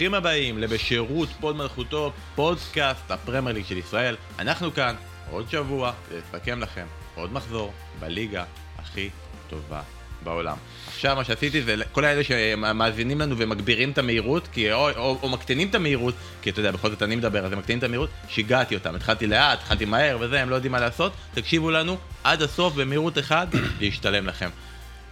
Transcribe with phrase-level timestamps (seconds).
[0.00, 4.16] שלום וברוכים הבאים לבשירות פוד מלכותו, פודקאסט הפרמייר ליג של ישראל.
[4.38, 4.94] אנחנו כאן
[5.30, 8.44] עוד שבוע לסכם לכם עוד מחזור בליגה
[8.78, 9.10] הכי
[9.50, 9.82] טובה
[10.22, 10.56] בעולם.
[10.88, 15.28] עכשיו מה שעשיתי זה כל האלה שמאזינים לנו ומגבירים את המהירות, כי, או, או, או
[15.28, 18.10] מקטינים את המהירות, כי אתה יודע, בכל זאת אני מדבר, אז הם מקטינים את המהירות,
[18.28, 22.42] שיגעתי אותם, התחלתי לאט, התחלתי מהר וזה, הם לא יודעים מה לעשות, תקשיבו לנו עד
[22.42, 23.46] הסוף במהירות אחד,
[23.80, 24.48] להשתלם לכם.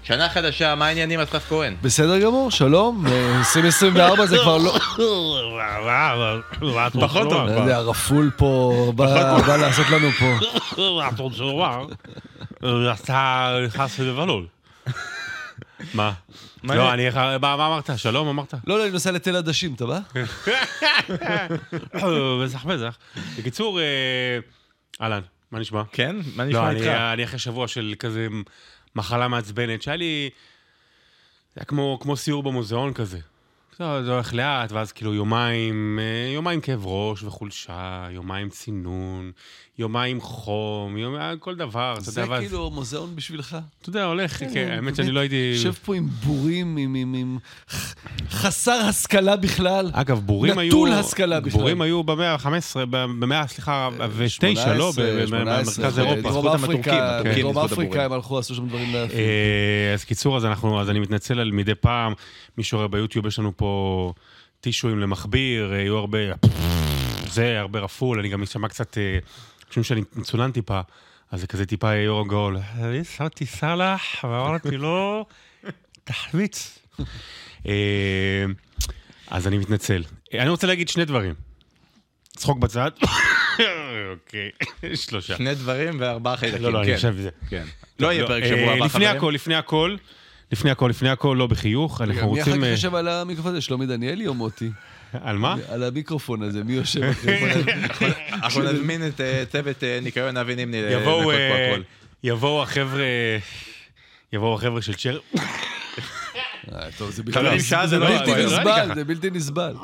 [0.09, 1.77] שנה חדשה, מה העניינים אסף כהן?
[1.83, 4.79] בסדר גמור, שלום, 2024 זה כבר לא...
[7.01, 7.49] פחות טוב.
[7.49, 10.33] לא יודע, רפול פה בא לעשות לנו פה.
[13.03, 14.47] אתה נכנס לבלול.
[15.95, 16.13] מה?
[16.65, 17.11] לא, אני...
[17.41, 17.91] מה אמרת?
[17.97, 18.55] שלום אמרת?
[18.67, 19.99] לא, לא, אני נוסע לתל עדשים, אתה בא?
[22.45, 22.99] מזח מזח.
[23.39, 23.81] בקיצור,
[25.03, 25.21] אהלן,
[25.53, 25.83] מה נשמע?
[25.93, 26.17] כן?
[26.37, 26.87] מה נשמע איתך?
[26.87, 28.27] לא, אני אחרי שבוע של כזה
[28.99, 30.31] מחלה מעצבנת, שהיה לי...
[31.55, 33.19] זה היה כמו, כמו סיור במוזיאון כזה.
[33.79, 35.99] זה הולך לאט, ואז כאילו יומיים,
[36.35, 39.33] יומיים כאב ראש וחולשה, יומיים צינון,
[39.79, 43.57] יומיים חום, יומיים, כל דבר, אתה יודע, זה כאילו מוזיאון בשבילך.
[43.83, 45.53] אתה יודע, הולך, כן, האמת שאני לא הייתי...
[45.57, 47.39] יושב פה עם בורים, עם
[48.31, 49.91] חסר השכלה בכלל.
[49.93, 50.69] אגב, בורים היו...
[50.69, 51.61] נטול השכלה בכלל.
[51.61, 54.93] בורים היו במאה ה-15, במאה, סליחה, ותשע, לא?
[55.31, 56.31] במרכז אירופה.
[56.31, 59.19] דרום אפריקה, דרום אפריקה הם הלכו, עשו שם דברים יפים.
[59.95, 62.13] אז קיצור, אז אני מתנצל על מדי פעם,
[62.59, 64.13] מישהו רואה ביוטיוב, יש לנו פה
[64.61, 66.19] טישואים למכביר, יהיו הרבה...
[67.27, 68.99] זה, הרבה רפול, אני גם אשמע קצת...
[69.69, 70.81] חושבים שאני מצונן טיפה,
[71.31, 72.57] אז זה כזה טיפה יורו גול.
[72.79, 75.27] אני שמתי סאלח, ואמרתי לו,
[76.05, 76.79] תחמיץ.
[79.29, 80.05] אז אני מתנצל.
[80.35, 81.35] אני רוצה להגיד שני דברים.
[82.37, 82.91] צחוק בצד.
[84.13, 84.51] אוקיי,
[84.95, 85.37] שלושה.
[85.37, 87.31] שני דברים וארבעה חיידקים, לא, לא, אני חושב שזה.
[87.49, 87.65] כן.
[87.99, 89.97] לא יהיה פרק שבוע הבא, לפני הכל, לפני הכל,
[90.53, 92.45] לפני הכל, לפני הכל, לא בחיוך, אנחנו רוצים...
[92.45, 94.71] מי אחר כך יושב על המיקרופון הזה, שלומי דניאלי או מוטי?
[95.13, 95.57] על מה?
[95.69, 97.03] על המיקרופון הזה, מי יושב
[97.91, 99.21] אחרי אנחנו נזמין את
[99.53, 101.83] צוות ניקיון אבי נימני לנקות פה הכל.
[102.25, 103.05] יבואו החבר'ה,
[104.33, 105.19] יבואו החבר'ה של צ'ר...
[106.99, 109.75] טוב, זה בלתי נסבל, זה בלתי נסבל.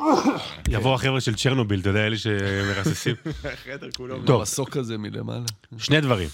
[0.68, 3.14] יבואו החבר'ה של צ'רנוביל, אתה יודע, אלה שמרססים.
[3.44, 4.40] החדר כולו.
[4.40, 5.44] מסוק כזה מלמעלה.
[5.78, 6.28] שני דברים.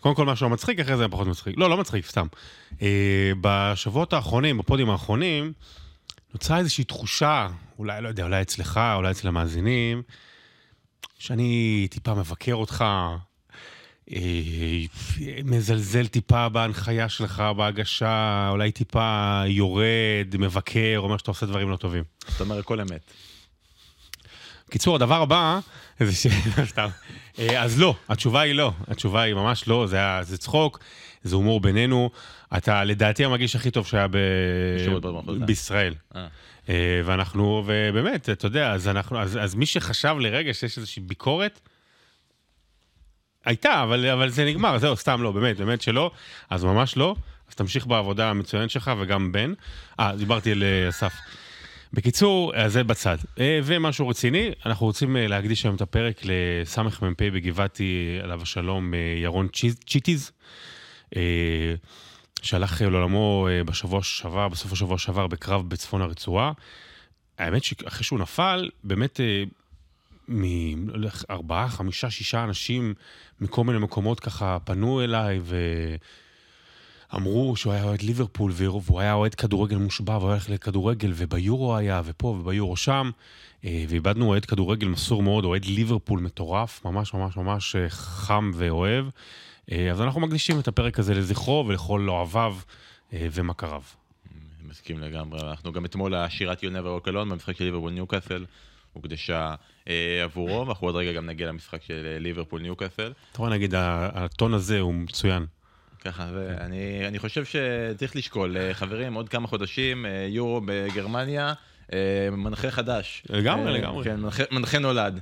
[0.00, 1.54] קודם כל משהו מצחיק, אחרי זה פחות מצחיק.
[1.58, 2.26] לא, לא מצחיק, סתם.
[3.40, 5.52] בשבועות האחרונים, בפודים האחרונים,
[6.34, 7.48] נוצרה איזושהי תחושה,
[7.78, 10.02] אולי, לא יודע, אולי אצלך, אולי אצל המאזינים,
[11.18, 12.84] שאני טיפה מבקר אותך,
[14.12, 14.18] אה,
[15.44, 22.04] מזלזל טיפה בהנחיה שלך, בהגשה, אולי טיפה יורד, מבקר, אומר שאתה עושה דברים לא טובים.
[22.28, 23.12] זאת אומרת, הכל אמת.
[24.70, 25.58] קיצור, הדבר הבא,
[26.00, 26.26] זה ש...
[26.72, 26.88] סתם.
[27.58, 30.78] אז לא, התשובה היא לא, התשובה היא ממש לא, זה, היה, זה צחוק,
[31.22, 32.10] זה הומור בינינו.
[32.56, 34.16] אתה לדעתי המגיש הכי טוב שהיה ב...
[35.46, 35.94] בישראל.
[37.04, 41.60] ואנחנו, ובאמת, אתה יודע, אז, אנחנו, אז, אז מי שחשב לרגע שיש איזושהי ביקורת,
[43.44, 46.10] הייתה, אבל, אבל זה נגמר, זהו, סתם לא, באמת, באמת שלא,
[46.50, 47.14] אז ממש לא.
[47.48, 49.52] אז תמשיך בעבודה המצוינת שלך, וגם בן.
[50.00, 51.12] אה, דיברתי על אסף.
[51.92, 53.16] בקיצור, אז זה בצד.
[53.64, 59.48] ומשהו רציני, אנחנו רוצים להקדיש היום את הפרק לסמ"פ בגבעתי, עליו השלום, ירון
[59.86, 60.32] צ'יטיז.
[62.42, 66.52] שהלך לעולמו בשבוע שעבר, בסוף השבוע שעבר, בקרב בצפון הרצועה.
[67.38, 69.20] האמת שאחרי שהוא נפל, באמת
[70.28, 72.94] מארבעה, חמישה, שישה אנשים
[73.40, 75.40] מכל מיני מקומות ככה פנו אליי
[77.12, 82.02] ואמרו שהוא היה אוהד ליברפול והוא היה אוהד כדורגל מושבע והוא הולך לכדורגל וביורו היה
[82.04, 83.10] ופה וביורו שם
[83.64, 89.06] ואיבדנו אוהד כדורגל מסור מאוד, אוהד ליברפול מטורף, ממש ממש ממש חם ואוהב.
[89.70, 92.56] אז אנחנו מקדישים את הפרק הזה לזכרו ולכל אוהביו
[93.12, 93.82] ומכריו.
[94.68, 98.44] מסכים לגמרי, אנחנו גם אתמול השירת יונה ורוקלון במשחק של ליברפול ניוקאסל.
[98.92, 99.54] הוקדשה
[99.88, 103.12] אה, עבורו, ואנחנו עוד רגע גם נגיע למשחק של ליברפול ניוקאסל.
[103.32, 105.46] אתה רואה, נגיד, הטון הזה הוא מצוין.
[106.00, 111.52] ככה, ואני אני חושב שצריך לשקול, חברים, עוד כמה חודשים, יורו בגרמניה,
[112.32, 113.22] מנחה חדש.
[113.30, 114.04] לגמרי, לגמרי.
[114.04, 115.20] כן, מנחה, מנחה נולד.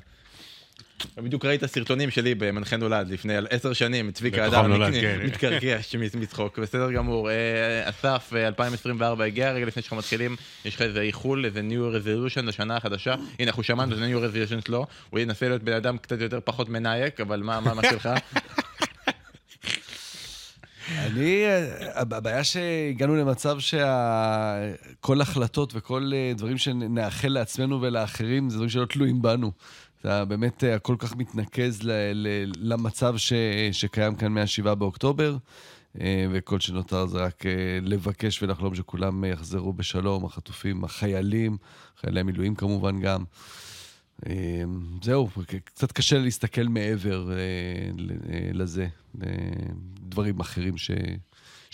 [1.17, 4.81] בדיוק ראית סרטונים שלי במנחה נולד לפני עשר שנים, צביקה אדם
[5.25, 5.79] מתקרקע
[6.15, 7.29] מצחוק, בסדר גמור.
[7.85, 12.77] אסף, 2024 הגיע, רגע לפני שאנחנו מתחילים, יש לך איזה איחול, איזה New Resolution לשנה
[12.77, 13.15] החדשה.
[13.39, 16.69] הנה, אנחנו שמענו את New Resolution שלו, הוא ינסה להיות בן אדם קצת יותר פחות
[16.69, 18.09] מנייק, אבל מה שלך?
[20.89, 21.45] אני,
[21.95, 29.53] הבעיה שהגענו למצב שכל החלטות וכל דברים שנאחל לעצמנו ולאחרים, זה דברים שלא תלויים בנו.
[30.05, 33.33] אתה באמת הכל כך מתנקז ל, ל, למצב ש,
[33.73, 35.37] שקיים כאן מה-7 באוקטובר.
[36.01, 37.53] אה, וכל שנותר זה רק אה,
[37.83, 41.57] לבקש ולחלום שכולם יחזרו בשלום, החטופים, החיילים,
[42.01, 43.25] חיילי המילואים כמובן גם.
[44.27, 44.63] אה,
[45.03, 45.29] זהו,
[45.65, 47.37] קצת קשה להסתכל מעבר אה,
[48.33, 50.91] אה, לזה, לדברים אחרים ש...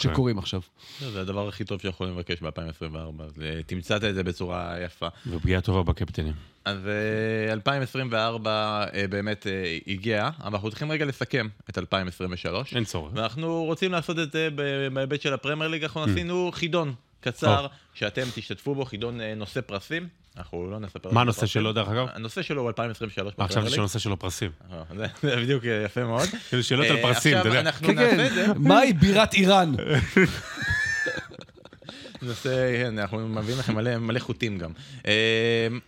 [0.00, 0.61] שקורים עכשיו.
[1.00, 5.08] זה הדבר הכי טוב שיכולים לבקש ב-2024, אז אה, תמצאת את זה בצורה יפה.
[5.26, 6.35] ופגיעה טובה בקפטנים.
[6.64, 12.75] אז אה, 2024 אה, באמת אה, הגיע, אבל אנחנו צריכים רגע לסכם את 2023.
[12.75, 13.12] אין צורך.
[13.14, 14.49] ואנחנו רוצים לעשות את זה
[14.93, 20.08] בהיבט של הפרמייר ליג, אנחנו עשינו חידון קצר, שאתם תשתתפו בו, חידון נושא פרסים.
[20.37, 21.11] אנחנו לא נספר...
[21.12, 21.47] מה הנושא.
[21.47, 22.06] שלו, דרך אגב?
[22.15, 23.75] הנושא שלו הוא 2023 אה, חשבתי ליג.
[23.75, 24.50] שהנושא שלו פרסים.
[24.73, 24.82] אה,
[25.23, 26.29] זה- בדיוק אה, יפה מאוד.
[26.49, 27.61] כאילו שאלות על אה, פרסים, אתה עכשיו יודע.
[27.61, 28.47] אנחנו כן, נעשה את זה.
[28.47, 29.73] כן, מהי בירת איראן?
[32.23, 34.71] נושא, כן, אנחנו מביאים לכם מלא, מלא חוטים גם.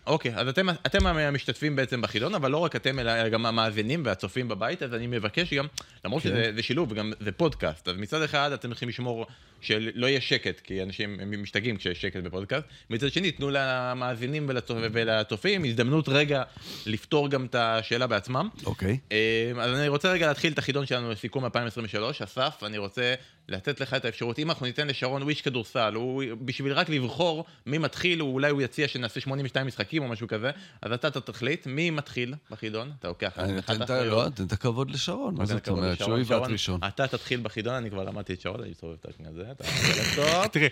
[0.07, 4.49] אוקיי, אז אתם, אתם המשתתפים בעצם בחידון, אבל לא רק אתם, אלא גם המאזינים והצופים
[4.49, 5.67] בבית, אז אני מבקש גם,
[6.05, 6.29] למרות כן.
[6.29, 9.27] שזה זה שילוב, וגם זה פודקאסט, אז מצד אחד אתם צריכים לשמור
[9.63, 15.65] שלא יהיה שקט, כי אנשים משתגעים כשיש שקט בפודקאסט, מצד שני, תנו למאזינים ולצופ, ולצופים
[15.65, 16.43] הזדמנות רגע
[16.87, 18.49] לפתור גם את השאלה בעצמם.
[18.67, 18.99] אוקיי.
[19.13, 22.23] אה, אז אני רוצה רגע להתחיל את החידון שלנו לסיכום 2023.
[22.23, 23.15] אסף, אני רוצה
[23.49, 27.79] לתת לך את האפשרות, אם אנחנו ניתן לשרון וויש כדורסל, הוא בשביל רק לבחור מי
[27.79, 30.51] מתחיל, הוא, אולי הוא יציע שנעשה 82 משחקים או משהו כזה,
[30.83, 32.93] אז אתה תחליט, מי מתחיל בחידון?
[32.99, 35.99] אתה לוקח אני נותן את לא, תן את הכבוד לשרון, מה זאת אומרת?
[35.99, 36.81] שהוא יבעט ראשון.
[36.89, 40.49] אתה תתחיל בחידון, אני כבר למדתי את שרון, אני מסובב את הזה, אתה.
[40.53, 40.69] תראה,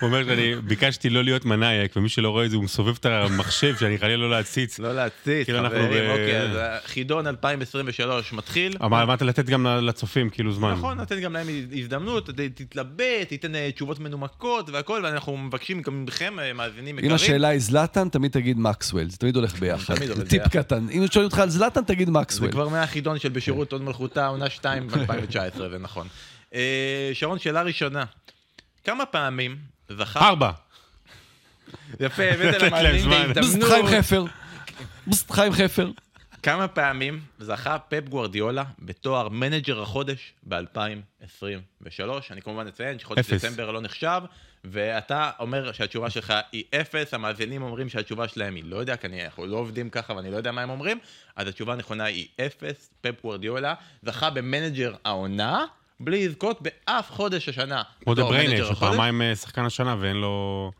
[0.00, 3.06] הוא אומר שאני ביקשתי לא להיות מנאייק, ומי שלא רואה את זה, הוא מסובב את
[3.06, 4.78] המחשב, שאני חלילה לא להציץ.
[4.78, 6.50] לא להציץ, כאילו אנחנו חברים, אוקיי, אז
[6.84, 8.76] החידון 2023 מתחיל.
[8.84, 10.72] אמר- אמרת לתת גם לצופים, כאילו, זמן.
[10.72, 11.46] נכון, נותן גם להם
[11.78, 17.10] הזדמנות, תתלבט, תיתן אה, תשובות מנומקות והכל, ואנחנו מבקשים גם מכם, אה, מאזינים יקרים.
[17.10, 19.94] אם השאלה היא זלאטן, תמיד תגיד מקסוול, זה תמיד הולך ביחד.
[20.28, 20.48] טיפ.
[20.48, 22.50] קטן, אם שואלים אותך על זלאטן, תגיד זה מקסוול.
[22.50, 25.34] כבר מהחידון של בשירות הוד מלכותה, עונה 2 ב-2019,
[25.70, 26.06] זה נכון.
[26.54, 28.04] אה, שרון, שאלה ראשונה.
[28.84, 29.56] כמה פעמים
[29.88, 30.28] זכה...
[30.28, 30.50] ארבע.
[32.00, 33.30] יפה, הבאת למאזינים.
[33.30, 34.04] בסט חיים בהזדמנות.
[34.04, 34.24] חפר.
[35.30, 35.90] חיים חפר.
[36.42, 41.52] כמה פעמים זכה פפ גוורדיולה בתואר מנג'ר החודש ב-2023?
[42.30, 43.32] אני כמובן אציין שחודש.
[43.32, 44.22] דצמבר לא נחשב,
[44.64, 49.46] ואתה אומר שהתשובה שלך היא אפס, המאזינים אומרים שהתשובה שלהם היא לא יודע, כי אנחנו
[49.46, 50.98] לא עובדים ככה ואני לא יודע מה הם אומרים,
[51.36, 55.64] אז התשובה הנכונה היא אפס, פפ גוורדיולה זכה במנג'ר העונה,
[56.00, 57.82] בלי לזכות באף חודש השנה.
[58.04, 58.68] כמו דה החודש.
[58.76, 60.70] שפעמיים אה, שחקן השנה ואין לו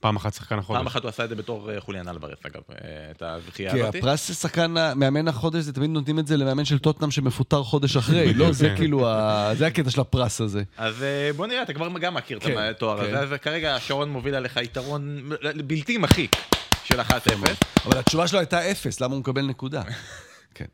[0.00, 0.78] פעם אחת שחקן החודש.
[0.78, 2.76] פעם אחת הוא עשה את זה בתור אה, חוליאן אלבארס, אגב, אה,
[3.10, 3.94] את הזכייה כי הזאת.
[3.94, 8.34] הפרס לשחקן, מאמן החודש, זה תמיד נותנים את זה למאמן של טוטנאם שמפוטר חודש אחרי.
[8.34, 8.76] לא, זה כן.
[8.76, 10.62] כאילו, ה- זה הקטע של הפרס הזה.
[10.76, 11.04] אז
[11.36, 13.14] בוא נראה, אתה כבר גם מכיר את כן, התואר כן.
[13.14, 15.30] הזה, אז כרגע שרון מוביל עליך יתרון
[15.66, 16.36] בלתי מחיק
[16.84, 17.12] של 1-0.
[17.86, 19.82] אבל התשובה שלו הייתה אפס, למה הוא מקבל נקודה?
[20.54, 20.64] כן.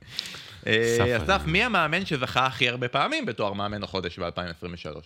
[0.66, 4.98] אה, אסף, מי המאמן שזכה הכי הרבה פעמים בתואר מאמן החודש ב-2023?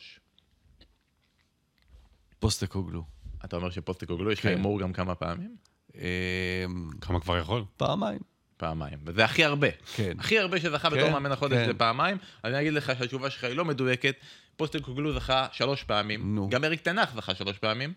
[2.38, 3.02] פוסטקוגלו.
[3.44, 4.48] אתה אומר שפוסטקוגלו, יש לך כן.
[4.48, 5.56] הימור גם כמה פעמים?
[5.96, 6.64] אה,
[7.00, 7.64] כמה כבר יכול?
[7.76, 8.20] פעמיים.
[8.56, 9.68] פעמיים, וזה הכי הרבה.
[9.94, 10.12] כן.
[10.18, 11.66] הכי הרבה שזכה בתור כן, מאמן החודש כן.
[11.66, 14.14] זה פעמיים, אני אגיד לך שהתשובה שלך היא לא מדויקת.
[14.56, 16.48] פוסטקוגלו זכה שלוש פעמים, נו.
[16.50, 17.92] גם אריק תנח זכה שלוש פעמים,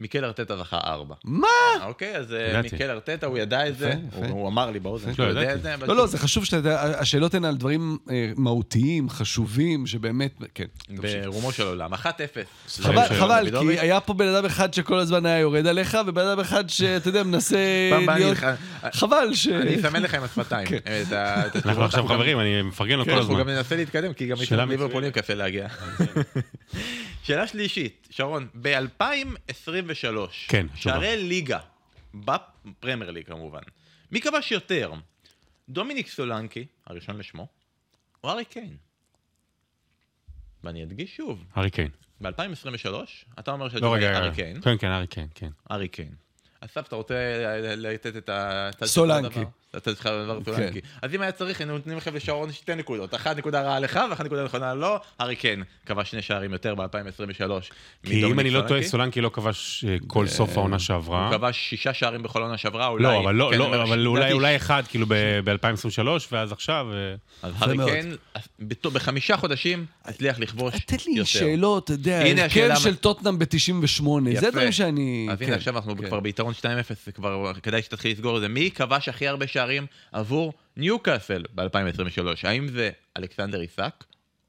[0.00, 1.14] מיקל ארטטה זכה ארבע.
[1.24, 1.46] מה?
[1.86, 2.62] אוקיי, אז אה.
[2.62, 3.92] מיקל ארטטה, הוא ידע את זה,
[4.28, 5.54] הוא אמר לי באוזן לא שהוא יודע.
[5.54, 5.74] את זה.
[5.86, 10.64] לא, לא, זה חשוב שאתה יודע, השאלות הן על דברים אה, מהותיים, חשובים, שבאמת, כן.
[11.24, 11.98] ברומו של עולם, 1-0.
[13.18, 13.50] חבל.
[13.60, 17.08] כי היה פה בן אדם אחד שכל הזמן היה יורד עליך, ובן אדם אחד שאתה
[17.08, 17.58] יודע, מנסה
[18.16, 18.38] להיות...
[18.92, 19.48] חבל ש...
[19.48, 20.68] אני אסמן לך עם השפתיים.
[20.68, 20.76] כן.
[20.76, 21.84] את ה- את אנחנו.
[21.84, 23.44] עכשיו חברים, אני מפרגן לו כן, כל אנחנו הזמן.
[23.44, 25.10] גם ננסה להתקדם, כי גם יש ליברפולים.
[25.10, 25.66] קשה להגיע.
[27.30, 30.16] שאלה שלישית, שרון, ב-2023,
[30.48, 31.58] כן, שערי ליגה,
[32.14, 33.60] בפרמייר ליג כמובן,
[34.10, 34.92] מי כבש יותר?
[35.68, 37.46] דומיניק סולנקי, הראשון לשמו,
[38.24, 38.76] או ארי קיין?
[40.64, 41.90] ואני אדגיש שוב, ארי קיין.
[42.20, 42.94] ב-2023,
[43.38, 44.34] אתה אומר לא, שהתשובה היא רגע, ארי רגע.
[44.34, 45.50] קיין, כן, כן, ארי קיין, כן.
[45.70, 46.14] ארי קיין.
[46.60, 47.14] אסף, אתה רוצה
[47.76, 48.30] לתת את
[48.78, 49.40] שלך סולנקי.
[49.74, 50.52] הצד שלך לדבר כן.
[50.56, 50.80] סולנקי.
[51.02, 53.14] אז אם היה צריך, היינו נותנים לכם לשרון שתי נקודות.
[53.14, 54.96] אחת נקודה רעה לך ואחת נקודה נכונה לו.
[55.20, 57.50] ארי קיין כבש שני שערים יותר ב-2023.
[58.06, 61.28] כי אם אני לא טועה, סולנקי לא כבש אה, כל סוף העונה שעברה.
[61.28, 63.02] הוא כבש שישה שערים בכל עונה שעברה, אולי...
[63.02, 66.86] לא, אבל לא, כן, לא, אבל אולי אחד, כאילו ב-2023, ואז עכשיו...
[66.92, 67.76] אה, אז הארי.
[67.84, 68.16] קיין,
[68.60, 70.96] בת- בחמישה חודשים, הצליח לכבוש יותר.
[70.96, 73.46] תן לי שאלות, אתה יודע, הרכב של טוטנאם ב-98,
[74.30, 74.40] יפה.
[74.40, 75.28] זה דברים שאני...
[75.30, 76.06] אז הנה, כן, עכשיו אנחנו כן.
[76.08, 76.64] כבר ביתרון 2-0,
[77.06, 78.48] זה כבר כדאי שתתחיל לסגור את זה.
[78.48, 79.59] מי כבש הכי הרבה שערים
[80.12, 82.22] עבור ניוקאסל ב-2023?
[82.42, 84.04] האם זה אלכסנדר איסק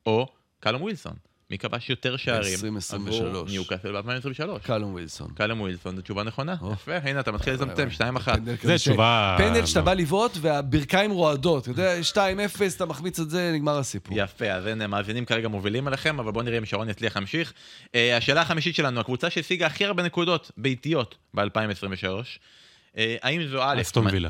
[0.05, 0.27] או
[0.59, 1.13] קלום ווילסון?
[1.51, 3.19] מי כבש יותר שערים 2023.
[3.19, 4.59] עבור ניוקאסל ב-2023?
[4.59, 5.31] קלום ווילסון.
[5.35, 6.55] קלום ווילסון, זו תשובה נכונה.
[6.73, 7.85] יפה, הנה אתה מתחיל וואי.
[8.17, 8.23] 2-1.
[8.23, 9.35] פנדל זה תשובה...
[9.37, 11.63] פנדל שאתה בא לבעוט והברכיים רועדות.
[11.63, 12.17] אתה יודע, 2-0,
[12.75, 14.17] אתה מחמיץ את זה, נגמר הסיפור.
[14.19, 17.53] יפה, אז הנה, מאזינים כרגע מובילים עליכם, אבל בואו נראה אם שרון יצליח להמשיך.
[17.95, 22.05] אה, השאלה החמישית שלנו, הקבוצה שהשיגה הכי הרבה נקודות ביתיות ב-2023,
[22.95, 24.29] האם זו א', אסטון וילה.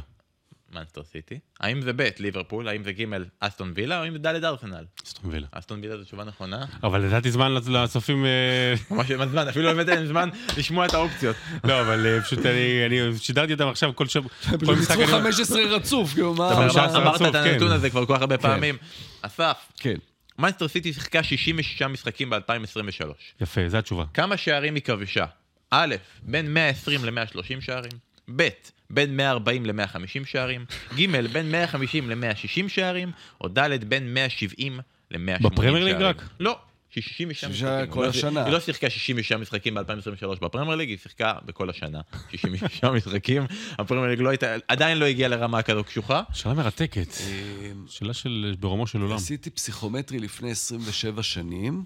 [0.74, 3.06] מנסטר סיטי, האם זה ב', ליברפול, האם זה ג',
[3.40, 4.86] אסטון וילה, או האם זה ד', ארסנל?
[5.08, 5.48] אסטון וילה.
[5.52, 6.66] אסטון וילה זו תשובה נכונה.
[6.84, 8.26] אבל לדעתי זמן לצופים...
[8.26, 11.36] אה, ממש אין זמן, אפילו הבאתי להם זמן לשמוע את האופציות.
[11.64, 12.40] לא, אבל אה, פשוט
[12.86, 14.30] אני שידרתי אותם עכשיו כל שבוע.
[14.50, 16.54] כל משחק ניצחו אני- 15 רצוף, כאילו, מה...
[16.98, 17.36] אמרת את כן.
[17.38, 18.78] הנתון הזה כבר כל כך הרבה פעמים.
[19.22, 19.96] אסף, כן.
[20.40, 23.06] מנסטר סיטי שיחקה 66 משחקים ב-2023.
[23.42, 24.06] יפה, זו התשובה.
[24.14, 25.26] כמה שערים היא כבשה?
[25.72, 27.92] א', בין 120 ל-130 שערים,
[28.36, 28.48] ב',
[28.94, 34.80] בין 140 ל-150 שערים, ג', בין 150 ל-160 שערים, או ד', בין 170
[35.12, 35.44] ל-180 שערים.
[35.44, 36.24] בפרמייר ליג רק?
[36.40, 36.60] לא.
[36.94, 37.92] 66 שישה משחקים.
[37.94, 38.44] כל היא לא- השנה.
[38.46, 42.02] היא לא שיחקה 66 משחקים ב-2023 בפרמייר ליג, היא שיחקה בכל השנה.
[42.32, 43.44] 66 משחקים,
[43.80, 46.22] הפרמייר ליג לא הייתה, עדיין לא הגיעה לרמה כזו קשוחה.
[46.34, 47.08] שאלה מרתקת.
[47.22, 49.16] אה, שאלה של ברומו של עולם.
[49.16, 51.84] עשיתי פסיכומטרי לפני 27 שנים,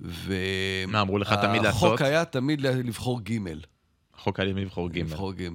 [0.00, 0.34] ו...
[0.88, 1.82] מה, אמרו לך תמיד לעשות?
[1.92, 3.38] החוק היה תמיד לבחור ג'.
[4.14, 4.98] החוק היה לבחור ג'.
[4.98, 5.48] לבחור ג'.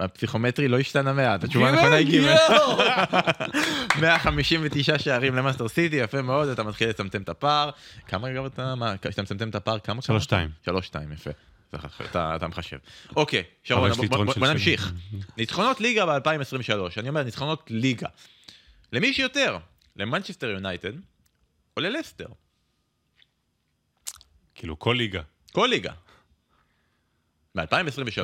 [0.00, 2.12] הפסיכומטרי לא השתנה מעט, התשובה הנכונה היא ג'.
[2.12, 2.78] יואו!
[4.00, 7.70] 159 שערים למנצ'סטר סיטי, יפה מאוד, אתה מתחיל לצמצם את הפער.
[8.06, 10.02] כמה אגב אתה, מה, כשאתה מצמצם את הפער, כמה?
[10.02, 10.50] שלוש שתיים.
[10.64, 11.30] שלוש שתיים, יפה.
[12.10, 12.76] אתה, אתה מחשב.
[13.16, 14.48] אוקיי, שרון, בוא, בוא, בוא.
[14.48, 14.92] נמשיך.
[15.36, 18.08] ניצחונות ליגה ב-2023, אני אומר ניצחונות ליגה.
[18.92, 19.58] למי שיותר?
[19.96, 20.92] למנצ'סטר יונייטד
[21.76, 22.26] או ללסטר?
[24.54, 25.22] כאילו, כל ליגה.
[25.52, 25.92] כל ליגה.
[27.54, 28.20] ב-2023.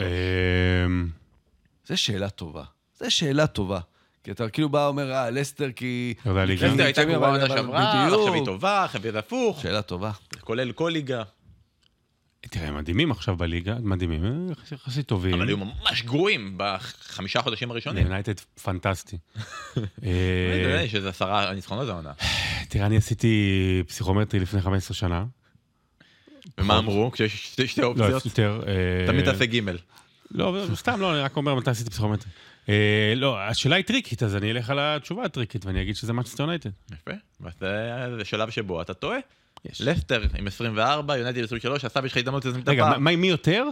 [1.89, 2.65] זו שאלה טובה.
[3.01, 3.81] זו שאלה טובה.
[4.25, 6.15] כי אתה כאילו בא ואומר, אה, לסטר כי...
[6.27, 6.61] לא יודע, ליגה.
[6.61, 8.21] כי- לסטר הייתה גרועה עונה אבל- שעברה, בדיוק.
[8.21, 10.11] עכשיו היא טובה, עכשיו הפוך, שאלה טובה.
[10.41, 11.23] כולל כל ליגה.
[12.51, 15.35] תראה, הם מדהימים עכשיו בליגה, מדהימים, יחסית- טובים.
[15.35, 18.05] אבל היו ממש גרועים בחמישה חודשים הראשונים.
[18.07, 19.17] יונייטד פנטסטי.
[19.73, 22.13] אתה אה, יודע שזה עשרה ניצחונות העונה.
[22.69, 23.43] תראה, אני עשיתי
[23.89, 25.25] פסיכומטרי לפני 15 שנה.
[26.59, 27.11] ומה אמרו?
[27.13, 28.27] כשיש שתי- לא, אופציות?
[28.27, 28.63] יותר...
[28.67, 29.61] אה, תמיד תעשה ג'.
[30.31, 32.31] לא, סתם, לא, אני רק אומר מתי עשיתי פסיכומטרי.
[32.69, 36.43] אה, לא, השאלה היא טריקית, אז אני אלך על התשובה הטריקית ואני אגיד שזה מנצ'סטר
[36.43, 36.71] יונייטד.
[36.93, 37.11] יפה.
[37.41, 39.19] וזה שלב שבו אתה טועה.
[39.81, 42.99] לסטר עם 24, יונייטד 23, אסף יש לך הזדמנות לזה את רגע, הפער.
[42.99, 43.65] מה- מי יותר?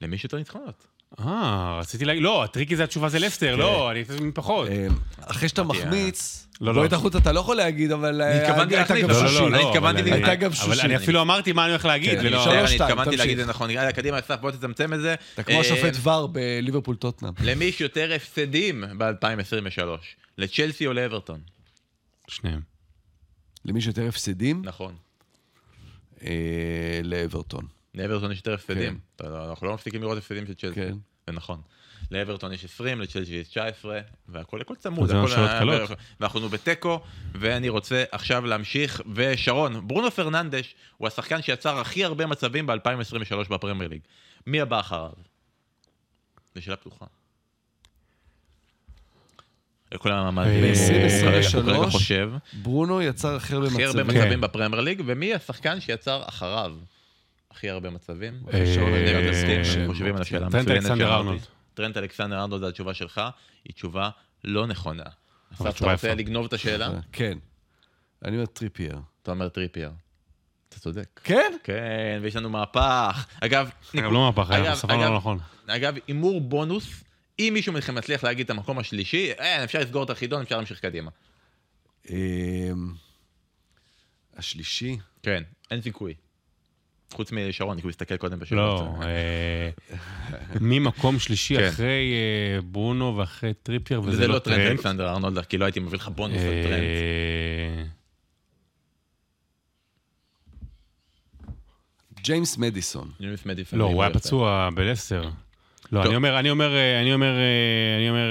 [0.00, 0.86] למי שיותר ניצחונות.
[1.20, 4.68] אה, רציתי להגיד, לא, הטריקי זה התשובה זה לפסטר, לא, אני חושב מפחות.
[4.68, 4.86] אה,
[5.20, 6.96] אחרי שאתה מחמיץ, לא, בועט לא.
[6.96, 8.22] החוצה אתה לא יכול להגיד, אבל...
[8.22, 8.74] אני אה, התכוונתי.
[9.02, 9.40] גם לא, לא, שושית.
[9.40, 10.84] לא, אני התכוונתי אבל לי- הייתה גם אבל שושית.
[10.84, 12.44] אני אפילו אמרתי מה אני הולך להגיד, כן, ולא...
[12.64, 13.16] אני התכוונתי.
[13.16, 13.70] להגיד זה נכון.
[13.70, 15.14] יאללה, קדימה, אסף, בוא תצמצם את זה.
[15.34, 17.32] אתה כמו אה, השופט ור בליברפול טוטנאם.
[17.42, 19.82] למי יש יותר הפסדים ב-2023?
[20.38, 21.40] לצ'לסי או לאברטון?
[22.28, 22.60] שניהם.
[23.64, 24.94] למי שיותר הפסדים, נכון.
[26.24, 26.30] אה,
[27.04, 27.66] לאברטון.
[27.94, 28.98] לאברטון יש יותר הפסדים.
[29.16, 30.74] אתה לא- אנחנו לא מפסיקים לראות הפסדים של צ'לסי.
[30.74, 30.92] כן.
[31.26, 31.60] זה נכון.
[32.10, 35.08] לאברטון יש 20, לצ'לסי יש 19, והכל הכל צמוד.
[35.08, 35.90] זה היה- קלות.
[36.20, 37.00] ואנחנו בתיקו,
[37.34, 39.00] ואני רוצה עכשיו להמשיך.
[39.14, 44.00] ושרון, ברונו פרננדש הוא השחקן שיצר הכי הרבה מצבים ב-2023 בפרמייר ליג.
[44.46, 45.10] מי הבא אחריו?
[46.54, 47.06] זו שאלה פתוחה.
[49.98, 52.30] כולם המאזינים, הוא ב-2023 כרגע- הוא כרגע חושב.
[52.62, 54.16] ברונו יצר הכי הרבה הכי הרבה מצבים.
[54.22, 56.74] מצבים בפרמייר ליג, ומי השחקן שיצר אחריו
[57.52, 58.42] הכי הרבה מצבים?
[58.54, 58.64] אה,
[59.86, 61.14] חושבים על השאלה טרנט המצוינת אלכסנדר שאמרתי.
[61.14, 61.40] ארנולד.
[61.74, 63.20] טרנט אלכסנדר ארנולד זה התשובה שלך,
[63.64, 64.10] היא תשובה
[64.44, 65.02] לא נכונה.
[65.54, 66.14] אסף, אתה רוצה.
[66.14, 66.90] לגנוב את השאלה?
[67.12, 67.38] כן.
[68.24, 68.98] אני אומר טריפייר.
[69.22, 69.90] אתה אומר טריפייר.
[70.68, 71.20] אתה צודק.
[71.24, 71.52] כן?
[71.64, 73.26] כן, ויש לנו מהפך.
[73.40, 75.38] אגב, אגב, לא מהפך, ספרנו אגב, לא נכון.
[75.66, 77.04] אגב, הימור בונוס,
[77.38, 80.80] אם מישהו מכם מצליח להגיד את המקום השלישי, אין, אפשר לסגור את החידון, אפשר להמשיך
[80.80, 81.10] קדימה.
[82.10, 82.14] אמ,
[84.36, 86.14] השלישי, כן, אין סיכוי.
[87.12, 88.80] חוץ משרון, כי הוא הסתכל קודם בשאלות.
[88.80, 89.70] לא, אה,
[90.60, 91.68] ממקום שלישי כן.
[91.68, 94.70] אחרי אה, ברונו ואחרי טריפייר, וזה וזה לא לא טרנט טרנט.
[94.70, 96.82] אלכסנדר ארנולד, כי לא הייתי מביא לך בונוס על טרנט.
[96.82, 97.84] אה,
[102.22, 103.10] ג'יימס מדיסון.
[103.20, 103.78] ג'יימס מדיסון.
[103.78, 104.14] לא, הוא היה.
[104.14, 105.30] פצוע בלסטר.
[105.92, 106.02] לא.
[106.02, 107.34] אני אומר, אני אומר, אני אומר,
[107.98, 108.26] אני אומר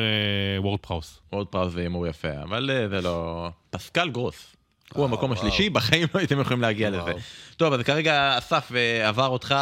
[0.57, 1.19] וורד פראוס.
[1.29, 3.49] וורד פראוס הימור יפה, אבל זה לא...
[3.69, 4.55] פסקל גרוס.
[4.93, 5.31] הוא המקום.
[5.31, 6.89] השלישי, בחיים לא הייתם יכולים להגיע.
[6.89, 7.13] לזה.
[7.57, 9.55] טוב, אז כרגע אסף אה, עבר אותך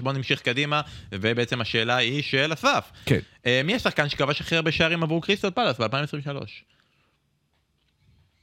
[0.00, 0.80] 4-3, בוא נמשיך קדימה,
[1.12, 2.90] ובעצם השאלה היא של אסף.
[3.06, 3.18] כן.
[3.46, 6.46] אה, מי השחקן שכבש הכי הרבה שערים עבור קריסטל פלאס ב-2023?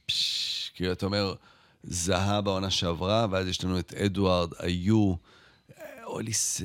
[0.06, 1.34] פש, כאילו, אתה אומר,
[1.82, 5.14] זהה בעונה שעברה, ואז יש לנו את אדוארד, היו,
[5.80, 6.60] אה, אוליס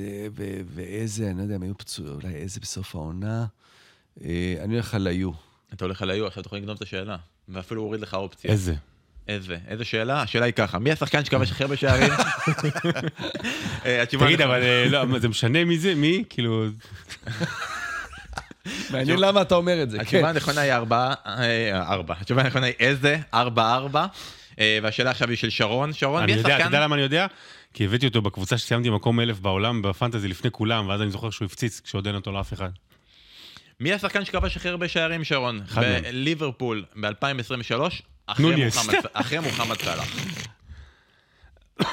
[0.74, 3.46] ואיזה, אני לא יודע אם היו פצועים, אולי איזה בסוף העונה.
[4.60, 5.30] אני הולך על היו.
[5.72, 7.16] אתה הולך על היו, עכשיו אתה יכול לגנוב את השאלה.
[7.48, 8.50] ואפילו הוא הוריד לך אופציה.
[8.50, 8.74] איזה?
[9.30, 9.56] איזה?
[9.68, 10.22] איזה שאלה?
[10.22, 12.12] השאלה היא ככה, מי השחקן שכבש הכי הרבה שערים?
[13.86, 16.24] אה, תגיד, אבל אה, לא, זה משנה מי זה, מי?
[16.30, 16.64] כאילו...
[18.90, 20.02] מעניין למה אתה אומר את זה, כן.
[20.02, 22.14] התשובה הנכונה היא ארבעה, אה, ארבע.
[22.20, 23.18] התשובה הנכונה היא איזה?
[23.34, 24.06] ארבע ארבע.
[24.82, 25.92] והשאלה עכשיו היא של שרון.
[25.92, 26.56] שרון, מי השחקן?
[26.56, 27.26] אתה יודע למה אני יודע?
[27.74, 31.46] כי הבאתי אותו בקבוצה שסיימתי מקום אלף בעולם בפנטזי לפני כולם, ואז אני זוכר שהוא
[31.46, 32.70] הפציץ כשעוד אין אותו לאף אחד.
[33.80, 35.60] מי השחקן שכבש הכי הרבה שערים, שרון?
[36.12, 37.80] ליברפול ב-2023,
[39.12, 40.16] אחרי מוחמד- סאלח.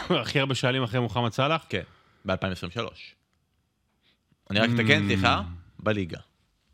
[0.09, 1.65] הכי הרבה שואלים אחרי מוחמד סאלח?
[1.69, 1.81] כן,
[2.25, 2.79] ב-2023.
[4.51, 5.07] אני רק אתקן, mm.
[5.07, 5.41] סליחה,
[5.79, 6.17] בליגה.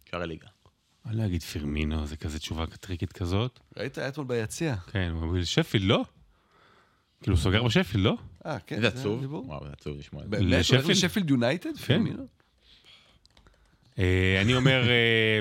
[0.09, 0.47] שער הליגה.
[1.05, 3.59] מה להגיד פרמינו, זה כזה תשובה טריקית כזאת.
[3.77, 4.75] ראית היה אתמול ביציע?
[4.91, 6.03] כן, הוא אמר שפיל, לא.
[7.21, 8.17] כאילו, הוא סוגר בשפיל, לא?
[8.45, 8.81] אה, כן.
[8.81, 9.33] זה עצוב.
[9.33, 10.31] וואו, זה עצוב לשמוע את זה.
[10.31, 10.43] באמת?
[10.45, 10.89] הוא הולך לשפילד?
[10.89, 11.69] לשפילד יונייטד?
[11.77, 11.83] כן.
[11.97, 12.27] פרמינו?
[13.99, 15.39] אה, אני אומר, אה,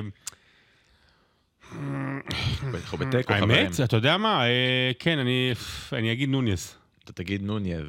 [2.74, 3.50] אנחנו בתיקו, חברים.
[3.50, 4.44] האמת, אתה יודע מה?
[4.44, 5.52] אה, כן, אני
[5.92, 6.74] אני אגיד נוניס.
[7.04, 7.82] אתה תגיד נוניז.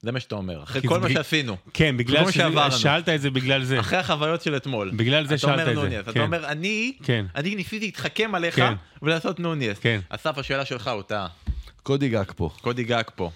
[0.00, 0.62] זה מה שאתה אומר.
[0.62, 1.56] אחרי כל מה שעשינו.
[1.74, 2.72] כן, בגלל כמו שעברנו.
[2.72, 3.80] ששאלת את זה בגלל זה.
[3.80, 4.90] אחרי החוויות של אתמול.
[4.96, 5.74] בגלל זה שאלת את זה.
[5.74, 5.98] נוניז.
[5.98, 6.20] אתה כן.
[6.20, 7.26] אומר, אני כן.
[7.34, 8.72] אני ניסיתי להתחכם עליך כן.
[9.02, 9.78] ולעשות נוניז.
[9.78, 10.00] כן.
[10.08, 11.26] אסף, השאלה שלך אותה.
[11.82, 12.50] קודי גג פה.
[12.60, 13.30] קודי גג פה.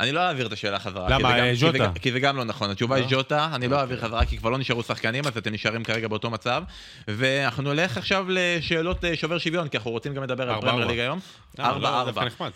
[0.00, 1.08] אני לא אעביר את השאלה חזרה.
[1.10, 1.18] למה?
[1.18, 1.78] כי זה גם- אה, כי זה ז'וטה?
[1.78, 2.70] גם- כי זה גם לא נכון.
[2.70, 5.84] התשובה היא ז'וטה, אני לא אעביר חזרה כי כבר לא נשארו שחקנים, אז אתם נשארים
[5.84, 6.62] כרגע באותו מצב.
[7.08, 10.86] ואנחנו נלך עכשיו לשאלות אה, שובר שוויון, כי אנחנו רוצים גם לדבר על פרמייר.
[10.86, 11.20] ליג היום.
[11.58, 12.10] אה, ארבע לא, ארבע.
[12.10, 12.50] דווקא נחמד.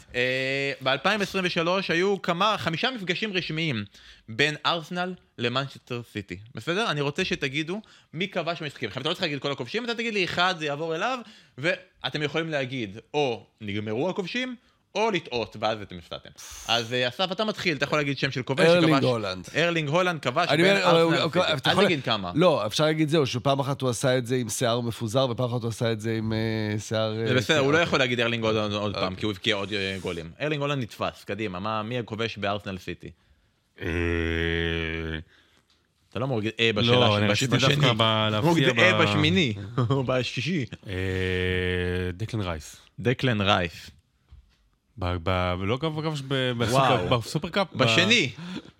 [0.82, 3.84] ב-2023 היו כמה, חמישה מפגשים רשמיים
[4.28, 6.36] בין ארסנל למנצ'סטר סיטי.
[6.54, 6.90] בסדר?
[6.90, 7.80] אני רוצה שתגידו
[8.14, 8.88] מי כבש במשחקים.
[8.88, 11.18] עכשיו, אתה לא צריך להגיד כל הכובשים, אתה תגיד לי אחד, זה יעבור אליו,
[11.58, 14.56] ואתם יכולים להגיד או נגמרו הכובשים,
[14.94, 16.28] או לטעות, ואז אתם הפסדתם.
[16.68, 19.48] אז אה, אסף, אתה מתחיל, אתה יכול להגיד שם של כובש ארלינג שכבש- הולנד.
[19.56, 21.26] ארלינג הולנד כבש אני בין ארסנל.
[21.56, 22.32] אתה אל תגיד כמה.
[22.34, 25.62] לא, אפשר להגיד זהו, שפעם אחת הוא עשה את זה עם שיער מפוזר, ופעם אחת
[25.62, 26.38] הוא עשה את זה עם אה,
[26.78, 27.14] שיער...
[27.14, 29.16] זה אה, בסדר, הוא לא יכול להגיד ארלינג הולנד עוד פעם, אוקיי.
[29.16, 30.30] כי הוא הבקיע עוד אה, גולים.
[30.40, 33.10] ארלינג הולנד נתפס, קדימה, מה- מי הכובש בארסנל סיטי?
[33.80, 33.86] אה,
[36.10, 37.56] אתה לא מוריד אה בשאלה לא, של- אני רציתי.
[37.56, 38.02] דווקא ב-
[38.34, 39.54] הוא מוריד להפתיע אה ב- בשמיני,
[39.90, 40.64] או בשישי.
[40.86, 40.92] אה,
[42.12, 42.76] דקלן רייס.
[43.00, 43.90] דקלן רייס.
[45.00, 46.94] לא כבש כבש ב- וואו.
[46.98, 47.66] בסופר- בסופרקאפ?
[47.74, 48.30] בשני,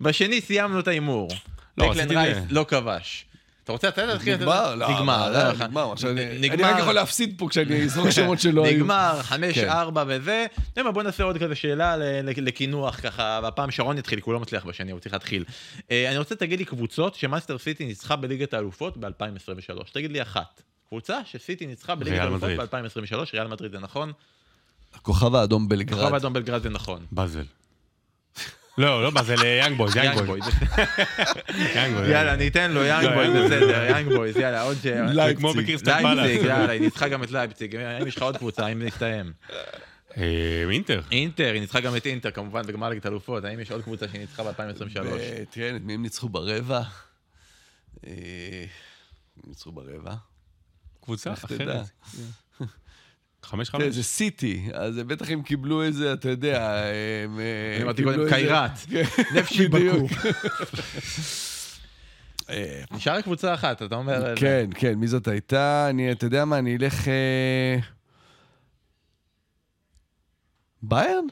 [0.01, 1.29] בשני סיימנו את ההימור.
[1.77, 2.43] לא, דקלן עשיתי רייס זה.
[2.49, 3.25] לא כבש.
[3.63, 5.53] אתה רוצה לתת- נגמר, לא, נגמר, לא, לא.
[5.53, 5.93] נגמר.
[6.03, 6.63] אני.
[6.63, 8.75] רק יכול להפסיד פה כשאני אזרוק שמות שלא היו.
[8.77, 9.69] נגמר, חמש, כן.
[9.69, 10.45] ארבע וזה.
[10.55, 11.95] אתה יודע מה, בוא נעשה עוד כזה שאלה
[12.37, 15.43] לקינוח ככה, והפעם שרון יתחיל, כי הוא לא מצליח בשני, הוא צריך להתחיל.
[15.91, 19.91] אה, אני רוצה שתגיד לי קבוצות שמאסטר סיטי ניצחה בליגת האלופות ב-2023.
[19.93, 20.61] תגיד לי אחת.
[20.89, 22.59] קבוצה שסיטי ניצחה בליגת האלופות מדריד.
[22.59, 24.11] ב-2023, ריאל מדריד זה נכון,
[24.93, 26.01] הכוכב האדום בלגרד.
[26.01, 27.05] כוכב אדום בלגרד זה נכון.
[27.11, 27.43] באזל.
[28.77, 30.43] לא, לא באזל, יאנג בויז, יאנג בויז.
[31.75, 32.09] יאנג בויז.
[32.09, 34.85] יאללה, אני אתן לו, יאנג לא, בויז, יאנג בסדר, יאנג בויז, יאללה, עוד ש...
[35.13, 36.49] זה כמו בקריסטל לייפציג, פלאס.
[36.49, 37.75] יאללה, היא ניצחה גם את לייפציג.
[37.75, 39.33] האם יש לך עוד קבוצה, האם זה הסתיים?
[40.17, 41.01] אה, אינטר.
[41.11, 43.43] אינטר, היא ניצחה גם את אינטר, כמובן, בגמר ליגת האלופות.
[43.43, 44.99] האם יש עוד קבוצה שניצחה ב-2023?
[45.05, 46.81] ו- תראה, את מי הם ניצחו ברבע?
[48.07, 48.11] אה,
[49.37, 50.13] הם ניצחו ברבע.
[51.01, 51.33] קבוצה?
[51.33, 51.85] אחרת.
[53.43, 53.95] חמש חמש.
[53.95, 56.71] זה סיטי, אז בטח הם קיבלו איזה, אתה יודע,
[57.23, 58.71] הם אה, אני אמרתי קיבלו קודם, איזה- קיירת.
[58.89, 59.03] כן,
[59.39, 60.11] נפשי בדיוק.
[60.11, 60.29] בקו.
[62.49, 64.35] אה, נשאר קבוצה אחת, אתה אומר...
[64.35, 65.87] כן, כן, מי זאת הייתה?
[65.89, 67.07] אני, אתה יודע מה, אני אלך...
[67.07, 67.77] אה,
[70.81, 71.25] ביירן?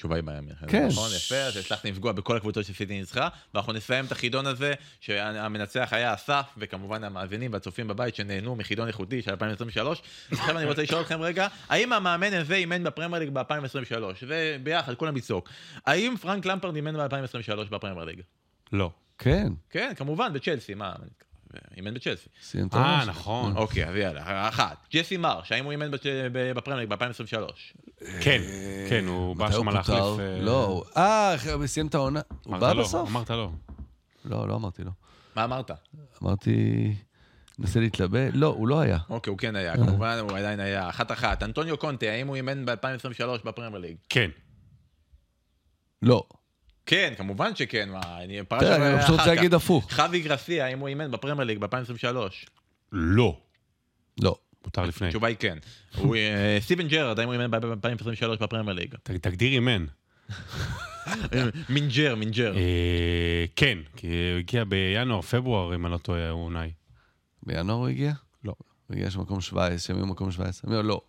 [0.00, 0.54] התשובה היא בימין.
[0.68, 0.86] כן.
[0.86, 5.88] נכון, יפה, אז הצלחת לפגוע בכל הקבוצות שסיטי ניצחה, ואנחנו נסיים את החידון הזה, שהמנצח
[5.92, 10.02] היה אסף, וכמובן המאזינים והצופים בבית שנהנו מחידון איכותי של 2023.
[10.30, 14.02] עכשיו אני רוצה לשאול אתכם רגע, האם המאמן הזה אימן בפרמייר ליג ב-2023?
[14.26, 15.48] וביחד, כולם לצעוק.
[15.86, 18.20] האם פרנק למפרד אימן ב-2023 בפרמייר ליג?
[18.72, 18.90] לא.
[19.18, 20.92] כן, כן, כמובן, בצ'לסי, מה?
[21.76, 22.28] אימן בצ'לסי.
[22.74, 23.04] אה.
[23.06, 23.56] נכון.
[23.56, 24.86] אוקיי, אז יאללה, אחת.
[24.94, 27.50] ג'סי מרש, האם הוא אימן בצ'- ב- בפרמייר ליג ב-2023?
[28.20, 28.42] כן,
[28.90, 29.98] כן, הוא בא שם להחליף...
[30.20, 32.20] אה, לא, הוא- אה, הוא סיים את העונה.
[32.44, 33.08] הוא אמרת בא לא, בסוף?
[33.08, 33.50] אמרת לא.
[34.24, 34.90] לא, לא אמרתי לו.
[35.36, 35.70] מה אמרת?
[36.22, 36.54] אמרתי,
[37.58, 38.30] נסה להתלבט.
[38.34, 38.98] לא, הוא לא היה.
[39.10, 40.88] אוקיי, הוא כן היה, כמובן, הוא עדיין היה.
[40.88, 41.42] אחת אחת.
[41.42, 42.74] אנטוניו קונטה, האם הוא אימן ב-2023
[43.44, 43.96] בפרמייר ליג?
[44.08, 44.30] כן.
[46.02, 46.22] לא.
[46.86, 49.36] כן, כמובן שכן, מה, אני פרש תראה, עליו אני אחר פשוט רוצה כך.
[49.36, 49.92] להגיד הפוך.
[49.92, 52.16] חווי גרסיה, האם הוא אימן בפרמייר ליג ב-2023?
[52.92, 53.38] לא.
[54.22, 54.36] לא.
[54.64, 55.06] מותר לפני.
[55.06, 55.58] התשובה היא כן.
[56.14, 58.94] אה, סטיבן ג'רארד, האם הוא אימן ב-2023 בפרמייר ליג?
[59.02, 59.84] תגדיר אימן.
[61.68, 62.56] מנג'ר, מנג'ר.
[62.56, 66.70] אה, כן, כי הוא הגיע בינואר, פברואר, אם אני לא טועה, הוא אונאי.
[67.42, 68.12] בינואר הוא הגיע?
[68.44, 68.54] לא.
[68.86, 70.68] הוא הגיע שמקום 17, שהם היו מקום 17.
[70.70, 71.00] אני אומר, לא.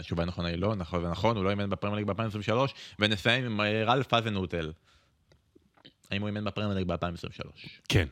[0.00, 2.52] התשובה הנכונה היא לא, נכון ונכון, הוא לא אימן בפרמייר ליג ב-2023,
[2.98, 4.72] ונסיים עם אה, רלף פאזנוטל.
[6.10, 7.68] האם הוא אימן בפרמייר ליג ב-2023?
[7.88, 8.06] כן.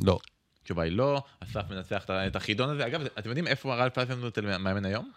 [0.00, 0.18] לא.
[0.62, 2.86] התשובה היא לא, אסף מנצח את- את החידון הזה.
[2.86, 5.10] אגב, אתם יודעים איפה רלף פאזנוטל מאמן היום?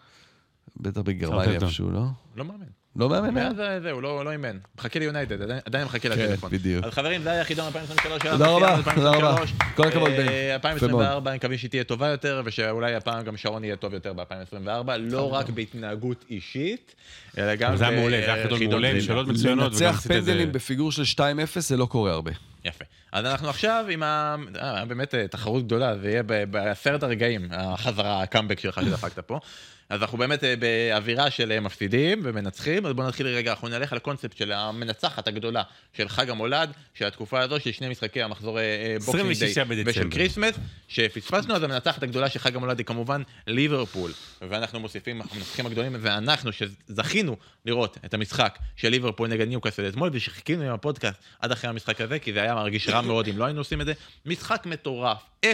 [0.76, 1.50] בטח בגרמניה.
[1.52, 2.02] איפשהו, לא?
[2.36, 2.66] לא מאמן.
[2.96, 3.36] לא מאמן?
[3.36, 3.48] היה?
[3.48, 4.56] מאז אה, זהו, לא לא אימן.
[4.78, 6.50] מחכה ליונייטד, עדיין- מחכה כן, לטלפון.
[6.50, 6.84] בדיוק.
[6.84, 8.36] אז חברים, זה היה חידון 2023 שלנו.
[8.38, 9.30] תודה רבה, תודה רבה.
[9.30, 9.52] 2023.
[9.76, 10.22] כל הכבוד, אה, בן.
[10.56, 14.12] יפה 2024, אני מקווה שהיא תהיה טובה יותר, ושאולי הפעם גם שרון יהיה טוב יותר
[14.12, 14.66] ב-2024,
[14.98, 16.94] לא רק בהתנהגות אישית,
[17.38, 17.76] אלא גם...
[17.76, 19.00] זה היה מעולה, זה היה חידון מעולה.
[19.00, 20.00] שאלות מצוינות, לנצח.
[20.08, 21.20] פנדלים בפיגור של 2-0
[21.60, 22.30] זה לא קורה הרבה.
[22.64, 22.84] יפה.
[23.12, 24.36] אז אנחנו עכשיו עם ה...
[24.60, 29.40] אה, באמת אה, תחרות גדולה, זה יהיה בעשרת הרגעים, החזרה, הקאמבק שלך שדפקת פה.
[29.88, 33.92] אז אנחנו באמת אה, באווירה של אה, מפסידים ומנצחים, אז בואו נתחיל רגע, אנחנו נלך
[33.92, 38.58] על הקונספט של המנצחת הגדולה של חג המולד, של התקופה הזו, של שני משחקי המחזור
[39.06, 39.90] boxing 26 day בדצמבר.
[39.90, 40.54] ושל Christmas,
[40.88, 46.50] שפספסנו, אז המנצחת הגדולה של חג המולד היא כמובן ליברפול, ואנחנו מוסיפים, המנצחים הגדולים, ואנחנו
[46.52, 52.00] שזכינו לראות את המשחק של ליברפול נגד ניוקאסל אתמול, ושחיכינו עם הפודקאסט עד אחרי המשחק
[52.00, 53.92] הזה, כי זה היה מרגיש רע מאוד אם לא היינו עושים את זה.
[54.26, 55.46] משחק מטורף, 0-0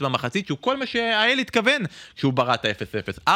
[0.00, 1.82] במחצית, שהוא כל מה שהאל התכוון
[2.16, 3.28] כשהוא ברא את ה-0-0.
[3.28, 3.32] 4-2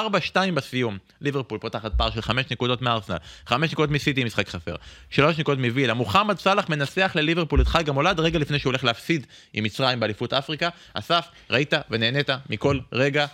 [0.54, 4.74] בסיום, ליברפול פותחת פער של 5 נקודות מארסנל, 5 נקודות מסיטי משחק חסר,
[5.10, 5.94] 3 נקודות מווילה.
[5.94, 10.32] מוחמד סאלח מנצח לליברפול את חג המולד רגע לפני שהוא הולך להפסיד עם מצרים באליפות
[10.32, 10.68] אפריקה.
[10.94, 13.26] אסף, ראית ונהנית מכל רגע.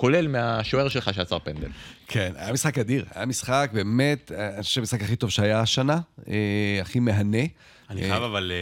[0.00, 1.68] כולל מהשוער שלך שעצר פנדל.
[2.06, 3.04] כן, היה משחק אדיר.
[3.14, 7.38] היה משחק באמת, אה, אני חושב המשחק הכי טוב שהיה השנה, אה, הכי מהנה.
[7.90, 8.52] אני אה, חייב אבל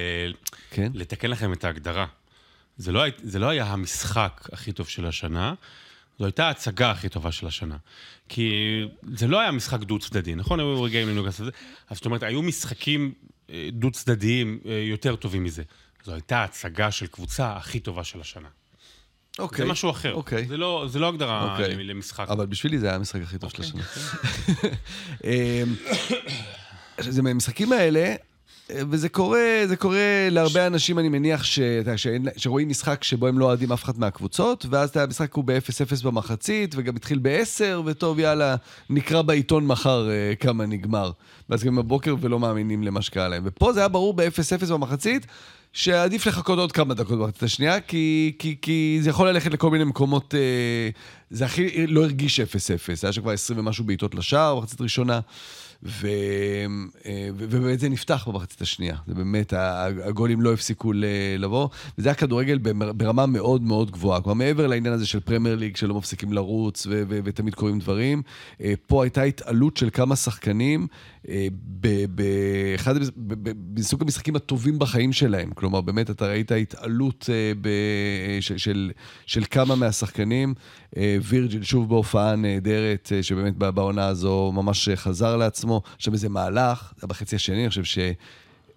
[0.71, 0.93] כן.
[0.95, 2.07] לתקן לכם את ההגדרה.
[2.77, 5.55] זה לא, זה לא היה המשחק הכי טוב של השנה,
[6.19, 7.77] זו הייתה ההצגה הכי טובה של השנה.
[8.29, 8.81] כי
[9.15, 10.61] זה לא היה משחק דו-צדדי, נכון?
[10.61, 11.51] היו רגעים לנוגס הזה.
[11.89, 13.13] אז זאת אומרת, היו משחקים
[13.73, 15.63] דו-צדדיים יותר טובים מזה.
[16.05, 18.49] זו הייתה ההצגה של קבוצה הכי טובה של השנה.
[19.39, 19.65] אוקיי.
[19.67, 20.15] זה משהו אחר.
[20.15, 20.47] אוקיי.
[20.47, 21.75] זה לא, זה לא הגדרה אוקיי.
[21.85, 22.27] למשחק.
[22.29, 23.81] אבל בשבילי זה היה המשחק הכי טוב של אוקיי.
[23.81, 24.71] השנה.
[25.25, 25.75] אמ,
[26.99, 28.15] זה מהמשחקים האלה,
[28.91, 29.99] וזה קורה, זה קורה
[30.31, 31.59] להרבה אנשים, אני מניח, ש-
[31.97, 36.75] שאין- שרואים משחק שבו הם לא אוהדים אף אחת מהקבוצות, ואז המשחק הוא ב-0-0 במחצית,
[36.79, 38.57] וגם התחיל ב-10, וטוב, יאללה,
[38.91, 41.11] נקרא בעיתון מחר אה, כמה נגמר.
[41.51, 43.43] ואז גם בבוקר ולא מאמינים למה שקרה להם.
[43.47, 45.27] ופה זה היה ברור ב-0-0 במחצית,
[45.73, 49.85] שעדיף לחכות עוד כמה דקות במחצית השנייה, כי, כי, כי זה יכול ללכת לכל מיני
[49.85, 50.41] מקומות, אה,
[51.31, 52.45] זה הכי לא הרגיש 0-0,
[53.03, 55.21] היה שכבר 20 ומשהו בעיטות לשער במחצית ראשונה.
[55.83, 56.09] ו...
[57.07, 58.97] אה, ו- ובאמת זה נפתח במחצית השנייה.
[59.07, 59.53] זה באמת,
[60.05, 60.93] הגולים לא הפסיקו
[61.39, 62.59] לבוא, וזה היה כדורגל
[62.95, 64.21] ברמה מאוד מאוד גבוהה.
[64.21, 68.23] כלומר, מעבר לעניין הזה של פרמייר ליג, שלא מפסיקים לרוץ ו- ו- ותמיד קורים דברים,
[68.61, 70.87] אה, פה הייתה התעלות של כמה שחקנים
[72.09, 75.51] באחד המס- ב- ב- מסוג המשחקים הטובים בחיים שלהם.
[75.55, 78.39] כלומר, באמת, אתה ראית התעלות אה, אה,
[79.27, 80.55] של, כמה מהשחקנים.
[80.97, 85.83] אה, וירג'יל שוב בהופעה נהדרת, אה, שבאמת בעונה הזו ממש חזר לעצמו.
[85.97, 87.99] עכשיו איזה מהלך, זה בחצי השני, אני חושב ש...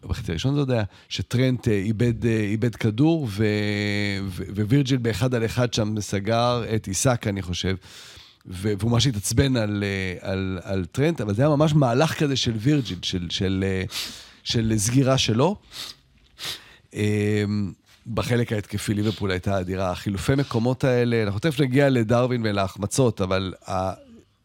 [0.06, 3.28] בחצי הראשון זה עוד היה, שטרנט אה, איבד, אה, איבד כדור.
[3.30, 3.46] ו...
[4.56, 7.76] ווירג'יל באחד על אחד שם סגר את עיסק, אני חושב.
[8.46, 12.54] והוא ממש התעצבן על, אה, על, על טרנט, אבל זה היה ממש מהלך כזה של
[12.56, 13.84] וירג'יל, של, של, אה,
[14.44, 15.56] של סגירה שלו.
[16.94, 17.72] אמ,
[18.08, 19.92] בחלק ההתקפי ליברפול הייתה אדירה.
[19.92, 23.54] החילופי מקומות האלה, אנחנו תכף נגיע לדרווין ולהחמצות, אבל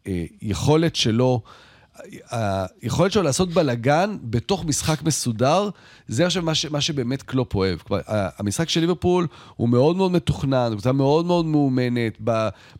[0.04, 1.42] היכולת שלו,
[2.30, 5.68] היכולת שלו לעשות בלאגן בתוך משחק מסודר,
[6.08, 7.78] זה עכשיו מה, ש, מה שבאמת קלופ אוהב.
[7.90, 12.18] ה- המשחק של ליברפול הוא מאוד מאוד מתוכנן, קבוצה מאוד מאוד מאומנת,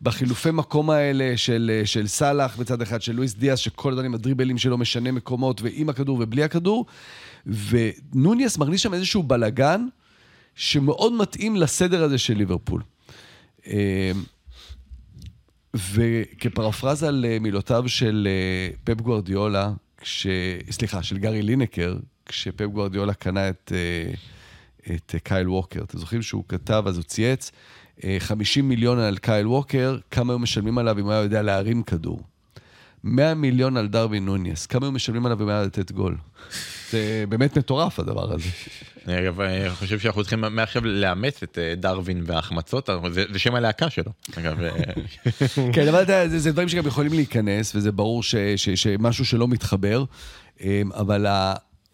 [0.03, 4.59] בחילופי מקום האלה של, של סאלח בצד אחד, של לואיס דיאס, שכל הזמן עם הדריבלים
[4.59, 6.87] שלו משנה מקומות, ועם הכדור ובלי הכדור,
[7.47, 9.87] ונוניס מרגיש שם איזשהו בלאגן,
[10.55, 12.83] שמאוד מתאים לסדר הזה של ליברפול.
[15.95, 20.27] וכפרפרזה למילותיו של אה, פפ גוורדיולה, כש...
[20.71, 24.15] סליחה, של גארי לינקר, כשפפ גוורדיולה קנה את, אה,
[24.95, 25.83] את אה, קייל ווקר.
[25.83, 27.53] אתם זוכרים שהוא כתב, אז הוא צייץ,
[28.05, 31.83] אה, 50 מיליון על קייל ווקר, כמה היו משלמים עליו אם הוא היה יודע להרים
[31.83, 32.21] כדור?
[33.05, 36.17] 100 מיליון על דרווין נוניס, כמה היו משלמים עליו אם היה לתת גול?
[36.91, 38.49] זה באמת מטורף הדבר הזה.
[39.07, 42.89] אני אגב אני חושב שאנחנו צריכים מעכשיו לאמץ את אה, דרווין וההחמצות,
[43.33, 44.13] זה שם הלהקה שלו.
[44.39, 44.43] אה,
[45.73, 48.23] כן, אבל אתה יודע, זה, דברים שגם יכולים להיכנס, וזה ברור
[48.57, 50.05] שמשהו שלא מתחבר,
[50.61, 51.27] אמ, אבל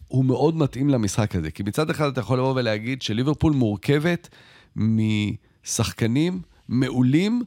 [0.08, 1.50] הוא מאוד מתאים למשחק הזה.
[1.50, 4.28] כי מצד אחד אתה יכול לבוא ולהגיד שליברפול מורכבת
[4.76, 7.42] משחקנים מעולים,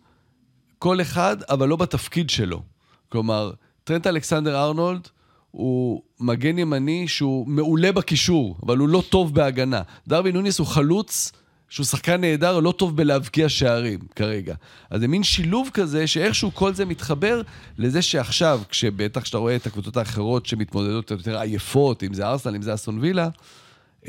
[0.79, 2.61] כל אחד, אבל לא בתפקיד שלו.
[3.09, 3.51] כלומר,
[3.83, 5.07] טרנט אלכסנדר ארנולד
[5.51, 9.81] הוא מגן ימני שהוא מעולה בקישור, אבל הוא לא טוב בהגנה.
[10.07, 11.31] דרווין נוניס הוא חלוץ
[11.69, 14.55] שהוא שחקן נהדר, לא טוב בלהבקיע שערים כרגע.
[14.89, 17.41] אז זה מין שילוב כזה, שאיכשהו כל זה מתחבר
[17.77, 22.61] לזה שעכשיו, כשבטח כשאתה רואה את הקבוצות האחרות שמתמודדות יותר עייפות, אם זה ארסנל, אם
[22.61, 23.29] זה אסטון וילה,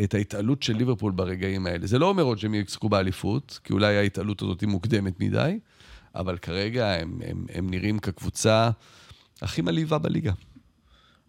[0.04, 1.86] את ההתעלות של ליברפול ברגעים האלה.
[1.86, 5.58] זה לא אומר עוד שהם יזכו באליפות, כי אולי ההתעלות הזאת היא מוקדמת מדי,
[6.16, 8.70] אבל כרגע הם, הם, הם נראים כקבוצה
[9.42, 10.32] הכי מלהיבה בליגה.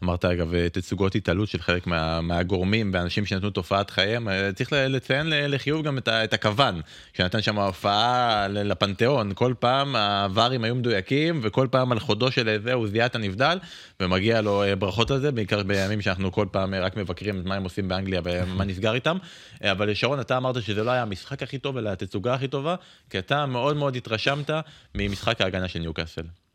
[0.04, 5.28] אמרת אגב תצוגות התעלות של חלק מה, מהגורמים ואנשים שנתנו תופעת חייהם אה, צריך לציין
[5.30, 6.82] לחיוב גם את, את הכוון
[7.14, 12.74] שנתן שם הופעה לפנתיאון כל פעם הווארים היו מדויקים וכל פעם על חודו של זה
[12.74, 13.60] הוא זיהה את הנבדל
[14.00, 17.46] ומגיע לו אה, ברכות על זה בעיקר בימים שאנחנו כל פעם אה, רק מבקרים את
[17.46, 19.18] מה הם עושים באנגליה ומה נסגר איתם
[19.64, 22.76] אבל שרון אתה אמרת שזה לא היה המשחק הכי טוב אלא התצוגה הכי טובה
[23.10, 24.50] כי אתה מאוד מאוד התרשמת
[24.96, 26.47] ממשחק ההגנה של ניוקאסל.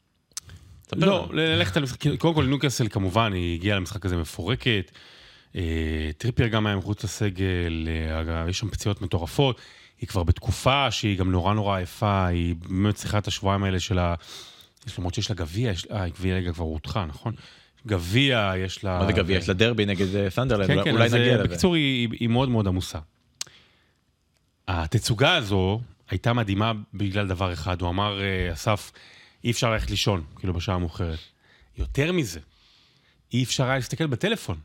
[0.96, 4.92] לא, ללכת על משחק, קודם כל ניוקאסל כמובן, היא הגיעה למשחק הזה מפורקת.
[5.56, 9.60] אה, טריפייר גם היה מחוץ לסגל, אה, יש שם פציעות מטורפות.
[10.00, 13.98] היא כבר בתקופה שהיא גם נורא נורא עייפה, היא באמת צריכה את השבועיים האלה של
[13.98, 14.14] ה...
[14.98, 17.34] למרות שיש לה גביע, אה, גביע ליגה כבר הודחה, נכון?
[17.86, 18.98] גביע, יש לה...
[18.98, 19.38] מה זה גביע?
[19.38, 21.44] יש לה דרבי נגד אה, סנדרלנד, כן, כן, אולי נגיע לזה.
[21.44, 22.98] בקיצור, היא, היא מאוד מאוד עמוסה.
[24.68, 28.20] התצוגה הזו הייתה מדהימה בגלל דבר אחד, הוא אמר,
[28.52, 28.92] אסף,
[29.44, 31.18] אי אפשר ללכת לישון, כאילו בשעה המאוחרת.
[31.78, 32.40] יותר מזה,
[33.32, 34.58] אי אפשר היה להסתכל בטלפון.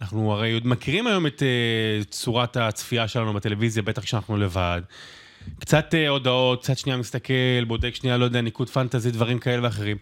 [0.00, 4.82] אנחנו הרי עוד מכירים היום את uh, צורת הצפייה שלנו בטלוויזיה, בטח כשאנחנו לבד.
[5.60, 9.96] קצת uh, הודעות, קצת שנייה מסתכל, בודק שנייה, לא יודע, ניקוד פנטזי, דברים כאלה ואחרים.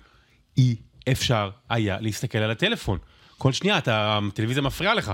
[0.56, 0.76] אי
[1.12, 2.98] אפשר היה להסתכל על הטלפון.
[3.38, 5.12] כל שנייה, אתה, הטלוויזיה מפריעה לך.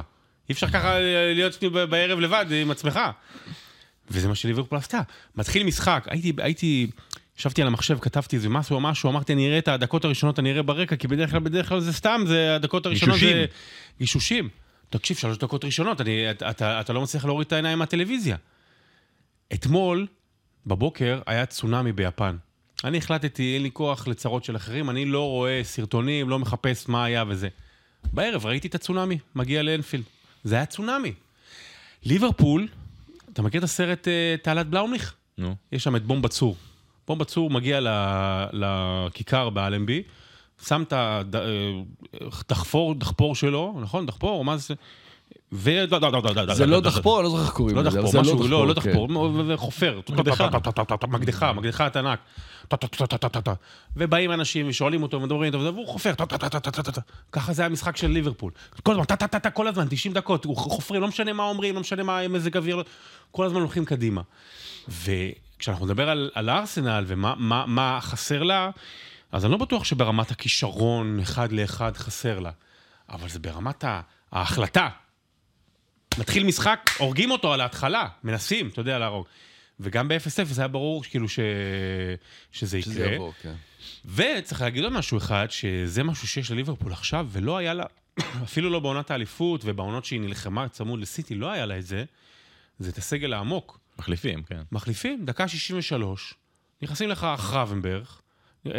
[0.49, 3.01] אי אפשר ככה אה, להיות בערב לבד עם עצמך.
[4.11, 5.01] וזה מה שליברפול עשתה.
[5.37, 6.91] מתחיל משחק, הייתי, הייתי,
[7.39, 10.53] ישבתי על המחשב, כתבתי איזה משהו או משהו, אמרתי, אני אראה את הדקות הראשונות, אני
[10.53, 13.37] אראה ברקע, כי בדרך כלל, בדרך כלל זה סתם, זה הדקות הראשונות גישושים.
[13.37, 13.47] זה...
[13.99, 14.49] גישושים.
[14.91, 18.37] תקשיב, שלוש דקות ראשונות, אני, אתה, אתה, אתה לא מצליח להוריד את העיניים מהטלוויזיה.
[19.55, 20.07] אתמול,
[20.67, 22.37] בבוקר, היה צונאמי ביפן.
[22.85, 27.05] אני החלטתי, אין לי כוח לצרות של אחרים, אני לא רואה סרטונים, לא מחפש מה
[27.05, 27.49] היה וזה.
[28.13, 30.05] בערב ראיתי את הצונאמי, מגיע לאנפילד.
[30.45, 31.13] זה היה צונאמי.
[32.05, 32.69] ליברפול,
[33.33, 35.15] אתה מכיר את הסרט אה, תעלת בלאוניך?
[35.39, 35.57] נו.
[35.73, 36.57] יש שם את בומבה צור.
[37.07, 37.81] בומבה צור מגיע
[38.53, 40.03] לכיכר באלנבי,
[40.67, 40.93] שם את
[42.27, 44.07] הדחפור, דחפור שלו, נכון?
[44.07, 44.45] דחפור?
[44.45, 44.75] מה זה?
[45.53, 45.71] ו...
[46.55, 47.99] זה לא דחפור, לא זוכר איך קוראים לא לזה.
[47.99, 48.81] דחפור, זה משהו, לא, לא כן.
[48.81, 49.09] דחפור,
[49.47, 50.01] וחופר.
[50.09, 50.49] מקדחה.
[51.09, 52.19] מקדחה, מקדחת ענק.
[53.97, 56.15] ובאים אנשים ושואלים אותו, מדברים איתו, והוא חופר.
[57.33, 58.53] ככה זה המשחק של ליברפול.
[58.83, 62.29] כל הזמן, טה-טה-טה, כל הזמן, 90 דקות, חופרים, לא משנה מה אומרים, לא משנה מה
[62.29, 62.83] מזג אוויר,
[63.31, 64.23] כל הזמן הולכים קדימה.
[65.57, 68.71] וכשאנחנו נדבר על, על ארסנל ומה מה, מה חסר לה,
[69.33, 72.51] אז אני לא בטוח שברמת הכישרון אחד לאחד חסר לה,
[73.09, 73.85] אבל זה ברמת
[74.33, 74.89] ההחלטה.
[76.19, 79.27] מתחיל משחק, הורגים אותו על ההתחלה, מנסים, אתה יודע, להרוג.
[79.81, 81.39] וגם ב-0-0 היה ברור כאילו ש...
[82.53, 82.93] שזה יקרה.
[82.93, 83.55] שזה יבוא, כן.
[84.05, 87.85] וצריך להגיד עוד משהו אחד, שזה משהו שיש לליברפול עכשיו, ולא היה לה,
[88.45, 92.05] אפילו לא בעונת האליפות ובעונות שהיא נלחמה צמוד לסיטי, לא היה לה את זה,
[92.79, 93.79] זה את הסגל העמוק.
[93.99, 94.61] מחליפים, כן.
[94.73, 96.35] מחליפים, דקה 63,
[96.83, 98.05] נכנסים לך חרבנברג,
[98.67, 98.73] אה,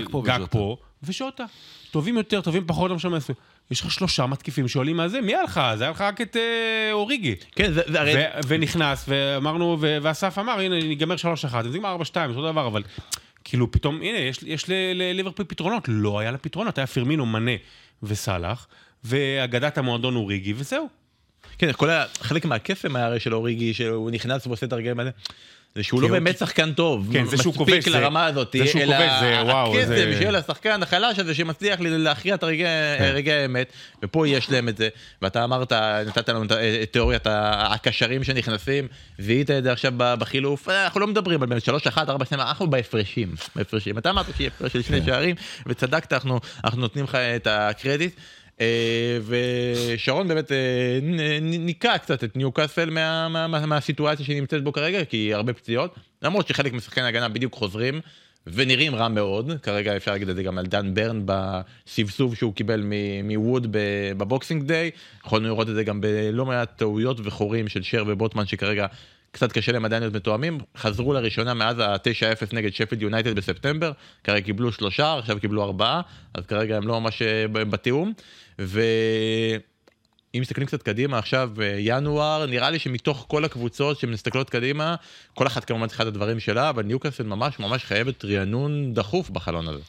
[0.00, 0.38] גגפו ושוטה.
[0.38, 1.44] גגפו ושוטה.
[1.90, 3.10] טובים יותר, טובים פחות, לא משנה.
[3.10, 3.32] מה זה.
[3.70, 5.60] יש לך שלושה מתקיפים שעולים מהזה, מי היה לך?
[5.76, 7.36] זה היה לך רק את אה, אוריגי.
[7.52, 8.14] כן, זה, זה הרי...
[8.14, 11.18] ו- ונכנס, ואמרנו, ו- ואסף אמר, הנה, ניגמר 3-1,
[11.62, 12.82] זה נגמר 4-2, אותו דבר, אבל
[13.44, 15.84] כאילו פתאום, הנה, יש, יש ל- לליברפול פתרונות.
[15.88, 17.50] לא היה לה פתרונות, היה פרמינו, מנה
[18.02, 18.66] וסאלח,
[19.04, 20.88] ואגדת המועדון אוריגי, וזהו.
[21.58, 22.04] כן, כל ה...
[22.20, 25.10] חלק מהקסם היה הרי של אוריגי, שהוא נכנס ועושה את הרגעים האלה.
[25.74, 28.82] זה שהוא לא באמת שחקן טוב, כן, זה שהוא כובש, מספיק לרמה הזאת, זה שהוא
[28.84, 32.66] כובש, זה- וואו, הקסם זה- של השחקן החלש הזה שמצליח להכריע את הרגעי
[32.98, 33.12] כן.
[33.14, 33.72] רגעי האמת,
[34.02, 34.88] ופה יש להם את זה,
[35.22, 35.72] ואתה אמרת,
[36.06, 36.52] נתת לנו את-
[36.92, 41.86] תיאוריית הקשרים שנכנסים, זיהית את זה עכשיו בחילוף, אה, אנחנו לא מדברים על באמת 3,
[41.86, 46.40] 1, 4, 2, אנחנו בהפרשים, בהפרשים, אתה אמרת שיהיה הפרש של שני שערים, וצדקת, אנחנו
[46.64, 48.14] אנחנו נותנים לך את הקרדיט.
[48.60, 50.98] אה, ושרון באמת אה,
[51.42, 55.52] ניקה קצת את ניוקאסל מה- מה- מה- מהסיטואציה שהיא נמצאת בו כרגע, כי היא הרבה
[55.52, 58.00] פציעות, למרות שחלק משחקני ההגנה בדיוק חוזרים.
[58.46, 62.84] ונראים רע מאוד, כרגע אפשר להגיד את זה גם על דן ברן בסבסוב שהוא קיבל
[63.24, 63.66] מווד
[64.16, 64.90] בבוקסינג דיי,
[65.26, 68.86] יכולנו לראות את זה גם בלא מעט טעויות וחורים של שר ובוטמן שכרגע
[69.32, 73.92] קצת קשה להם עדיין להיות מתואמים, חזרו לראשונה מאז ה-9-0 נגד שפילד יונייטד בספטמבר,
[74.24, 76.00] כרגע קיבלו שלושה, עכשיו קיבלו ארבעה,
[76.34, 78.12] אז כרגע הם לא ממש אה, בתיאום,
[78.58, 78.80] ואם
[80.34, 84.94] מסתכלים קצת קדימה עכשיו אה, ינואר, נראה לי שמתוך כל הקבוצות שמסתכלות קדימה,
[85.34, 89.68] כל אחת כמובן צריכה את הדברים שלה, אבל ניוקאסל ממש ממש חייבת רענון דחוף בחלון
[89.68, 89.82] הזה.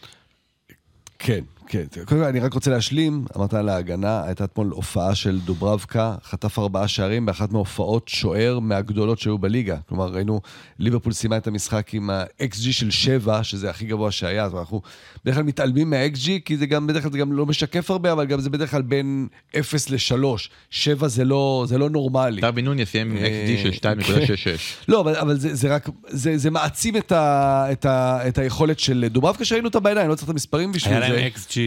[1.20, 1.84] כן, כן.
[2.06, 6.60] קודם כל, אני רק רוצה להשלים, אמרת על ההגנה, הייתה אתמול הופעה של דוברבקה, חטף
[6.60, 9.78] ארבעה שערים באחת מהופעות שוער מהגדולות שהיו בליגה.
[9.90, 10.42] כלומר, ראינו,
[10.80, 14.82] ליברפול סיימה את המשחק עם ה-XG של 7, שזה הכי גבוה שהיה, אז אנחנו
[15.24, 18.26] בדרך כלל מתעלמים מה-XG, כי זה גם, בדרך כלל זה גם לא משקף הרבה, אבל
[18.26, 19.28] גם זה בדרך כלל בין
[19.60, 20.48] 0 ל-3.
[20.70, 22.42] 7 זה לא, זה לא נורמלי.
[22.42, 24.84] דרבי נוניה סיים עם אה, XG של 2.66.
[24.88, 28.80] לא, אבל, אבל זה, זה רק, זה, זה מעצים את, ה, את, ה, את היכולת
[28.80, 31.18] של דוברבקה, שראינו אותה בעיניים, לא צריך את המספרים בשביל היה זה.
[31.18, 31.61] להם XG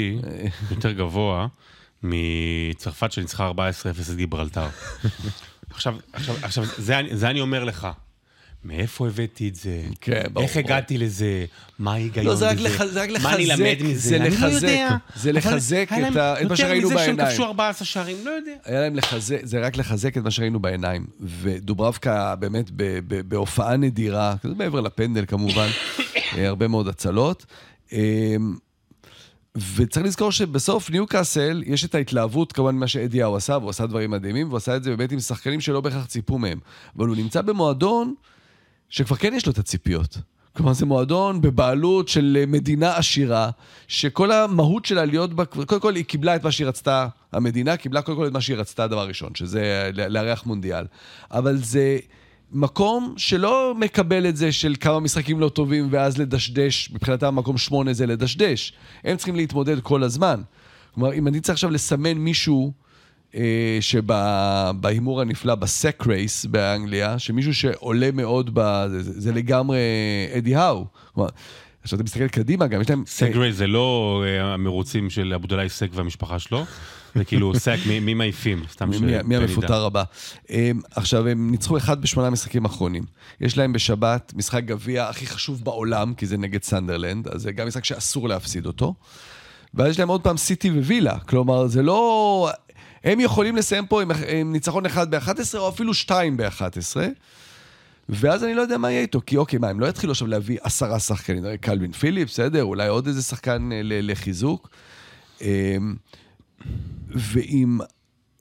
[0.71, 1.47] יותר גבוה
[2.03, 3.55] מצרפת שניצחה 14-0
[4.11, 4.67] את גיברלטר.
[5.71, 7.89] עכשיו, עכשיו, עכשיו, זה, זה אני אומר לך.
[8.65, 9.83] מאיפה הבאתי את זה?
[10.01, 10.47] כן, ברור.
[10.47, 11.45] איך הגעתי לזה?
[11.79, 12.41] מה ההיגיון לא, בזה?
[12.41, 14.09] זה רק לח- זה רק מה אני לחזק, אלמד מזה?
[14.09, 14.97] זה אני לא לחזק, יודע.
[15.17, 17.31] זה לחזק את מה שראינו יותר מזה שהם בעיניים.
[17.31, 18.53] כבשו 14 שערים, לא יודע.
[18.65, 21.07] היה להם לחזק, זה רק לחזק את מה שראינו בעיניים.
[21.21, 22.71] ודוברבקה באמת
[23.29, 25.69] בהופעה נדירה, מעבר לפנדל כמובן,
[26.37, 27.47] אה, הרבה מאוד הצלות.
[29.57, 34.11] וצריך לזכור שבסוף ניוקאסל, יש את ההתלהבות כמובן ממה שאדי האו עשה, והוא עשה דברים
[34.11, 36.59] מדהימים, והוא עשה את זה באמת עם שחקנים שלא בהכרח ציפו מהם.
[36.97, 38.15] אבל הוא נמצא במועדון
[38.89, 40.19] שכבר כן יש לו את הציפיות.
[40.57, 43.51] כלומר, זה מועדון בבעלות של מדינה עשירה,
[43.89, 48.03] שכל המהות שלה להיות בה, קודם כל היא קיבלה את מה שהיא רצתה, המדינה קיבלה
[48.03, 50.85] קודם כל את מה שהיא רצתה, דבר ראשון, שזה לארח מונדיאל.
[51.31, 51.99] אבל זה
[52.55, 57.93] מקום שלא מקבל את זה של כמה משחקים לא טובים ואז לדשדש, מבחינתם מקום שמונה
[57.93, 58.73] זה לדשדש.
[59.05, 60.41] הם צריכים להתמודד כל הזמן.
[60.95, 62.73] כלומר, אם אני צריך עכשיו לסמן מישהו
[63.35, 69.79] אה, שבהימור הנפלא, בסק רייס באנגליה, שמישהו שעולה מאוד, ב, זה, זה, לגמרי
[70.39, 70.87] אדי האו.
[71.15, 71.29] כלומר,
[71.83, 73.03] עכשיו אתה מסתכל קדימה, גם יש להם...
[73.07, 76.65] סגרי זה לא אה, המרוצים של עבודאי סק והמשפחה שלו,
[77.15, 78.63] זה כאילו סק, מי- מעיפים?
[78.73, 79.37] סתם ש- מי-.
[79.37, 80.03] המפוטר הבא.
[80.49, 83.05] הם, עכשיו, הם ניצחו אחד בשמונה משחקים האחרונים.
[83.41, 87.67] יש להם בשבת משחק גביע הכי חשוב בעולם, כי זה נגד סנדרלנד, אז זה גם
[87.67, 88.95] משחק שאסור להפסיד אותו.
[89.75, 91.19] ואז יש להם עוד פעם סיטי ווילה.
[91.19, 92.51] כלומר, זה לא...
[93.05, 96.97] הם יכולים לסיים פה עם, עם ניצחון אחד ב-11, או אפילו שתיים ב-11.
[98.09, 100.59] ואז אני לא יודע מה יהיה איתו, כי אוקיי, מה, הם לא יתחילו עכשיו להביא
[100.63, 104.69] עשרה שחקנים, הרי קלווין פיליפס, בסדר, אולי עוד איזה שחקן אה, לחיזוק.
[107.15, 107.79] ואם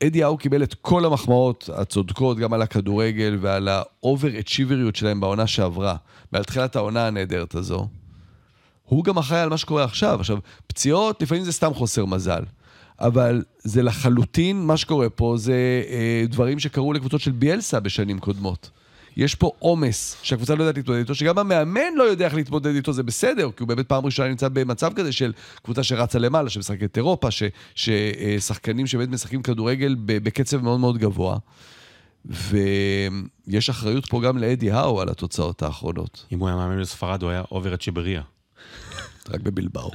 [0.04, 5.96] אדי האו קיבל את כל המחמאות הצודקות, גם על הכדורגל ועל האובר-אצ'יבריות שלהם בעונה שעברה,
[6.34, 7.88] ועל תחילת העונה הנהדרת הזו,
[8.84, 10.20] הוא גם אחראי על מה שקורה עכשיו.
[10.20, 12.44] עכשיו, פציעות, לפעמים זה סתם חוסר מזל.
[13.00, 18.70] אבל זה לחלוטין, מה שקורה פה זה אה, דברים שקרו לקבוצות של ביאלסה בשנים קודמות.
[19.18, 22.94] יש פה עומס שהקבוצה לא יודעת להתמודד איתו, שגם המאמן לא יודע איך להתמודד איתו,
[22.94, 26.98] זה בסדר, כי הוא באמת פעם ראשונה נמצא במצב כזה של קבוצה שרצה למעלה, שמשחקת
[26.98, 27.44] אירופה, ש-
[27.76, 31.38] ששחקנים שבאמת משחקים כדורגל בקצב מאוד מאוד גבוה.
[32.26, 37.32] ויש אחריות פה גם לאדי האו על התוצאות האחרונות, אם הוא היה מאמן בספרד, הוא
[37.32, 38.22] היה עובר את צ'בריה.
[39.30, 39.92] רק בבלבאו,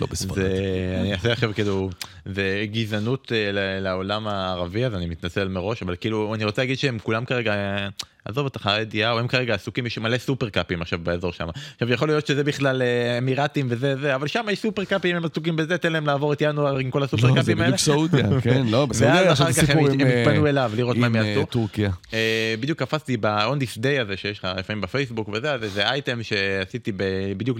[0.00, 0.34] לא בספרד.
[0.34, 1.90] זה, אני אעשה לכם כאילו,
[2.26, 6.98] זה גזענות אה, לעולם הערבי, אז אני מתנצל מראש, אבל כאילו, אני רוצה להגיד שהם
[6.98, 7.54] כולם כרגע,
[8.24, 11.48] עזוב אותך, הידיעה, הם כרגע עסוקים, יש מלא סופר קאפים עכשיו באזור שם.
[11.72, 15.24] עכשיו, יכול להיות שזה בכלל אה, אמירתים וזה זה, אבל שם יש סופר קאפים, הם
[15.24, 17.64] עסוקים בזה, תן להם לעבור את ינואר עם כל הסופר לא, זה האלה.
[17.64, 20.00] בדיוק סעודיה, כן, לא, בסעודיה יש הם עם...
[20.00, 21.46] הם אה, יתפנו אליו לראות מה הם עם אה, יעשו.
[21.46, 21.90] טורקיה.
[22.12, 26.92] אה, בדיוק קפצתי ב-on this day הזה שיש לך לפעמים בפייסבוק וזה, זה אייטם שעשיתי
[27.36, 27.58] בדיוק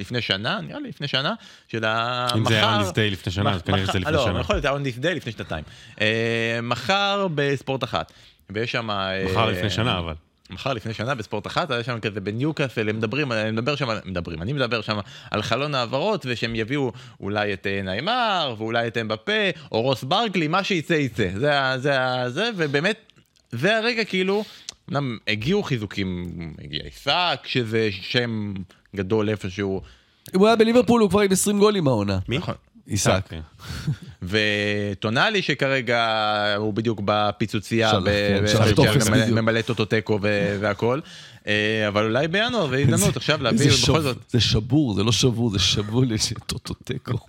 [0.00, 1.34] לפני שנה, נראה לי לפני שנה,
[1.68, 2.38] של המחר.
[2.38, 4.40] אם זה היה on this day לפני שנה, אז כנראה לא, שנה.
[4.40, 5.64] יכול להיות זה היה on this day לפני שנתיים.
[6.00, 8.12] אה, מחר בספורט אחת,
[8.50, 8.90] ויש שם...
[8.90, 10.14] אה, מחר לפני שנה, אבל.
[10.50, 14.42] מחר לפני שנה בספורט אחת, היה שם כזה בניוקאסל, הם מדברים, אני מדבר שם, מדברים,
[14.42, 14.98] אני מדבר שם
[15.30, 19.32] על חלון העברות, ושהם יביאו אולי את אה, נעימר, ואולי את אמבפה,
[19.72, 21.28] או רוס ברקלי, מה שיצא יצא.
[21.36, 23.12] זה ה- זה ה- זה, ובאמת,
[23.52, 24.44] זה הרגע כאילו,
[24.90, 26.28] אמנם הגיעו חיזוקים,
[26.64, 28.54] הגיע עיסק, שזה שם
[28.96, 29.82] גדול איפשהו,
[30.34, 32.18] אם הוא היה בליברפול, הוא כבר עם 20 גולים העונה.
[32.28, 32.38] מי?
[32.86, 33.20] עיסק.
[33.28, 33.40] כן.
[34.92, 39.40] וטונאלי שכרגע הוא בדיוק בפיצוצייה, כן, ממלא-.
[39.40, 40.18] ממלא טוטו תיקו
[40.60, 41.00] והכל,
[41.46, 44.16] אה, אבל אולי בינואר זה הזדמנות עכשיו להביא בכל זאת.
[44.28, 47.18] זה שבור, זה לא שבור, זה שבול, יש טוטוטקו.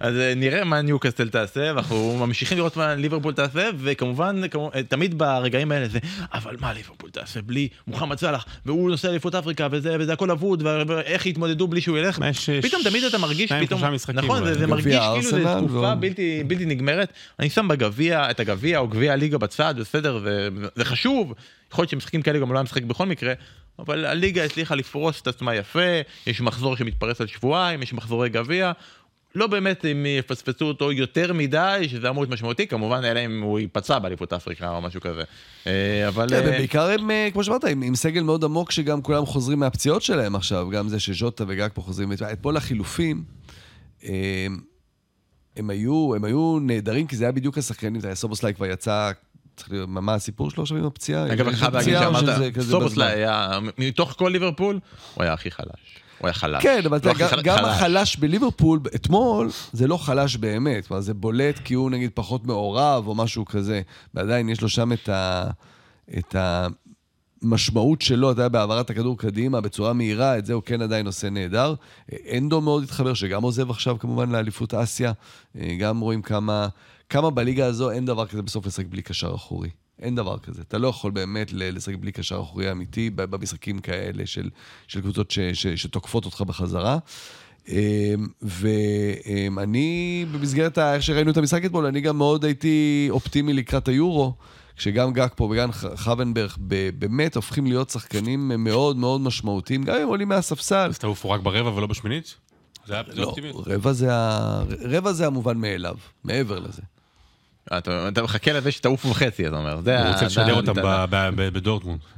[0.00, 4.82] אז אה, נראה מה ניוקאסטל תעשה, ואנחנו ממשיכים לראות מה ליברפול תעשה, וכמובן, כמו- אה,
[4.82, 5.98] תמיד ברגעים האלה זה,
[6.34, 10.62] אבל מה ליברפול תעשה בלי מוחמד סאלח, והוא נוסע לאליפות אפריקה, וזה, וזה הכל אבוד,
[10.88, 13.80] ואיך יתמודדו בלי שהוא ילך, יש, אה, פתאום תמיד אתה מרגיש, פתאום,
[14.24, 14.44] נכון.
[14.44, 15.94] זה, זה מרגיש כאילו זה ארסנל תקופה.
[15.94, 20.84] בלתי, בלתי נגמרת, אני שם בגביע, את הגביע או גביע הליגה בצד, בסדר, זה, זה
[20.84, 21.32] חשוב,
[21.72, 23.32] יכול להיות שמשחקים כאלה גם לא היה משחק בכל מקרה,
[23.78, 25.80] אבל הליגה הצליחה לפרוס את עצמה יפה,
[26.26, 28.72] יש מחזור שמתפרס על שבועיים, יש מחזורי גביע.
[29.34, 33.58] לא באמת אם יפספסו אותו יותר מדי, שזה אמור להיות משמעותי, כמובן, אלא אם הוא
[33.58, 35.22] ייפצע באליפות אפריקה או משהו כזה.
[35.66, 36.28] אה, אבל...
[36.28, 39.58] כן, אה, ובעיקר הם, אה, כמו שאמרת, עם, עם סגל מאוד עמוק שגם כולם חוזרים
[39.58, 42.12] מהפציעות שלהם עכשיו, גם זה שז'וטה וגג פה חוזרים.
[42.32, 43.24] אתמול החילופים,
[45.56, 49.10] הם היו, הם היו נהדרים, כי זה היה בדיוק השחקנים, אתה יודע, סובוסליי כבר יצא,
[49.56, 51.32] צריך לראות, מה הסיפור שלו עכשיו עם הפציעה?
[51.32, 53.14] אגב, אני חייב להגיד שאמרת, סובוסליי?
[53.14, 54.80] היה, מתוך כל ליברפול,
[55.14, 56.01] הוא היה הכי חלש.
[56.22, 56.62] הוא היה חלש.
[56.62, 57.64] כן, אבל לא גם- חלש, גם.
[57.64, 60.86] החלש בליברפול, אתמול, זה לא חלש באמת.
[60.86, 63.80] כלומר, זה בולט כי הוא נגיד פחות מעורב או משהו כזה,
[64.14, 65.50] ועדיין יש לו שם את ה...
[66.18, 66.36] את
[67.42, 71.30] המשמעות שלו, אתה יודע, בהעברת הכדור קדימה בצורה מהירה, את זה הוא כן עדיין עושה
[71.30, 71.74] נהדר.
[72.36, 75.12] אנדו מאוד התחבר, שגם עוזב עכשיו כמובן לאליפות אסיה.
[75.78, 76.68] גם רואים כמה,
[77.08, 79.68] כמה בליגה הזו אין דבר כזה בסוף לשחק בלי קשר אחורי.
[79.98, 80.62] אין דבר כזה.
[80.62, 84.50] אתה לא יכול באמת לשחק בלי קשר אחורי אמיתי במשחקים כאלה של,
[84.88, 86.98] של קבוצות ש, ש, שתוקפות אותך בחזרה.
[87.68, 87.74] אמ,
[88.42, 94.34] ואני, במסגרת איך שראינו את המשחק אתמול, אני גם מאוד הייתי אופטימי לקראת היורו,
[94.76, 96.50] כשגם גג פה וגם חבנברג
[96.98, 100.88] באמת הופכים להיות שחקנים מאוד מאוד משמעותיים, גם אם עולים מהספסל.
[100.88, 102.36] אז תעופו רק ברבע ולא בשמינית?
[102.86, 103.34] זה היה לא,
[103.66, 104.62] רבע זה, ה...
[104.80, 106.82] רבע זה המובן מאליו, מעבר לזה.
[107.66, 109.74] אתה, אתה מחכה לזה שתעופו בחצי, אתה אומר.
[109.74, 110.72] הוא רוצה לשדר אותם
[111.36, 112.00] בדורטמונד.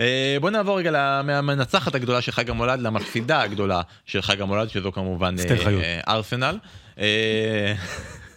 [0.00, 4.92] אה, בוא נעבור רגע מהמנצחת הגדולה של חג המולד למפסידה הגדולה של חג המולד, שזו
[4.92, 5.34] כמובן
[5.82, 6.58] אה, ארסנל.
[6.98, 7.74] אה,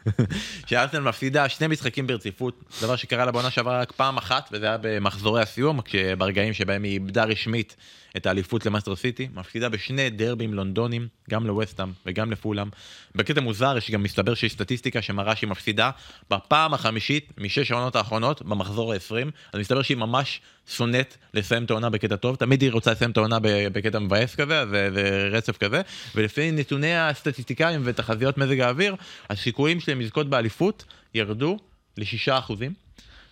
[0.68, 4.78] שארסנל מפסידה שני משחקים ברציפות, דבר שקרה לה בעונה שעברה רק פעם אחת, וזה היה
[4.82, 5.80] במחזורי הסיום,
[6.18, 7.76] ברגעים שבהם היא איבדה רשמית
[8.18, 12.68] את האליפות למנצ'סטר סיטי, מפסידה בשני דרבים לונדונים, גם לווסטהאם וגם לפולאם.
[13.16, 15.92] בקטע מוזר, יש גם מסתבר שיש סטטיסטיקה שמראה שהיא מפסידה
[16.32, 20.42] בפעם החמישית משש העונות האחרונות במחזור ה-20, אז מסתבר שהיא ממש
[20.76, 23.38] שונאת לסיים את העונה בקטע טוב, תמיד היא רוצה לסיים את העונה
[23.74, 25.82] בקטע מבאס כזה, זה, זה רצף כזה,
[26.16, 28.96] ולפי נתוני הסטטיסטיקאים ותחזיות מזג האוויר,
[29.30, 30.84] הסיכויים שלהם לזכות באליפות
[31.14, 31.58] ירדו
[31.98, 32.84] לשישה אחוזים.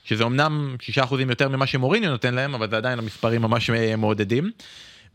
[0.03, 4.51] שזה אמנם 6% יותר ממה שמוריניו נותן להם, אבל זה עדיין המספרים ממש אה, מעודדים.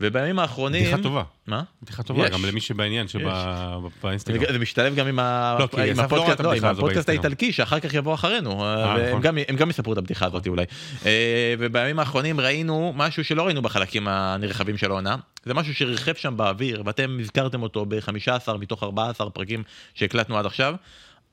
[0.01, 0.83] ובימים האחרונים...
[0.83, 1.23] בדיחה טובה.
[1.47, 1.63] מה?
[1.83, 2.31] בדיחה טובה, יש.
[2.31, 4.51] גם למי שבעניין שבאינסטגרם.
[4.51, 5.57] זה משתלב גם עם, ה...
[5.59, 8.63] לא, עם, הפודקאסט, לא, עם הפודקאסט האיטלקי, שאחר כך יבוא אחרינו.
[8.63, 9.21] אה, נכון.
[9.21, 10.65] גם, הם גם יספרו את הבדיחה הזאת אולי.
[11.05, 15.15] אה, ובימים האחרונים ראינו משהו שלא ראינו בחלקים הנרחבים של העונה.
[15.45, 20.75] זה משהו שריחף שם באוויר, ואתם הזכרתם אותו ב-15 מתוך 14 פרקים שהקלטנו עד עכשיו.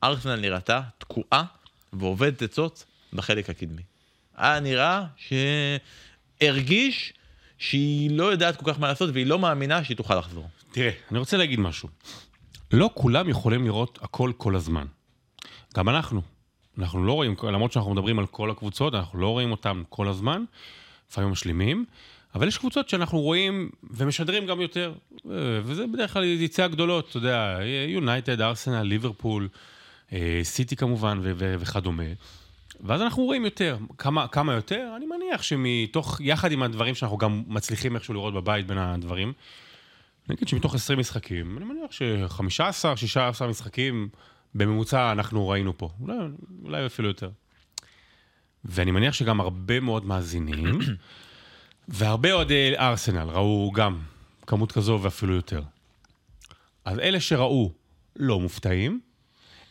[0.03, 1.43] ארסנל נראתה תקועה
[1.93, 3.81] ועובדת עצות בחלק הקדמי.
[4.37, 5.03] היה נראה
[6.41, 7.13] שהרגיש
[7.57, 10.47] שהיא לא יודעת כל כך מה לעשות והיא לא מאמינה שהיא תוכל לחזור.
[10.71, 11.89] תראה, אני רוצה להגיד משהו.
[12.71, 14.85] לא כולם יכולים לראות הכל כל הזמן.
[15.75, 16.21] גם אנחנו.
[16.77, 20.43] אנחנו לא רואים, למרות שאנחנו מדברים על כל הקבוצות, אנחנו לא רואים אותן כל הזמן,
[21.09, 21.85] לפעמים משלימים,
[22.35, 24.93] אבל יש קבוצות שאנחנו רואים ומשדרים גם יותר,
[25.63, 29.47] וזה בדרך כלל יציאה גדולות, אתה יודע, יונייטד, ארסנל, ליברפול,
[30.43, 32.03] סיטי כמובן וכדומה.
[32.79, 33.77] ואז אנחנו רואים יותר.
[33.97, 34.93] כמה, כמה יותר?
[34.97, 39.33] אני מניח שמתוך, יחד עם הדברים שאנחנו גם מצליחים איכשהו לראות בבית בין הדברים,
[40.29, 44.09] נגיד שמתוך 20 משחקים, אני מניח ש-15, 16 משחקים
[44.55, 45.89] בממוצע אנחנו ראינו פה.
[46.01, 46.15] אולי,
[46.63, 47.29] אולי אפילו יותר.
[48.65, 50.79] ואני מניח שגם הרבה מאוד מאזינים,
[51.87, 53.99] והרבה אוהדי ארסנל ראו גם
[54.47, 55.61] כמות כזו ואפילו יותר.
[56.85, 57.71] אז אלה שראו
[58.15, 58.99] לא מופתעים,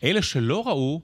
[0.04, 1.00] אלה שלא ראו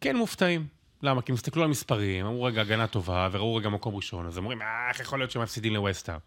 [0.00, 0.66] כן מופתעים.
[1.04, 1.22] למה?
[1.22, 4.62] כי הם הסתכלו על מספרים, אמרו רגע הגנה טובה, וראו רגע מקום ראשון, אז אומרים,
[4.62, 6.18] אה, איך יכול להיות שהם מפסידים לווסטהאם?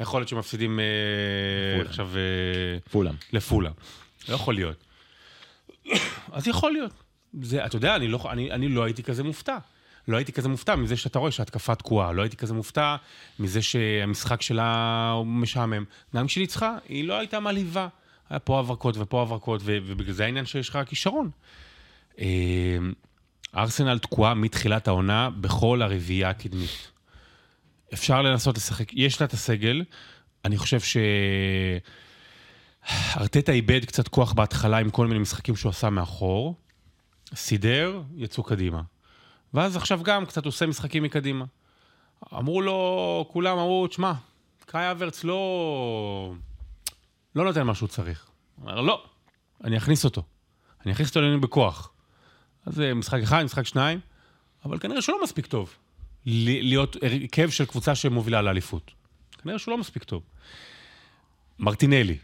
[0.00, 2.08] יכול להיות שהם מפסידים אה, עכשיו...
[2.16, 3.14] אה, פולאם.
[3.32, 3.72] לפולאם.
[4.28, 4.84] לא יכול להיות.
[6.32, 6.92] אז יכול להיות.
[7.42, 9.58] זה, אתה יודע, אני לא, אני, אני לא הייתי כזה מופתע.
[10.08, 12.96] לא הייתי כזה מופתע מזה שאתה רואה שההתקפה תקועה, לא הייתי כזה מופתע
[13.38, 15.84] מזה שהמשחק שלה משעמם.
[16.16, 17.88] גם כשהיא ניצחה, היא לא הייתה מעליבה.
[18.30, 21.30] היה פה הברקות ופה הברקות, ובגלל זה העניין שיש לך כישרון.
[23.56, 26.90] ארסנל תקועה מתחילת העונה בכל הרביעייה הקדמית.
[27.94, 29.84] אפשר לנסות לשחק, יש לה את הסגל,
[30.44, 30.96] אני חושב ש...
[33.16, 36.54] ארטטה איבד קצת כוח בהתחלה עם כל מיני משחקים שהוא עשה מאחור,
[37.34, 38.82] סידר, יצאו קדימה.
[39.54, 41.44] ואז עכשיו גם קצת עושה משחקים מקדימה.
[42.34, 44.12] אמרו לו, כולם אמרו, תשמע,
[44.66, 46.32] קאי אברץ לא...
[47.36, 48.26] לא נותן מה שהוא צריך.
[48.56, 49.04] הוא אומר, לא,
[49.64, 50.22] אני אכניס אותו.
[50.84, 51.92] אני אכניס אותו אלינו בכוח.
[52.66, 54.00] אז זה משחק אחד, משחק שניים,
[54.64, 55.74] אבל כנראה שהוא לא מספיק טוב
[56.26, 58.90] להיות הרכב של קבוצה שמובילה לאליפות.
[59.42, 60.22] כנראה שהוא לא מספיק טוב.
[61.58, 62.18] מרטינלי,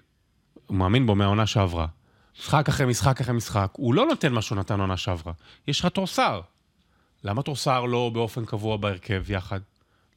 [0.67, 1.87] הוא מאמין בו מהעונה שעברה.
[2.41, 5.33] משחק אחרי משחק אחרי משחק, הוא לא נותן מה שהוא נתן עונה שעברה.
[5.69, 6.41] יש לך טרוסארד.
[7.25, 9.61] למה טרוסארד לא באופן קבוע בהרכב יחד?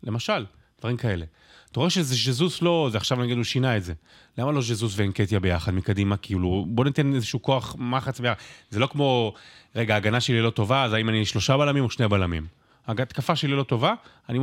[0.03, 0.45] למשל,
[0.79, 1.25] דברים כאלה.
[1.71, 3.93] אתה רואה שזה ז'זוס לא, זה עכשיו נגיד הוא שינה את זה.
[4.37, 6.17] למה לא ז'זוס ואנקטייה ביחד מקדימה?
[6.17, 8.39] כאילו, בוא ניתן איזשהו כוח מחץ ביחד.
[8.69, 9.33] זה לא כמו,
[9.75, 12.47] רגע, ההגנה שלי לא טובה, אז האם אני שלושה בלמים או שני בלמים?
[12.87, 13.93] ההתקפה שלי לא טובה,
[14.29, 14.39] אני,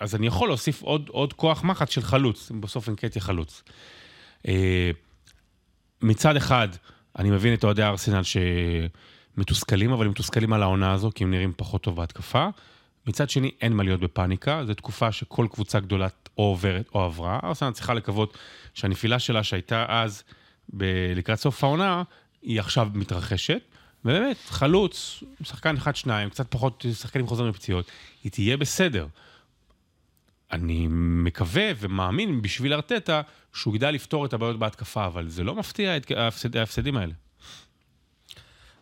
[0.00, 3.62] אז אני יכול להוסיף עוד, עוד כוח מחץ של חלוץ, בסוף אנקטייה חלוץ.
[4.48, 4.90] אה,
[6.02, 6.68] מצד אחד,
[7.18, 8.22] אני מבין את אוהדי הארסנל
[9.36, 12.48] שמתוסכלים, אבל הם מתוסכלים על העונה הזו, כי הם נראים פחות טוב בהתקפה.
[13.06, 17.40] מצד שני, אין מה להיות בפאניקה, זו תקופה שכל קבוצה גדולה או עוברת או עברה.
[17.44, 18.38] ארסנל צריכה לקוות
[18.74, 20.22] שהנפילה שלה, שהייתה אז
[20.68, 22.02] ב- לקראת סוף העונה,
[22.42, 23.60] היא עכשיו מתרחשת.
[24.04, 27.90] ובאמת, חלוץ, שחקן אחד-שניים, קצת פחות שחקנים חוזרים מפציעות,
[28.24, 29.06] היא תהיה בסדר.
[30.52, 35.96] אני מקווה ומאמין בשביל ארטטה שהוא ידע לפתור את הבעיות בהתקפה, אבל זה לא מפתיע
[36.16, 37.12] ההפסד, ההפסדים האלה.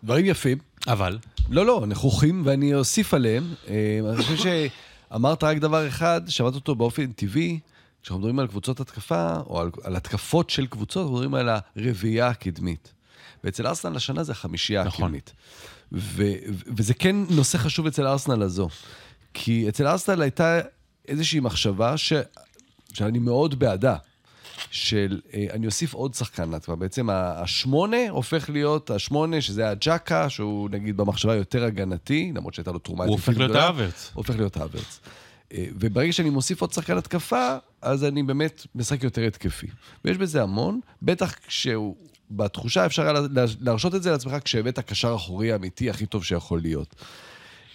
[0.05, 0.59] דברים יפים.
[0.89, 1.19] אבל?
[1.51, 3.55] לא, לא, נכוחים, ואני אוסיף עליהם.
[3.69, 4.37] אה, אני חושב
[5.11, 7.59] שאמרת רק דבר אחד, שמעת אותו באופן טבעי,
[8.03, 12.29] כשאנחנו מדברים על קבוצות התקפה, או על, על התקפות של קבוצות, אנחנו מדברים על הרביעייה
[12.29, 12.93] הקדמית.
[13.45, 15.05] ואצל ארסנל השנה זה החמישייה נכון.
[15.05, 15.33] הקדמית.
[15.93, 16.23] ו,
[16.77, 18.69] וזה כן נושא חשוב אצל ארסנל הזו.
[19.35, 20.61] כי אצל ארסנל הייתה
[21.09, 22.13] איזושהי מחשבה ש,
[22.93, 23.97] שאני מאוד בעדה.
[24.71, 26.77] של אה, אני אוסיף עוד שחקן להתקפה.
[26.77, 32.79] בעצם השמונה הופך להיות השמונה, שזה הג'קה, שהוא נגיד במחשבה יותר הגנתי, למרות שהייתה לו
[32.79, 33.57] תרומה הוא הופך להיות.
[33.57, 34.11] האוורץ.
[34.15, 35.01] הופך להיות האוורץ.
[35.53, 39.67] אה, וברגע שאני מוסיף עוד שחקן התקפה, אז אני באמת משחק יותר התקפי.
[40.05, 41.97] ויש בזה המון, בטח כשהוא...
[42.37, 43.13] בתחושה אפשר היה
[43.61, 46.95] להרשות את זה לעצמך כשהבאת קשר אחורי אמיתי הכי טוב שיכול להיות.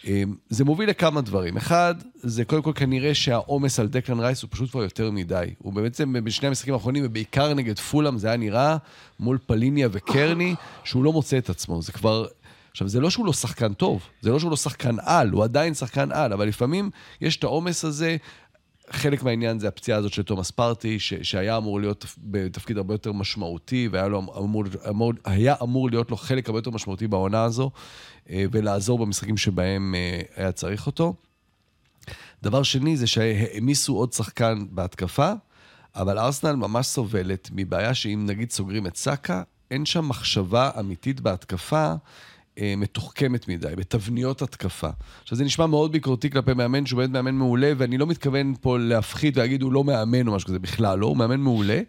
[0.07, 1.57] אה, זה מוביל לכמה דברים.
[1.57, 5.45] אחד, זה קודם כל כנראה שהעומס על דקלן רייס הוא פשוט כבר יותר מדי.
[5.57, 8.77] הוא בעצם בשני המשחקים האחרונים, ובעיקר נגד פולאם, זה היה נראה
[9.19, 11.81] מול פליניה וקרני, שהוא לא מוצא את עצמו.
[11.81, 12.25] זה כבר...
[12.71, 15.73] עכשיו, זה לא שהוא לא שחקן טוב, זה לא שהוא לא שחקן על, הוא עדיין
[15.73, 16.89] שחקן על, אבל לפעמים
[17.21, 18.17] יש את העומס הזה.
[18.89, 22.93] חלק מהעניין זה הפציעה הזאת של תומאס פרטי, ש- שהיה אמור להיות תפ- בתפקיד הרבה
[22.93, 27.43] יותר משמעותי, והיה לו אמור, אמור, היה אמור להיות לו חלק הרבה יותר משמעותי בעונה
[27.43, 27.71] הזו,
[28.29, 31.13] אה, ולעזור במשחקים שבהם אה, היה צריך אותו.
[32.43, 35.31] דבר שני זה שהעמיסו עוד שחקן בהתקפה,
[35.95, 41.93] אבל ארסנל ממש סובלת מבעיה שאם נגיד סוגרים את סאקה, אין שם מחשבה אמיתית בהתקפה
[42.77, 44.89] מתוחכמת מדי, בתבניות התקפה.
[45.23, 48.77] עכשיו, זה נשמע מאוד ביקורתי כלפי מאמן, שהוא באמת מאמן מעולה, ואני לא מתכוון פה
[48.79, 51.79] להפחית ולהגיד הוא לא מאמן או משהו כזה, בכלל לא, הוא מאמן מעולה.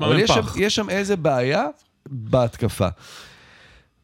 [0.00, 0.40] אבל יש שם.
[0.56, 1.66] יש שם איזה בעיה
[2.06, 2.88] בהתקפה.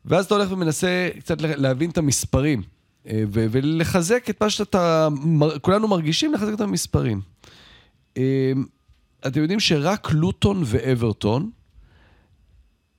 [0.04, 2.62] ואז אתה הולך ומנסה קצת להבין את המספרים,
[3.06, 5.08] אה, ו- ולחזק את מה שאתה,
[5.60, 7.20] כולנו מרגישים, לחזק את המספרים.
[8.16, 8.52] אה,
[9.26, 11.50] אתם יודעים שרק לוטון ואברטון,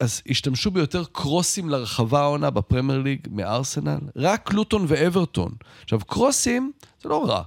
[0.04, 3.98] אז השתמשו ביותר קרוסים לרחבה העונה בפרמייר ליג מארסנל?
[4.16, 5.52] רק לוטון ואברטון.
[5.84, 6.72] עכשיו, קרוסים
[7.04, 7.42] זה לא רע,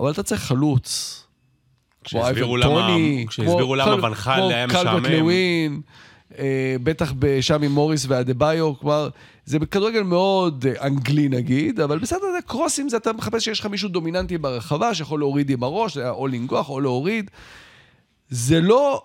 [0.00, 1.22] אבל אתה צריך חלוץ.
[2.04, 5.18] כמו אייבן טוני, כשהסבירו כמו למה קל- ונחל כמו היה קלברט משעמם.
[5.18, 5.80] לווין,
[6.38, 9.08] אה, בטח שם עם מוריס ואדה-ביו, כלומר,
[9.44, 13.66] זה בכדורגל מאוד אה, אנגלי נגיד, אבל בסדר, זה קרוסים, זה אתה מחפש שיש לך
[13.66, 17.30] מישהו דומיננטי ברחבה, שיכול להוריד עם הראש, או לנגוח או להוריד.
[18.28, 19.02] זה לא...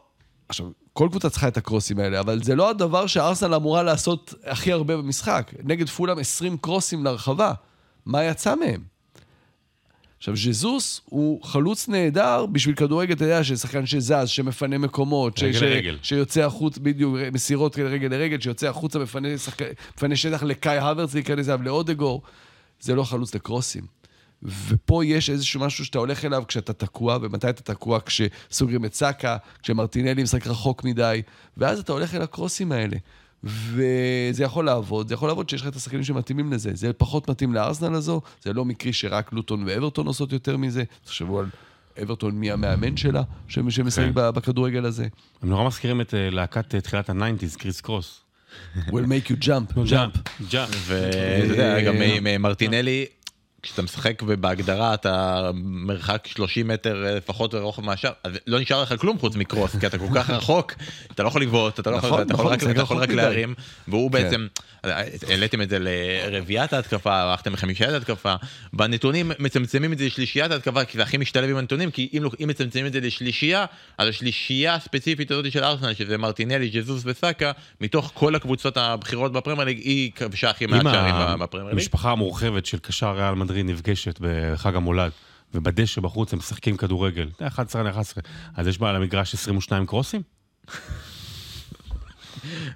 [0.49, 4.72] עכשיו, כל קבוצה צריכה את הקרוסים האלה, אבל זה לא הדבר שארסנל אמורה לעשות הכי
[4.72, 5.52] הרבה במשחק.
[5.64, 7.54] נגד פולאם 20 קרוסים לרחבה.
[8.06, 8.82] מה יצא מהם?
[10.18, 15.54] עכשיו, ז'זוס הוא חלוץ נהדר בשביל כדורגל, אתה יודע, ששחקן שזז, שמפנה מקומות, ש- רגל
[15.60, 15.98] ש- לרגל.
[16.02, 19.62] שיוצא החוץ, בדיוק, מסירות רגל לרגל, שיוצא החוצה, מפנה, שחק...
[19.98, 22.22] מפנה שטח לקאי הוורץ להיכנס אליו, לאודגור.
[22.80, 23.84] זה לא חלוץ לקרוסים.
[24.44, 28.00] ופה יש איזשהו משהו שאתה הולך אליו כשאתה תקוע, ומתי אתה תקוע?
[28.06, 31.22] כשסוגרים את סאקה, כשמרטינלי משחק רחוק מדי,
[31.58, 32.98] ואז אתה הולך אל הקרוסים האלה.
[33.44, 36.72] וזה יכול לעבוד, זה יכול לעבוד שיש לך את השחקנים שמתאימים לזה.
[36.74, 40.84] זה פחות מתאים לארסנל הזו, זה לא מקרי שרק לוטון ואברטון עושות יותר מזה.
[41.04, 41.46] תחשבו על
[42.04, 44.12] אברטון מי המאמן שלה, שמשחק כן.
[44.14, 45.08] ב- בכדורגל הזה.
[45.42, 48.22] הם נורא מזכירים את אה, להקת אה, תחילת ה nineties, קריס קרוס.
[48.76, 50.68] will make you jump, jump.
[50.86, 51.96] ואתה יודע, גם
[52.39, 53.06] מרטינלי,
[53.64, 58.93] כשאתה משחק ובהגדרה אתה מרחק 30 מטר אה, לפחות רוחב מהשאר, אז לא נשאר לך
[59.01, 60.74] כלום חוץ מ cross, כי אתה כל כך רחוק,
[61.12, 63.16] אתה לא יכול לגבות, אתה לא יכול, נכון, אתה יכול נכון, רק- מדי.
[63.16, 63.53] להרים,
[63.88, 64.24] והוא כן.
[64.24, 64.47] בעצם,
[65.30, 68.36] העליתם את זה לרביעיית ההתקפה, הלכתם לחמישיית ההתקפה,
[68.74, 72.32] בנתונים מצמצמים את זה לשלישיית ההתקפה, כי זה הכי משתלב עם הנתונים, כי אם, לא-
[72.43, 73.66] אם מצמצמים את זה לשלישייה,
[73.97, 77.51] אז השלישייה הספציפית הזאת של ארסנל, שזה מרטינלי, ג'זוס וסאקה,
[77.82, 81.74] מתוך כל הקבוצות הבכירות בפרמייר ליג, היא כבשה הכי מעט שערים בפרמייר ליג.
[81.78, 85.12] המשפחה המורחבת של קשר ריאל מדריד נפגשת בחג המולד,
[85.54, 88.22] ובדשא בחוץ הם משחקים כדורגל, אתה יודע, 11 ל-11,
[88.56, 90.22] אז יש בה על המגרש 22 קרוסים?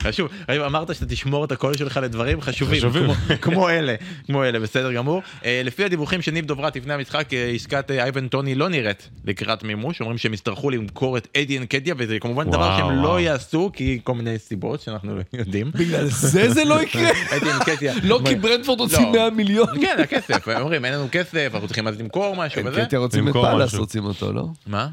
[0.03, 0.30] חשוב,
[0.66, 3.03] אמרת שאתה תשמור את הקול שלך לדברים חשובים, חשובים.
[3.03, 3.95] כמו, כמו אלה,
[4.26, 5.22] כמו אלה, בסדר גמור.
[5.45, 9.09] אה, לפי הדיווחים של ניב דוברת לפני המשחק, אה, עסקת אה, אייבן טוני לא נראית
[9.26, 13.07] לקראת מימוש, אומרים שהם יצטרכו למכור את אדי אנקדיה, וזה כמובן דבר וואו, שהם לא
[13.07, 13.20] וואו.
[13.20, 15.72] יעשו, כי כל מיני סיבות שאנחנו יודעים.
[15.76, 17.09] בגלל זה זה לא יקרה?
[17.30, 17.93] אדי אנקדיה.
[18.03, 19.11] לא כי ברנדפורד לא.
[19.11, 19.68] 100 מיליון.
[19.82, 22.86] כן, הכסף, אומרים אין לנו כסף, אנחנו צריכים אז למכור משהו וזה.
[22.86, 23.76] קטיה רוצים את פאלאס.
[23.76, 24.47] רוצים אותו, לא?
[24.68, 24.88] מה?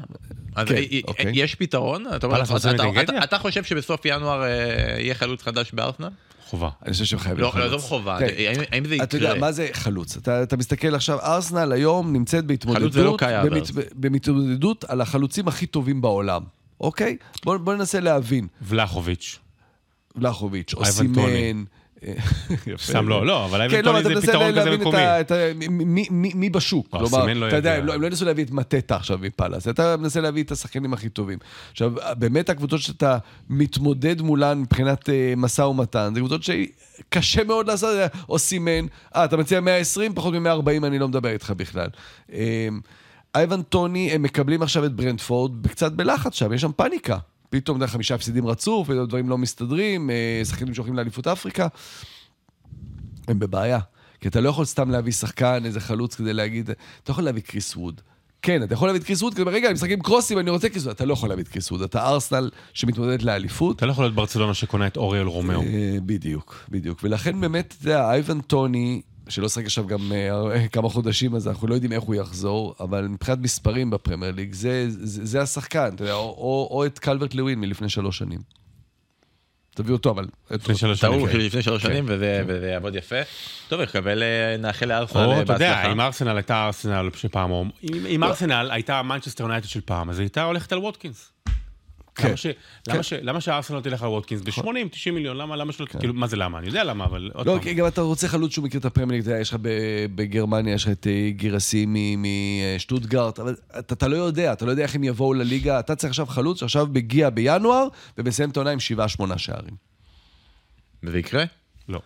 [0.55, 0.75] אז כן,
[1.07, 1.31] אוקיי.
[1.33, 2.05] יש פתרון?
[2.15, 3.01] אתה אומר, אתה- אתה-?
[3.01, 4.47] אתה- אתה חושב שבסוף ינואר אה,
[4.99, 6.09] יהיה חלוץ חדש בארסנל?
[6.47, 6.69] חובה.
[6.85, 7.65] אני חושב שהם חייבים לא, חלוץ.
[7.65, 9.05] עזוב חובה, תראה, האם- זה יקרה?
[9.05, 10.17] אתה יודע, מה זה חלוץ?
[10.17, 13.71] אתה, אתה מסתכל עכשיו, ארסנל היום נמצאת בהתמודדות, לא במת.
[13.95, 16.41] בהתמודדות על החלוצים הכי טובים בעולם,
[16.81, 17.17] אוקיי?
[17.45, 18.47] בוא, בוא ננסה להבין.
[18.61, 19.39] ולחוביץ'.
[20.15, 20.73] ולחוביץ'.
[20.73, 21.63] אוסימן.
[22.77, 24.97] סתם לא, לא, אבל כן, לא, זה פתרון כזה מקומי.
[26.11, 26.87] מי- בשוק.
[26.93, 27.75] לא, כלומר, לא אתה יודע.
[27.75, 31.37] הם לא- ינסו להביא את מטטה עכשיו מפאלאס, אתה מנסה להביא את השחקנים הכי טובים.
[31.71, 33.17] עכשיו, באמת הקבוצות שאתה
[33.49, 38.07] מתמודד מולן מבחינת אה, משא ומתן, זה קבוצות שקשה מאוד לעשות, את זה.
[38.29, 38.85] או סימן,
[39.15, 41.87] אה, אתה מציע 120, פחות מ-140, אני לא מדבר איתך בכלל.
[42.33, 42.67] אה,
[43.35, 47.17] אייבן טוני, הם מקבלים עכשיו את ברנדפורד קצת בלחץ שם, יש שם פאניקה.
[47.53, 51.67] פתאום, אתה חמישה הפסידים רצוף, פתאום דברים לא מסתדרים, אה, שחקנים שהולכים לאליפות אפריקה.
[53.27, 53.79] הם בבעיה.
[54.19, 56.69] כי אתה לא יכול סתם להביא שחקן, איזה חלוץ כדי להגיד,
[57.03, 58.01] אתה יכול להביא קריס ווד.
[58.41, 60.69] כן, אתה יכול להביא את קריס ווד, כי רגע, אני משחק עם crossים, אני רוצה
[60.69, 60.95] קריס ווד.
[60.95, 63.75] אתה לא יכול להביא את קריס ווד, אתה ארסנל שמתמודדת לאליפות.
[63.75, 65.61] אתה לא יכול להיות ברצלונה שקונה את אוריאל רומאו.
[65.61, 66.99] אה, בדיוק, בדיוק.
[67.03, 70.31] ולכן באמת, אתה יודע, אייבן טוני, שלא שחק עכשיו גם אה,
[70.73, 74.85] כמה חודשים, אז אנחנו לא יודעים איך הוא יחזור, אבל מבחינת מספרים בפרמייר ליג, זה,
[74.89, 78.39] זה, זה השחקן, אתה יודע, או, או, או את קלברט לווין מלפני שלוש שנים.
[79.75, 80.25] תביא אותו, אבל...
[80.51, 81.13] לפני שלוש שנים.
[81.19, 81.37] טעות כן.
[81.37, 81.89] לפני שלוש כן.
[81.89, 83.15] שנים וזה וזה יעבוד יפה.
[83.67, 85.91] טוב, נקבל, אה, נאחל לארסנל או, אה, אתה יודע, בהצלחה.
[85.91, 90.09] אם ארסנל הייתה ארסנל של פעם, או אם- אם ארסנל הייתה מנצ'סטר יונייטד של פעם,
[90.09, 91.31] אז היא הייתה הולכת על ווטקינס.
[92.15, 92.27] כן.
[92.27, 92.45] למה ש-
[92.87, 95.37] למה ש- למה שהארסנל לא תלך על ווטקינס ב-80, 90 מיליון?
[95.37, 95.85] למה למה שלא...
[95.85, 96.57] כאילו, מה זה למה?
[96.59, 97.63] אני יודע למה, אבל עוד לא, פעם.
[97.63, 99.69] כי גם אתה רוצה חלוץ שהוא מכיר את הפרמייר ליג, אתה יודע, יש לך ב-
[100.15, 101.85] בגרמניה, יש לך את אה, גיראסי
[102.17, 106.11] משטוטגרט, אבל אתה, אתה לא יודע, אתה לא יודע איך הם יבואו לליגה, אתה צריך
[106.11, 107.87] עכשיו חלוץ שעכשיו מגיע בינואר,
[108.17, 109.75] ומסיים את העונה עם שבעה, שמונה שערים.
[111.03, 111.43] וזה יקרה?
[111.89, 111.99] לא.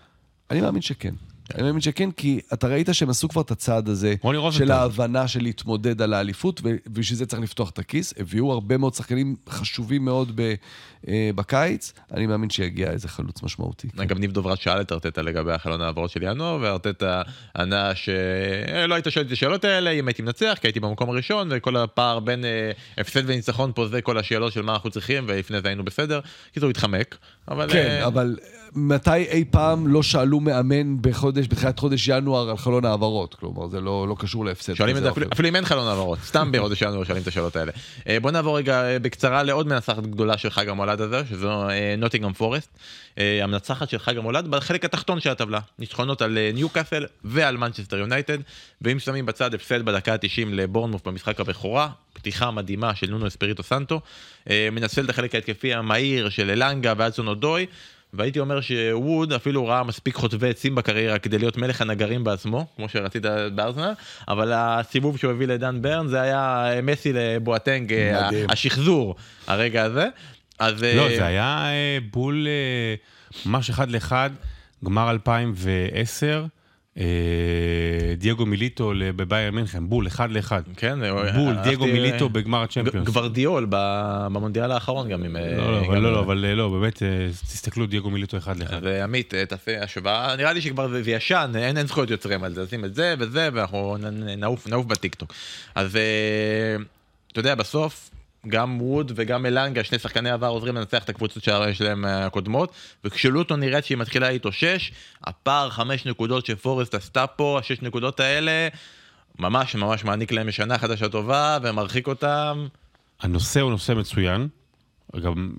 [0.51, 1.13] אני מאמין שכן.
[1.55, 4.15] אני מאמין שכן, כי אתה ראית שהם עשו כבר את הצעד הזה.
[4.51, 8.13] של ההבנה של להתמודד על האליפות, ובשביל זה צריך לפתוח את הכיס.
[8.17, 10.53] הביאו הרבה מאוד שחקנים חשובים מאוד ב,
[11.35, 13.87] בקיץ, אני מאמין שיגיע איזה חלוץ משמעותי.
[14.07, 17.21] גם ניב דוברת שאל את ארטטה לגבי החלון העברות של ינואר, וארטטה
[17.57, 21.77] ענה שלא היית שואל את השאלות האלה אם הייתי מנצח, כי הייתי במקום הראשון, וכל
[21.77, 25.67] הפער בין אה, הפסד וניצחון פה זה כל השאלות של מה אנחנו צריכים, ולפני זה
[25.67, 26.19] היינו בסדר.
[26.53, 27.69] קיצור, התחמק, אבל...
[27.69, 28.35] כן, אה, אבל
[28.75, 33.35] מתי אי פעם לא שאלו מאמן בחודש, בתחילת חודש ינואר על חלון העברות?
[33.35, 34.73] כלומר, זה לא, לא קשור להפסד.
[34.73, 35.27] שואלים את זה אפילו.
[35.33, 37.71] אפילו אם אין חלון העברות, סתם בחודש ינואר שואלים את השאלות האלה.
[38.07, 41.95] אה, בוא נעבור רגע אה, בקצרה לעוד מנצחת גדולה של חג המולד הזה, שזו אה,
[41.97, 42.69] נוטינגרם פורסט.
[43.17, 45.59] אה, המנצחת של חג המולד בחלק התחתון של הטבלה.
[45.79, 48.37] ניצחונות על אה, ניוקאסל ועל מנצ'סטר יונייטד,
[48.81, 54.01] ואם שמים בצד הפסד בדקה ה-90 לבורנמוף במשחק הבכורה, פתיחה מדהימה של נונו אספיריטו סנטו,
[54.49, 57.65] אה, מנצל את החלק ההתקפי המהיר של אלנגה ואלסון אודוי.
[58.13, 62.89] והייתי אומר שווד אפילו ראה מספיק חוטבי עצים בקריירה כדי להיות מלך הנגרים בעצמו, כמו
[62.89, 63.23] שרצית
[63.55, 63.93] בארסנל,
[64.27, 68.29] אבל הסיבוב שהוא הביא לדן ברן זה היה אה, מסי לבואטנג, אה.
[68.49, 69.15] השחזור,
[69.47, 70.07] הרגע הזה.
[70.59, 72.95] אז אה, לא, זה היה אה, בול אה,
[73.45, 74.29] ממש אחד לאחד,
[74.85, 76.45] גמר 2010,
[76.97, 77.03] אה,
[78.17, 80.61] דייגו מיליטו בביירן מינכן, בול, אחד לאחד.
[80.77, 80.99] כן,
[81.35, 83.05] בול, דייגו אה, מיליטו בגמר הצ'מפיונס.
[83.05, 85.35] גוורדיאול במונדיאל האחרון גם עם...
[85.35, 88.57] אה, לא, לא, אבל לא, לא, אבל אה, לא, באמת, אה, תסתכלו, דייגו מיליטו אחד
[88.57, 88.73] לאחד.
[88.73, 92.53] אז אה, עמית, אה, תעשה השוואה, נראה לי שכבר זה ישן, אין זכויות יוצרים על
[92.53, 93.97] זה, שים את זה וזה, ואנחנו
[94.67, 95.33] נעוף בטיקטוק.
[95.75, 96.75] אז אה,
[97.31, 98.09] אתה יודע, בסוף,
[98.47, 102.71] גם ווד וגם אלנגה, שני שחקני עבר עוזרים לנצח את הקבוצות שלהם אה, הקודמות,
[103.03, 104.91] וכשלוטו נראית שהיא מתחילה להתאושש,
[105.23, 108.67] הפער חמש נקודות שפורסט עשתה פה, השש נקודות האלה,
[109.39, 112.67] ממש ממש מעניק להם שנה חדשה טובה, ומרחיק אותם.
[113.21, 114.47] הנושא הוא נושא מצוין.
[115.23, 115.51] גם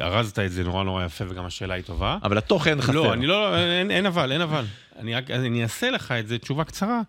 [0.00, 2.18] ארזת את זה נורא נורא יפה וגם השאלה היא טובה.
[2.22, 2.92] אבל התוכן חסר.
[2.92, 4.64] לא, אני לא, אין, אין אבל, אין אבל.
[4.98, 7.00] אני רק, אני אעשה לך את זה תשובה קצרה,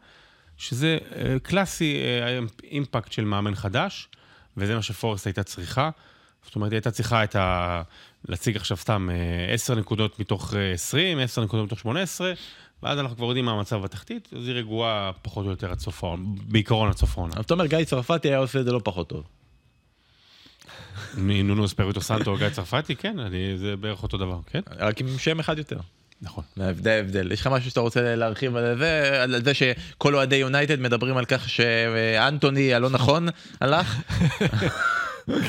[0.57, 4.09] שזה אה, קלאסי אה, אימפקט של מאמן חדש,
[4.57, 5.89] וזה מה שפורסט הייתה צריכה.
[6.45, 7.81] זאת אומרת, היא הייתה צריכה את ה...
[8.27, 12.33] להציג עכשיו סתם אה, 10 נקודות מתוך אה, 20, 10 נקודות מתוך 18,
[12.83, 16.03] ואז אנחנו כבר יודעים מה המצב בתחתית, אז היא רגועה פחות או יותר עד סוף
[16.03, 17.33] העונה, בעיקרון עד סוף העונה.
[17.37, 19.23] אז אתה אומר, גיא צרפתי היה עושה את זה לא פחות טוב.
[21.17, 24.61] מנונו אספריטו סנטו או גיא צרפתי, כן, אני, זה בערך אותו דבר, כן?
[24.79, 25.79] רק עם שם אחד יותר.
[26.21, 26.43] נכון.
[26.59, 27.31] ההבדל, הבדל.
[27.31, 29.21] יש לך משהו שאתה רוצה להרחיב על זה?
[29.23, 33.27] על זה שכל אוהדי יונייטד מדברים על כך שאנטוני הלא נכון
[33.61, 33.95] הלך?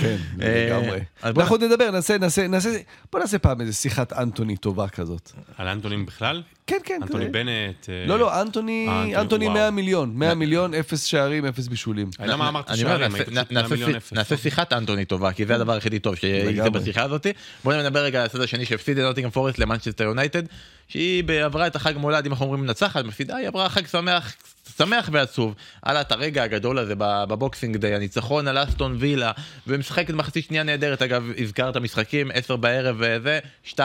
[0.01, 1.01] כן, אה, לגמרי.
[1.25, 2.71] אנחנו עוד נדבר, נעשה, נעשה, נעשה,
[3.13, 5.33] בוא נעשה פעם איזה שיחת אנטוני טובה כזאת.
[5.57, 6.43] על אנטונים בכלל?
[6.67, 7.01] כן, כן.
[7.03, 7.29] אנטוני.
[7.29, 7.89] בנט.
[7.89, 9.55] אה, לא, לא, אנטוני, אה, אנטוני, אנטוני וואו.
[9.59, 12.11] 100 מיליון, 100 מיליון, אפס שערים, אפס בישולים.
[12.21, 13.13] למה לא אמרת אני אומר, שערים?
[13.13, 14.13] נעשה- היית פשוט נעשה 100 מיליון שי- אפס.
[14.13, 16.15] נעשה שיחת אנטוני טובה, כי זה הדבר היחידי טוב
[16.47, 16.71] לגמרי.
[16.71, 17.27] בשיחה הזאת.
[17.65, 20.43] בואו נדבר רגע על הצד השני שהפסיד את נוטינגרם פורסט למנצ'סטר יונייטד,
[20.89, 24.35] שהיא עברה את החג מולד, אם אנחנו אומרים מנצחת, מפסידה, היא עברה חג שמח.
[24.77, 29.33] שמח ועצוב, היה את הרגע הגדול הזה בבוקסינג דיי, הניצחון על אסטון וילה,
[29.67, 33.79] ומשחקת מחצית שנייה נהדרת, אגב, הזכרת משחקים, 10 בערב וזה, 2-0,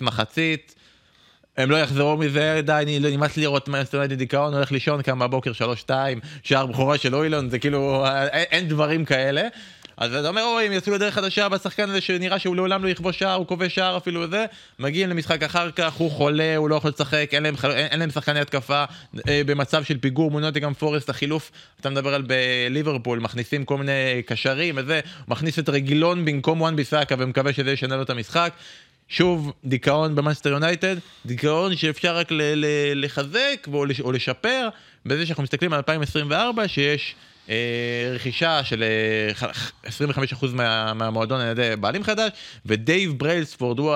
[0.00, 0.74] מחצית,
[1.56, 5.18] הם לא יחזרו מזה, די, אני לא נמאס לראות מנסטר יונייטד דיכאון, הולך לישון, קם
[5.18, 5.52] בבוקר
[5.86, 5.90] 3-2,
[6.42, 9.42] שער בכורה של אוילון, זה כאילו, אין, אין דברים כאלה.
[10.00, 13.18] אז אתה אומר, אוי, הם יצאו לדרך חדשה בשחקן הזה שנראה שהוא לעולם לא יכבוש
[13.18, 14.44] שער, הוא כובש שער אפילו וזה,
[14.78, 18.10] מגיעים למשחק אחר כך, הוא חולה, הוא לא יכול לשחק, אין להם, אין, אין להם
[18.10, 18.84] שחקני התקפה,
[19.28, 24.22] אה, במצב של פיגור מול נוטינגהאם פורסט, החילוף, אתה מדבר על ליברפול, מכניסים כל מיני
[24.26, 28.52] קשרים וזה, מכניס את רגילון במקום וואן ביסאקה ומקווה שזה ישנה לו את המשחק.
[29.08, 30.96] שוב, דיכאון במאנסטר יונייטד,
[31.26, 34.68] דיכאון שאפשר רק ל- ל- לחזק או, לש- או לשפר
[35.06, 37.14] בזה שאנחנו מסתכלים על 2024, שיש
[38.14, 39.72] רכישה של אה, ח-
[40.40, 42.30] 25% מה, מהמועדון על ידי בעלים חדש,
[42.66, 43.94] ודייב בריילספורד הוא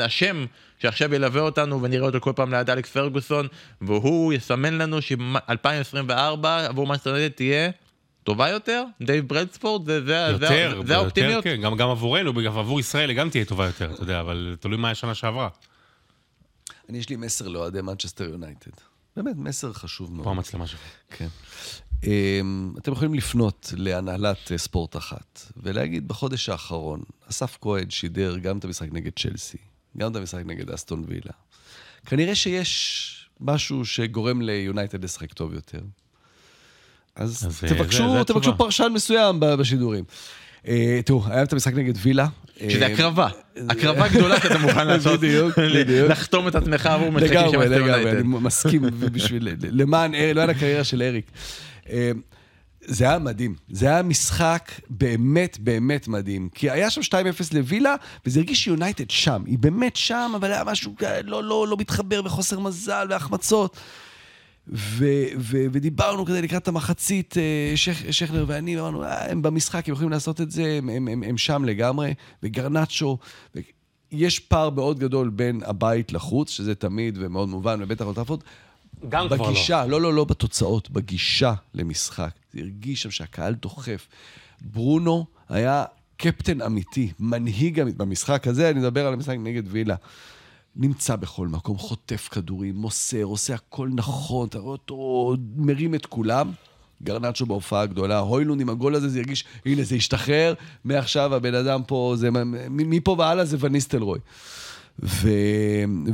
[0.00, 0.46] השם
[0.78, 3.46] שעכשיו ילווה אותנו ונראה אותו כל פעם ליד אלכס פרגוסון,
[3.80, 6.12] והוא יסמן לנו ש-2024
[6.68, 7.70] עבור מאנסטר יונייטד תהיה
[8.22, 11.44] טובה יותר, דייב בריילספורד, זה, זה, יותר, זה, יותר, זה האופטימיות.
[11.44, 14.56] כן, גם, גם עבורנו, גם עבור ישראל היא גם תהיה טובה יותר, אתה יודע, אבל
[14.60, 15.48] תלוי מה היה שנה שעברה.
[16.88, 18.70] אני, יש לי מסר לאוהדי מנצ'סטר יונייטד.
[19.16, 20.24] באמת, מסר חשוב מאוד.
[20.24, 20.80] פה המצלמה שלך.
[21.10, 21.26] כן.
[22.06, 27.00] אמ, אתם יכולים לפנות להנהלת אה, ספורט 1 ולהגיד, בחודש האחרון,
[27.30, 29.58] אסף כהן שידר גם את המשחק נגד צ'לסי,
[29.98, 31.32] גם את המשחק נגד אסטון וילה.
[32.06, 35.78] כנראה שיש משהו שגורם ליונייטד לשחק טוב יותר.
[37.16, 38.56] אז, אז, אה, זה- תבקשו, זה תבקשו התשובה.
[38.56, 40.04] פרשן מסוים ב- בשידורים.
[40.68, 42.26] אה, תראו, היה את המשחק נגד וילה.
[42.68, 43.28] שזה הקרבה,
[43.68, 46.10] הקרבה גדולה שאתה מוכן לעשות, בדיוק, בדיוק.
[46.10, 48.22] לחתום את עצמך עבור משחקים של לגמרי, מסטר לגמרי, אני יונייטד.
[48.26, 48.82] מסכים
[49.12, 51.26] בשביל, למען, למען הקריירה של אריק.
[51.90, 52.10] אה,
[52.86, 56.48] זה היה מדהים, זה היה משחק באמת באמת מדהים.
[56.54, 57.14] כי היה שם 2-0
[57.54, 57.94] לווילה,
[58.26, 59.42] וזה הרגיש שיונייטד שם.
[59.46, 63.76] היא באמת שם, אבל היה משהו לא, לא, לא מתחבר וחוסר מזל והחמצות.
[64.68, 65.04] ו-
[65.38, 67.42] ו- ודיברנו כזה לקראת המחצית, אה,
[67.76, 71.22] שכ- שכנר ואני, ואמרנו, אה, הם במשחק, הם יכולים לעשות את זה, הם, הם, הם,
[71.22, 73.18] הם שם לגמרי, וגרנצ'ו,
[73.56, 73.60] ו-
[74.12, 78.40] יש פער מאוד גדול בין הבית לחוץ, שזה תמיד ומאוד מובן, ובטח אולטראפורד.
[79.08, 79.46] גם כבר לא.
[79.46, 82.30] בגישה, לא, לא, לא בתוצאות, בגישה למשחק.
[82.52, 84.08] זה הרגיש שם שהקהל דוחף.
[84.60, 85.84] ברונו היה
[86.16, 87.98] קפטן אמיתי, מנהיג אמיתי.
[87.98, 89.94] במשחק הזה, אני מדבר על המשחק נגד וילה.
[90.76, 96.52] נמצא בכל מקום, חוטף כדורים, מוסר, עושה הכל נכון, אתה רואה אותו מרים את כולם.
[97.02, 101.82] גרנצ'ו בהופעה הגדולה, הוילון עם הגול הזה, זה הרגיש, הנה, זה השתחרר, מעכשיו הבן אדם
[101.86, 102.28] פה, זה,
[102.70, 104.18] מפה והלאה זה וניסטלרוי.
[105.02, 105.28] ו...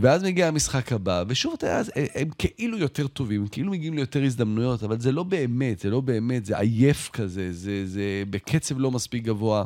[0.00, 3.94] ואז מגיע המשחק הבא, ושוב, אתה יודע, אז הם, כאילו יותר טובים, הם כאילו מגיעים
[3.94, 8.78] ליותר הזדמנויות, אבל זה לא באמת, זה לא באמת, זה עייף כזה, זה, זה בקצב
[8.78, 9.64] לא מספיק גבוה.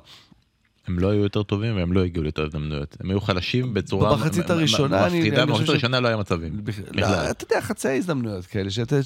[0.86, 2.96] הם לא היו יותר טובים והם לא הגיעו ליותר הזדמנויות.
[3.00, 6.60] הם היו חלשים בצורה במחצית הראשונה, אני- מפחידה, במחצית הראשונה לא היה מצבים.
[7.30, 8.96] אתה יודע, חצאי הזדמנויות כאלה, שאתה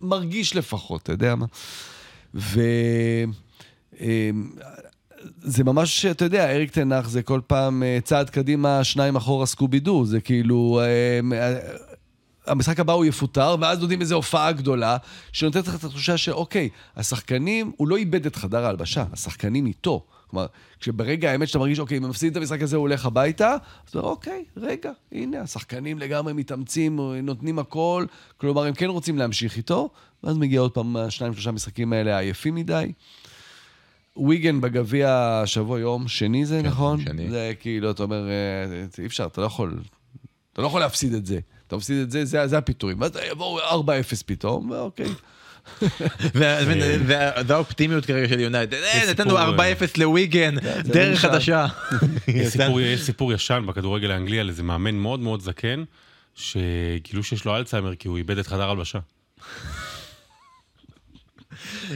[0.00, 1.46] מרגיש לפחות, אתה יודע מה.
[5.42, 9.80] זה ממש, אתה יודע, אריק תנח זה כל פעם אה, צעד קדימה, שניים אחורה סקובי
[9.80, 10.80] דו, זה כאילו...
[11.20, 11.58] אמ, אה,
[12.46, 14.96] המשחק הבא הוא יפוטר, ואז נותנים איזו הופעה גדולה,
[15.32, 20.04] שנותנת לך את התחושה שאוקיי, השחקנים, הוא לא איבד את חדר ההלבשה, השחקנים איתו.
[20.30, 20.46] כלומר,
[20.80, 23.90] כשברגע האמת שאתה מרגיש, אוקיי, אם הם מפסידים את המשחק הזה, הוא הולך הביתה, אז
[23.90, 28.04] אתה אומר, אוקיי, רגע, הנה, השחקנים לגמרי מתאמצים, נותנים הכל,
[28.36, 29.90] כלומר, הם כן רוצים להמשיך איתו,
[30.24, 32.92] ואז מגיע עוד פעם השניים, שלושה משחקים האלה עייפים מדי.
[34.16, 35.10] וויגן בגביע
[35.42, 37.00] השבוע, יום שני זה, כן, נכון?
[37.04, 37.30] שני.
[37.30, 38.64] זה כאילו, אתה אומר, אה,
[38.98, 39.78] אי אפשר, אתה לא יכול,
[40.52, 41.38] אתה לא יכול להפסיד את זה.
[41.66, 43.00] אתה מפסיד את זה, זה, זה הפיטורים.
[43.00, 43.90] ואז יבואו 4-0
[44.26, 45.06] פתאום, ואוקיי.
[46.34, 46.58] וה-
[47.06, 48.74] וה- זה האופטימיות כרגע של יונייטד.
[48.74, 51.20] אה, נתנו סיפור, 4-0 לוויגן, זה דרך.
[51.20, 51.66] חדשה.
[52.28, 55.84] יש סיפור, יש סיפור ישן בכדורגל האנגלי על איזה מאמן מאוד מאוד זקן,
[56.34, 58.98] שגילו שיש לו אלצהיימר כי הוא איבד את חדר הלבשה.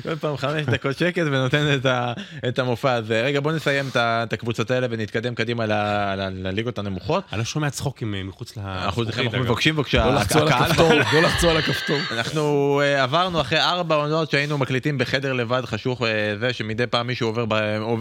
[0.02, 2.12] כל פעם חמש דקות שקט ונותן את, ה,
[2.48, 3.22] את המופע הזה.
[3.22, 7.24] רגע בוא נסיים את, את הקבוצות האלה ונתקדם קדימה ל, ל, לליגות הנמוכות.
[7.32, 9.38] אני לא שומע צחוקים אה, מחוץ לזכוכית, אנחנו.
[9.38, 11.98] מבקשים בבקשה, לא לחצור על הכפתור, לא הכפתור.
[12.10, 16.04] אנחנו uh, עברנו אחרי ארבע עונות שהיינו מקליטים בחדר לבד חשוך uh,
[16.40, 17.54] זה שמדי פעם מישהו עובר, ב,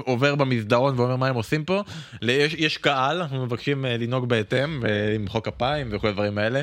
[0.06, 1.84] עובר במסדרון ואומר מה הם עושים פה.
[2.22, 6.62] ל- יש, יש קהל אנחנו מבקשים לנהוג בהתאם ולמחוא כפיים וכל הדברים האלה.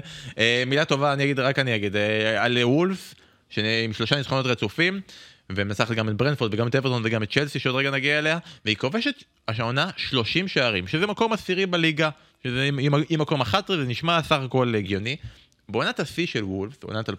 [0.67, 1.97] מילה טובה אני אגיד רק אני אגיד
[2.39, 3.15] על וולף
[3.85, 5.01] עם שלושה ניצחונות רצופים.
[5.51, 8.77] ומנצחת גם את ברנפורד וגם את אברטון וגם את צ'לסי שעוד רגע נגיע אליה והיא
[8.77, 12.11] כובשת השעונה 30 שערים שזה מקום עשירי בליגה
[12.45, 15.17] שזה עם, עם, עם מקום 11 זה נשמע סך הכל הגיוני.
[15.69, 17.13] בעונת השיא של וולף, עונת 2018-2019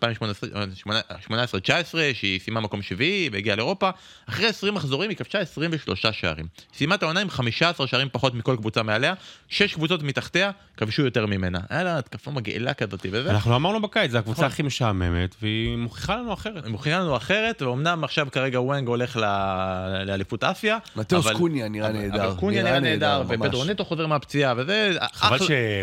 [2.14, 3.90] שהיא סיימה מקום שביעי והגיעה לאירופה,
[4.30, 6.46] אחרי 20 מחזורים היא כבשה 23 שערים.
[6.78, 9.14] סיימה את העונה עם 15 שערים פחות מכל קבוצה מעליה,
[9.50, 11.60] 6 קבוצות מתחתיה כבשו יותר ממנה.
[11.70, 13.32] היה לה התקפה מגעילה כזאת וזה.
[13.32, 14.52] אנחנו אמרנו בקיץ, זו הקבוצה נכון.
[14.52, 16.66] הכי משעממת, והיא מוכיחה לנו אחרת.
[16.66, 20.78] הם מוכיחים לנו אחרת, ואומנם עכשיו כרגע וונג הולך ל- לאליפות אסיה.
[20.96, 22.26] מתאוס אבל- קוניה נראה נהדר.
[22.30, 23.38] אבל קוניה נראה נהדר, ממש.
[23.40, 24.92] ופדרו נטו חוזר מהפציעה, וזה.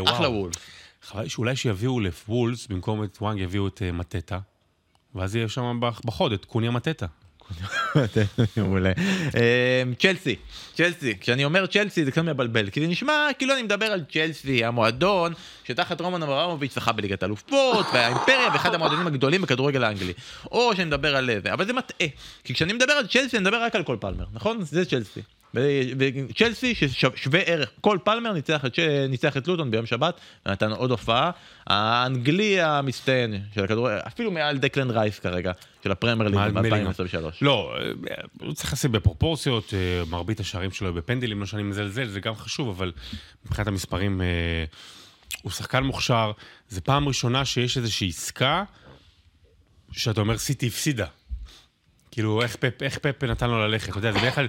[0.04, 0.54] אחלה וולף.
[1.07, 4.38] חבל שאולי שיביאו לוולס, במקום את וואנג יביאו את אה, מטטה,
[5.14, 7.07] ואז יהיה שם בח- בחוד את קוניה מטטה.
[9.36, 10.36] אה, צ'לסי,
[10.74, 14.64] צ'לסי, כשאני אומר צ'לסי זה קצת מבלבל, כי זה נשמע כאילו אני מדבר על צ'לסי,
[14.64, 15.32] המועדון
[15.64, 20.12] שתחת רומן אברמוביץ' זכה בליגת האלופות, והאימפריה ואחד המועדונים הגדולים בכדורגל האנגלי.
[20.52, 22.09] או שאני מדבר על זה, אבל זה מטעה.
[22.44, 24.62] כי כשאני מדבר על צ'לסי אני מדבר רק על קול פלמר, נכון?
[24.64, 25.20] זה צ'לסי.
[25.98, 28.78] וצ'לסי ששווה ערך, קול פלמר ניצח את,
[29.09, 31.30] ניצח את לוטון ביום שבת, נתן עוד הופעה.
[31.66, 35.52] האנגלי המצטיין של הכדורגל, אפילו מעל דקלן רייס כרגע,
[35.84, 37.36] של הפרמייר ליג ב-2023.
[37.42, 37.74] לא,
[38.40, 42.68] הוא צריך לשים בפרופורציות, אה, מרבית השערים שלו בפנדלים, לא שאני מזלזל, זה גם חשוב,
[42.68, 42.92] אבל
[43.46, 44.64] מבחינת המספרים, אה,
[45.42, 46.32] הוא שחקן מוכשר.
[46.68, 48.64] זה פעם ראשונה שיש איזושהי עסקה,
[49.92, 51.07] שאתה אומר סיטי הפסידה.
[52.14, 54.48] כאילו, איך פפ, איך פפ נתן לו ללכת, אתה יודע, זה בדרך כלל,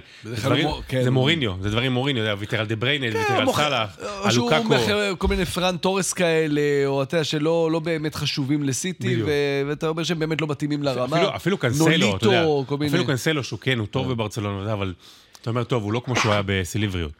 [0.88, 1.02] כן.
[1.02, 4.34] זה מוריניו, זה דברים מוריניו, יודע, ויתר על דה בריינה, כן, ויתר על סאלח, על
[4.34, 4.78] לוקאקו.
[4.86, 9.22] שהוא כל מיני פרן תורס כאלה, או אתה יודע, שלא לא באמת חשובים לסיטי,
[9.68, 11.36] ואתה אומר שהם באמת לא מתאימים לרמה.
[11.36, 12.46] אפילו קנסלו, אתה יודע,
[12.86, 14.94] אפילו קנסלו, שהוא כן, הוא טוב בברצלונה, אבל
[15.42, 17.12] אתה אומר, טוב, הוא לא כמו שהוא היה בסליבריות.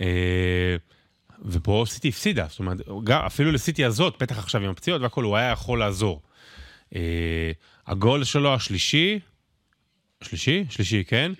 [0.00, 0.06] אה,
[1.44, 2.78] ופה סיטי הפסידה, זאת אומרת,
[3.10, 6.20] אפילו לסיטי הזאת, בטח עכשיו עם הפציעות והכול, הוא היה יכול לעזור.
[6.94, 7.00] אה,
[7.86, 9.18] הגול שלו השלישי,
[10.24, 10.64] שלישי?
[10.70, 11.32] שלישי, כן?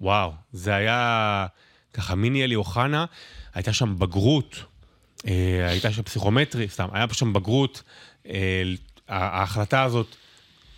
[0.00, 1.46] וואו, זה היה
[1.92, 3.04] ככה מיני אלי אוחנה,
[3.54, 4.56] הייתה שם בגרות,
[5.26, 7.82] אה, הייתה שם פסיכומטרי, סתם, היה שם בגרות,
[8.28, 8.62] אה,
[9.08, 10.16] ההחלטה הזאת,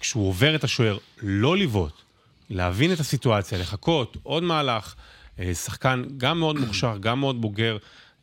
[0.01, 2.03] כשהוא עובר את השוער, לא לבעוט,
[2.51, 4.95] להבין את הסיטואציה, לחכות, עוד מהלך,
[5.39, 7.77] אה, שחקן גם מאוד מוכשר, גם מאוד בוגר.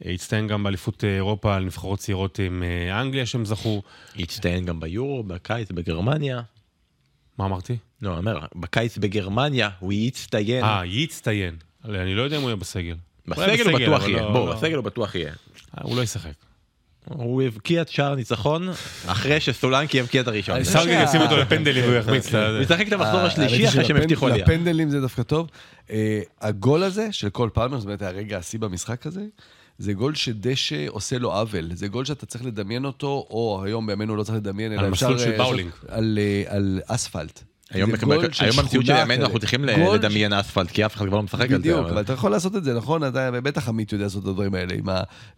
[0.05, 3.81] הצטיין גם באליפות אירופה על נבחרות צעירות עם אנגליה שהם זכו.
[4.19, 6.41] הצטיין גם ביורו, בקיץ בגרמניה.
[7.38, 7.77] מה אמרתי?
[8.01, 10.63] לא, אני אומר, בקיץ בגרמניה הוא יצטיין.
[10.63, 11.55] אה, יצטיין.
[11.86, 12.95] אני לא יודע אם הוא יהיה בסגל.
[13.27, 14.55] בסגל הוא בטוח יהיה, לא, בואו, לא.
[14.55, 15.29] בסגל הוא בטוח יהיה.
[15.29, 15.33] אה,
[15.83, 16.33] הוא לא ישחק.
[17.05, 18.69] הוא הבקיע את שער הניצחון
[19.05, 20.63] אחרי שסולנקי הבקיע את הראשון.
[20.63, 22.36] סאות'גייט ישים אותו לפנדלים והוא יחמיץ.
[22.36, 24.45] הוא ישחק את המחזור אה, השלישי אחרי שהם הבטיחו עלייה.
[24.45, 25.49] לפנדלים זה דווקא טוב.
[25.89, 29.21] אה, הגול הזה של קול פלמר, זאת אומרת הרגע השיא במשחק הזה,
[29.78, 31.69] זה גול שדשא עושה לו עוול.
[31.73, 35.07] זה גול שאתה צריך לדמיין אותו, או היום בימינו לא צריך לדמיין, אלא אפשר...
[35.07, 35.71] על מסלול של באולינג.
[36.47, 37.43] על אספלט.
[37.71, 41.47] היום במציאות של ימינו אנחנו צריכים לדמיין אספלט, כי אף אחד כבר לא משחק על
[41.49, 41.57] זה.
[41.57, 43.03] בדיוק, אבל אתה יכול לעשות את זה, נכון?
[43.03, 44.86] אתה בטח עמית יודע לעשות את הדברים האלה, עם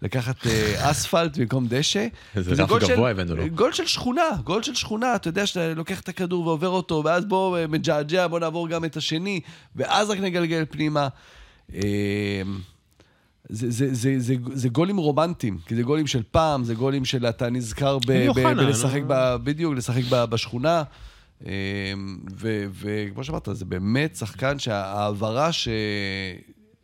[0.01, 2.07] לקחת אה, אספלט במקום דשא.
[2.35, 3.49] זה רף גבוה הבאנו לו.
[3.49, 7.25] גול של שכונה, גול של שכונה, אתה יודע שאתה לוקח את הכדור ועובר אותו, ואז
[7.25, 9.39] בוא אה, מג'עג'ע, בוא נעבור גם את השני,
[9.75, 11.07] ואז רק נגלגל פנימה.
[13.49, 17.25] זה, זה, זה, זה, זה גולים רומנטיים, כי זה גולים של פעם, זה גולים של
[17.25, 17.97] אתה נזכר
[18.55, 19.01] בלשחק,
[19.43, 20.83] בדיוק, לשחק בשכונה.
[21.45, 21.49] אמ,
[22.71, 25.67] וכמו שאמרת, זה באמת שחקן שההעברה ש...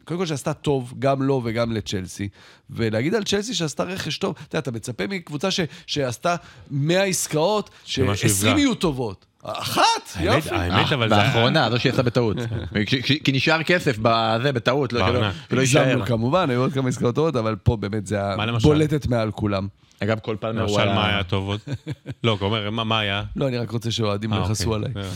[0.06, 2.30] קודם כל שעשתה טוב, גם לו וגם לצ'לסי,
[2.70, 6.36] ולהגיד על צ'לסי שעשתה רכש טוב, אתה יודע, אתה מצפה מקבוצה ש, שעשתה
[6.72, 9.26] 100 עסקאות, ש-20 יהיו טובות.
[9.44, 10.56] אחת, יופי.
[10.56, 11.16] האמת, אבל זה...
[11.16, 12.38] באחרונה, לא שיצא בטעות.
[13.24, 16.06] כי נשאר כסף בזה, בטעות, לא יישאר.
[16.06, 19.68] כמובן, היו עוד כמה עסקאות טובות, אבל פה באמת זה הבולטת מעל כולם.
[20.04, 20.86] אגב, כל פעם הוא היה...
[20.86, 21.60] למשל, מה היה טוב עוד?
[22.24, 23.24] לא, אומר, מה היה?
[23.36, 24.92] לא, אני רק רוצה שאוהדים לא אה, יכעסו אוקיי.
[24.96, 25.10] עליי.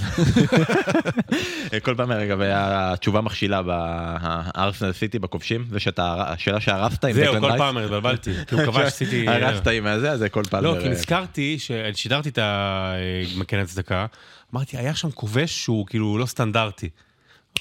[1.74, 1.80] אה.
[1.80, 7.24] כל פעם, אגב, היה תשובה מכשילה בארסנל סיטי בכובשים, זה שאתה, השאלה שהרסת עם דקלן
[7.24, 7.32] רייס.
[7.32, 9.28] זהו, כל פעם התבלבלתי, כי הוא כבש סיטי...
[9.28, 10.64] הרסת עם הזה, זה כל פעם...
[10.64, 14.06] לא, כי נזכרתי, ששידרתי את המקן הצדקה,
[14.54, 16.90] אמרתי, היה שם כובש שהוא כאילו לא סטנדרטי.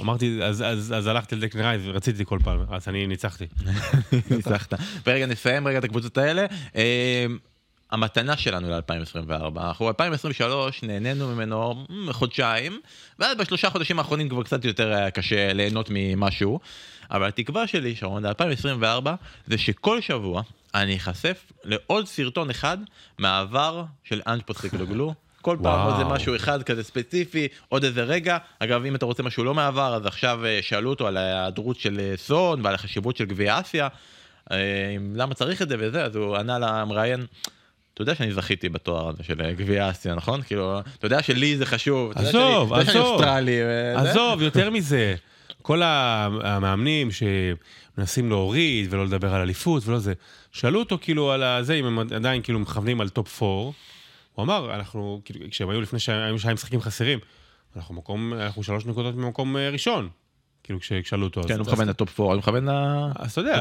[0.00, 3.46] אמרתי, אז, אז, אז הלכתי לדקלן רייס ורציתי כל פעם, אז אני ניצחתי.
[4.30, 4.74] ניצחת.
[5.06, 6.46] ורגע, נסיים רגע את הקבוצות האלה.
[6.76, 7.26] אה,
[7.90, 10.42] המתנה שלנו ל-2024, אנחנו ב-2023
[10.82, 12.80] נהנינו ממנו חודשיים,
[13.18, 16.60] ואז בשלושה חודשים האחרונים כבר קצת יותר קשה ליהנות ממשהו,
[17.10, 19.08] אבל התקווה שלי, שרון, ל-2024,
[19.46, 20.42] זה שכל שבוע
[20.74, 22.78] אני אחשף לעוד סרטון אחד
[23.18, 25.14] מהעבר של אנג' פוסטיקלוגלו.
[25.46, 28.38] כל פעם עוד איזה משהו אחד כזה ספציפי, עוד איזה רגע.
[28.58, 32.00] אגב, אם אתה רוצה משהו לא מעבר, אז עכשיו אה, שאלו אותו על ההיעדרות של
[32.00, 33.88] אה, סון ועל החשיבות של גביע אסיה.
[34.52, 34.56] אה,
[35.14, 37.26] למה צריך את זה וזה, אז הוא ענה למראיין.
[37.94, 40.42] אתה יודע שאני זכיתי בתואר הזה של גביע אסיה, נכון?
[40.42, 42.12] כאילו, אתה יודע שלי זה חשוב.
[42.14, 43.22] עזוב, עזוב,
[43.96, 45.14] עזוב, יותר מזה.
[45.62, 50.12] כל המאמנים שמנסים להוריד ולא לדבר על אליפות ולא זה,
[50.52, 53.72] שאלו אותו כאילו על זה, אם הם עדיין כאילו מכוונים על טופ 4.
[54.36, 57.18] הוא אמר, אנחנו, כאילו, כשהם היו לפני שהיו שהיה משחקים חסרים,
[57.76, 60.08] אנחנו מקום, אנחנו שלוש נקודות ממקום אה, ראשון.
[60.62, 61.42] כאילו, כששאלו אותו.
[61.48, 62.64] כן, הוא מכוון לטופ 4, הוא מכוון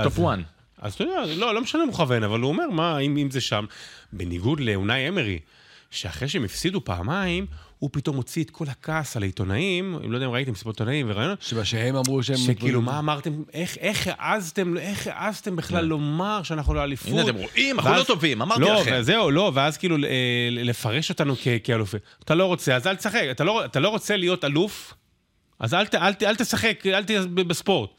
[0.01, 0.39] לטופ 1.
[0.77, 3.31] אז אתה יודע, לא, לא משנה אם הוא מכוון, אבל הוא אומר, מה, אם, אם
[3.31, 3.65] זה שם,
[4.13, 5.39] בניגוד לאונאי אמרי,
[5.91, 7.45] שאחרי שהם הפסידו פעמיים,
[7.79, 11.05] הוא פתאום הוציא את כל הכעס על העיתונאים, אם לא יודע אם ראיתם מסיבות עיתונאים
[11.09, 11.41] וראיונות.
[11.41, 12.37] שמה שהם אמרו שהם...
[12.37, 15.85] שכאילו, מה אמרתם, איך, איך העזתם, איך העזתם בכלל כן.
[15.87, 17.07] לומר שאנחנו לא אליפות?
[17.11, 19.01] הנה אתם רואים, אנחנו לא טובים, אמרתי לא, לכם.
[19.01, 19.97] זהו, לא, ואז כאילו
[20.51, 21.99] לפרש אותנו כאלופים.
[22.23, 23.23] אתה לא רוצה, אז אל תשחק.
[23.31, 24.93] אתה לא, אתה לא רוצה להיות אלוף,
[25.59, 27.89] אז אל, אל, ת- אל תשחק, אל תהיה בספורט.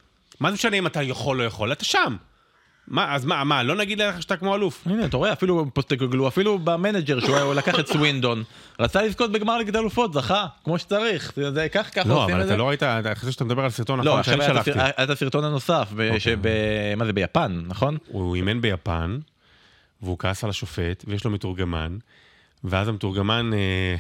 [0.40, 1.72] מה זה משנה אם אתה יכול או לא יכול?
[1.72, 2.16] אתה שם.
[2.88, 4.82] מה, אז מה, מה, לא נגיד לך שאתה כמו אלוף?
[4.86, 8.42] הנה, אתה רואה, אפילו פוסטקוגלו, אפילו במנג'ר שהוא הוא לקח את סווינדון,
[8.80, 11.32] רצה לזכות בגמר ליגת אלופות, זכה, כמו שצריך.
[11.54, 12.52] זה כך, ככה לא, עושים אבל את זה.
[12.54, 14.70] אתה לא ראית, אתה חושב שאתה מדבר על סרטון לא, עכשיו שאני שלחתי.
[14.70, 16.38] הסר- היה את הסרטון הנוסף, שב...
[16.96, 17.96] מה זה, ביפן, נכון?
[18.08, 19.18] הוא אימן ביפן,
[20.02, 21.96] והוא כעס על השופט, ויש לו מתורגמן,
[22.64, 23.96] ואז המתורגמן אה,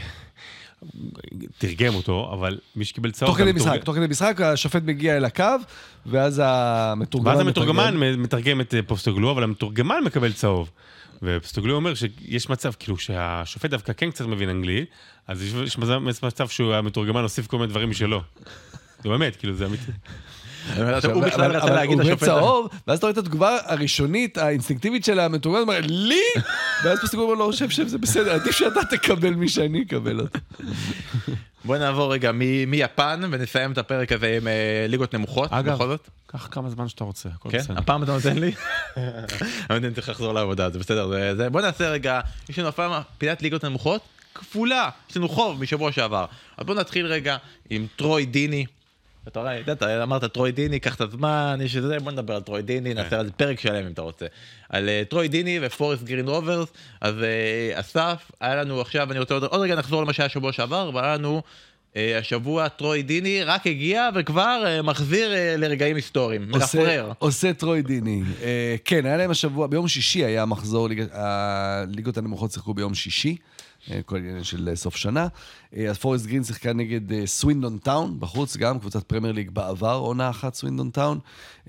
[1.58, 3.30] תרגם אותו, אבל מי שקיבל צהוב...
[3.30, 5.44] תוך כדי משחק, תוך כדי משחק, השופט מגיע אל הקו,
[6.06, 7.30] ואז המתורגמן...
[7.30, 7.40] ואז.
[7.40, 10.70] המתורגמן מתרגם את אה, פוסטוגלו, אבל המתורגמן מקבל צהוב.
[11.22, 14.88] ופוסטוגלו אומר שיש מצב, כאילו, שהשופט דווקא כן קצת מבין אנגלית,
[15.26, 15.78] אז יש
[16.22, 18.20] מצב שהמתורגמן הוסיף כל מיני דברים משלו.
[19.02, 19.92] זה באמת, כאילו, זה אמיתי.
[21.12, 22.22] הוא בכלל רצה להגיד הוא לשופט...
[22.22, 26.20] בצהוב, ואז אתה רואה את התגובה הראשונית, האינסטינקטיבית של המתורגמן, הוא אומר, לי?
[26.84, 30.38] ואז פסוק אומר לו, שב, שב, זה בסדר, עדיף שאתה תקבל משאני אקבל אותו.
[31.64, 32.30] בוא נעבור רגע
[32.66, 34.52] מיפן ונסיים את הפרק הזה עם אה,
[34.88, 36.08] ליגות נמוכות, אגב, בכל זאת.
[36.26, 37.58] קח כמה זמן שאתה רוצה, הכל כן?
[37.58, 37.78] בסדר.
[37.78, 38.52] הפעם אתה נותן לי?
[39.70, 41.08] אני צריך לחזור לעבודה, זה בסדר.
[41.08, 44.00] זה- זה- בוא נעשה רגע, יש לנו הפעם פינת ליגות נמוכות
[44.34, 46.24] כפולה, יש לנו חוב משבוע שעבר.
[46.56, 47.36] אז בוא נתחיל רגע
[47.70, 48.66] עם טרוי דיני.
[49.28, 52.62] אתה רואה, ידעת, אמרת טרוי דיני, קח את הזמן, יש איזה, בוא נדבר על טרוי
[52.62, 54.26] דיני, נעשה על זה פרק שלם אם אתה רוצה.
[54.68, 56.68] על אה, טרוי דיני ופורסט גרין רוברס,
[57.00, 60.52] אז אה, אסף, היה לנו עכשיו, אני רוצה עוד, עוד רגע נחזור למה שהיה שבוע
[60.52, 61.42] שעבר, והיה לנו
[61.96, 66.64] אה, השבוע טרוי דיני רק הגיע וכבר מחזיר לרגעים היסטוריים, עושה-.
[67.18, 68.22] עושה טרוי דיני.
[68.84, 73.36] כן, היה להם השבוע, ביום שישי היה מחזור, הליגות הנמוכות שיחקו ביום שישי,
[74.06, 75.26] כל עניין של אה, סוף שנה.
[75.76, 79.94] אה, אז פורסט גרין שיחקה נגד אה, סווינדון טאון, בחוץ גם, קבוצת פרמייר ליג בעבר,
[79.94, 81.18] עונה אחת סווינדון טאון.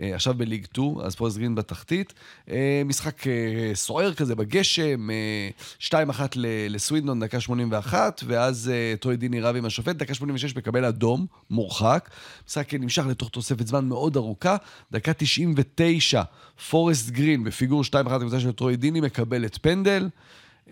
[0.01, 2.13] אה, עכשיו בליג 2, אז פורסט גרין בתחתית.
[2.49, 3.31] אה, משחק אה,
[3.73, 5.49] סוער כזה בגשם, אה,
[5.79, 5.91] 2-1
[6.35, 6.45] ל-
[6.75, 12.09] לסווינדון, דקה 81, ואז אה, טרוי דיני רב עם השופט, דקה 86 מקבל אדום, מורחק.
[12.47, 14.55] משחק נמשך לתוך תוספת זמן מאוד ארוכה,
[14.91, 16.21] דקה 99,
[16.69, 20.09] פורסט גרין בפיגור 2-1 לקבוצה של טרוי דיני מקבלת פנדל.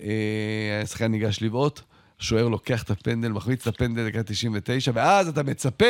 [0.03, 1.81] אה, השחקן ניגש לבעוט.
[2.19, 5.85] שוער לוקח את הפנדל, מחמיץ את הפנדל דקה 99, ואז אתה מצפה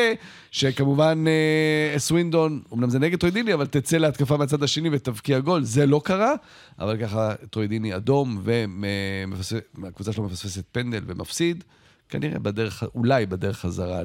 [0.51, 5.63] שכמובן אה, סווינדון, אמנם זה נגד טרוי דיני, אבל תצא להתקפה מהצד השני ותבקיע גול.
[5.63, 6.33] זה לא קרה,
[6.79, 11.63] אבל ככה טרוי דיני אדום, והקבוצה שלו מפספסת פנדל ומפסיד.
[12.09, 14.03] כנראה בדרך, אולי בדרך חזרה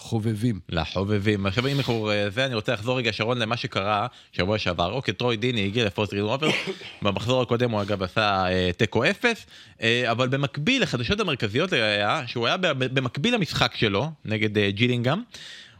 [0.00, 0.60] לחובבים.
[0.68, 1.46] לחובבים.
[1.46, 4.92] עכשיו אם אנחנו אה, זה, אני רוצה לחזור רגע, שרון, למה שקרה שבוע שעבר.
[4.92, 6.54] אוקיי, טרוי דיני הגיע לפורסט גרין רוברס,
[7.02, 9.46] במחזור הקודם הוא אגב עשה אה, תיקו אפס,
[9.82, 15.22] אה, אבל במקביל לחדשות המרכזיות היה, שהוא היה במקביל למשחק שלו, נגד אה, ג'ילינגהם,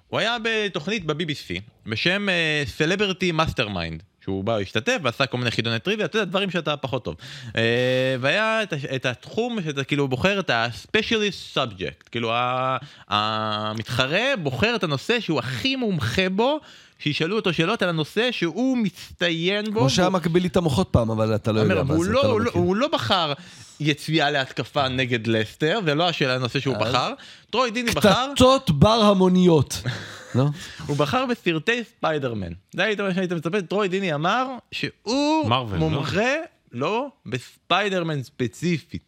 [0.08, 2.26] הוא היה בתוכנית ב-BBC, בשם
[2.64, 4.02] Celebrity Mastermind.
[4.24, 7.16] שהוא בא להשתתף ועשה כל מיני חידוני טריוויה, אתה יודע, דברים שאתה פחות טוב.
[7.56, 12.32] אה, והיה את, את התחום שאתה כאילו בוחר את ה-specialist subject, כאילו
[13.08, 16.60] המתחרה בוחר את הנושא שהוא הכי מומחה בו,
[17.00, 19.80] שישאלו אותו שאלות על הנושא שהוא מצטיין בו.
[19.80, 22.38] כמו שהיה מקבילית המוחות פעם, אבל אתה לא אומר, יודע מה זה, לא, אתה הוא,
[22.38, 22.62] לא לא, מכיר.
[22.62, 23.32] הוא לא בחר
[23.80, 26.80] יציאה להתקפה נגד לסטר, זה לא השאלה הנושא שהוא אז?
[26.82, 27.12] בחר.
[27.50, 29.82] טרוי דיני בחר, קטטות בר המוניות.
[30.34, 30.46] לא?
[30.86, 32.52] הוא בחר בסרטי ספיידרמן.
[32.74, 35.66] זה היית מה שהיית מצפה, טרוי דיני אמר שהוא לא?
[35.78, 36.34] מומחה,
[36.72, 39.02] לא, בספיידרמן ספציפית.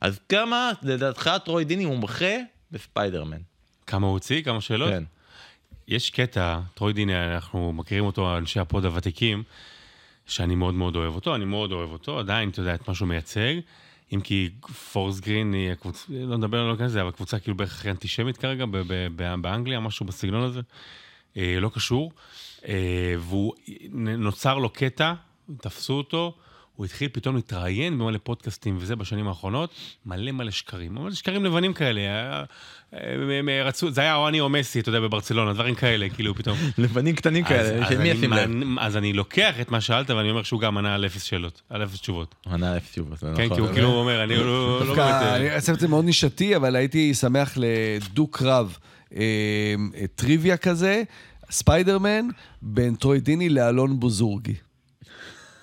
[0.00, 2.34] אז כמה לדעתך טרוי דיני מומחה
[2.70, 3.38] בספיידרמן?
[3.86, 4.42] כמה הוא הוציא?
[4.42, 4.90] כמה שאלות?
[4.90, 5.04] כן.
[5.88, 9.42] יש קטע, טרוי דיני, אנחנו מכירים אותו, אנשי הפוד הוותיקים,
[10.26, 13.08] שאני מאוד מאוד אוהב אותו, אני מאוד אוהב אותו, עדיין, אתה יודע, את מה שהוא
[13.08, 13.54] מייצג.
[14.14, 14.50] אם כי
[14.92, 18.64] פורס גרין היא הקבוצה, לא נדבר על זה, אבל קבוצה כאילו בערך הכי אנטישמית כרגע
[19.16, 20.60] באנגליה, משהו בסגנון הזה.
[21.36, 22.12] אה, לא קשור.
[22.68, 23.54] אה, והוא,
[24.18, 25.14] נוצר לו קטע,
[25.60, 26.34] תפסו אותו,
[26.78, 29.70] הוא התחיל פתאום להתראיין במלא פודקאסטים וזה בשנים האחרונות,
[30.06, 32.00] מלא מלא שקרים, אבל שקרים לבנים כאלה.
[32.00, 32.44] היה-
[32.94, 32.98] אה,
[33.38, 36.58] הם רצו, זה היה או אני או מסי, אתה יודע, בברצלונה, דברים כאלה, כאילו פתאום.
[36.78, 38.46] לבנים קטנים אז- כאלה, אז של מי אני ישים לב?
[38.46, 41.62] מען- אז אני לוקח את מה שאלת ואני אומר שהוא גם ענה על אפס שאלות,
[41.70, 42.34] על אפס תשובות.
[42.46, 43.54] ענה אפס תשובות, כן, נכון.
[43.56, 44.86] כי הוא כאילו אומר, אני לא לא באמת...
[44.88, 48.76] דווקא, אה, אני אעשה את זה מאוד נישתי, אבל הייתי שמח לדו-קרב
[49.16, 49.74] אה,
[50.14, 51.02] טריוויה כזה,
[51.50, 52.28] ספיידרמן,
[52.62, 54.54] בין טרוי דיני לאלון בוזורגי.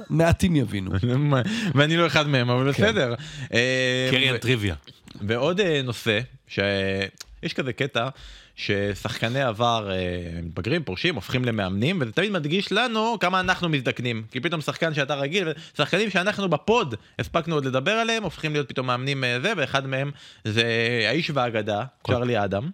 [0.09, 0.91] מעטים יבינו.
[1.75, 2.83] ואני לא אחד מהם, אבל כן.
[2.83, 3.15] בסדר.
[3.53, 4.75] אה, קריאן טריוויה.
[5.21, 8.09] ועוד אה, נושא, שיש כזה קטע
[8.55, 9.95] ששחקני עבר אה,
[10.43, 14.23] מתבגרים, פורשים, הופכים למאמנים, וזה תמיד מדגיש לנו כמה אנחנו מזדקנים.
[14.31, 18.87] כי פתאום שחקן שאתה רגיל, שחקנים שאנחנו בפוד הספקנו עוד לדבר עליהם, הופכים להיות פתאום
[18.87, 20.11] מאמנים זה, ואחד מהם
[20.43, 20.63] זה
[21.09, 22.69] האיש והאגדה, צ'רלי אדם.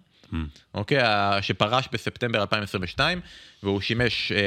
[0.74, 0.98] אוקיי?
[1.40, 3.20] שפרש בספטמבר 2022,
[3.62, 4.38] והוא שימש אה,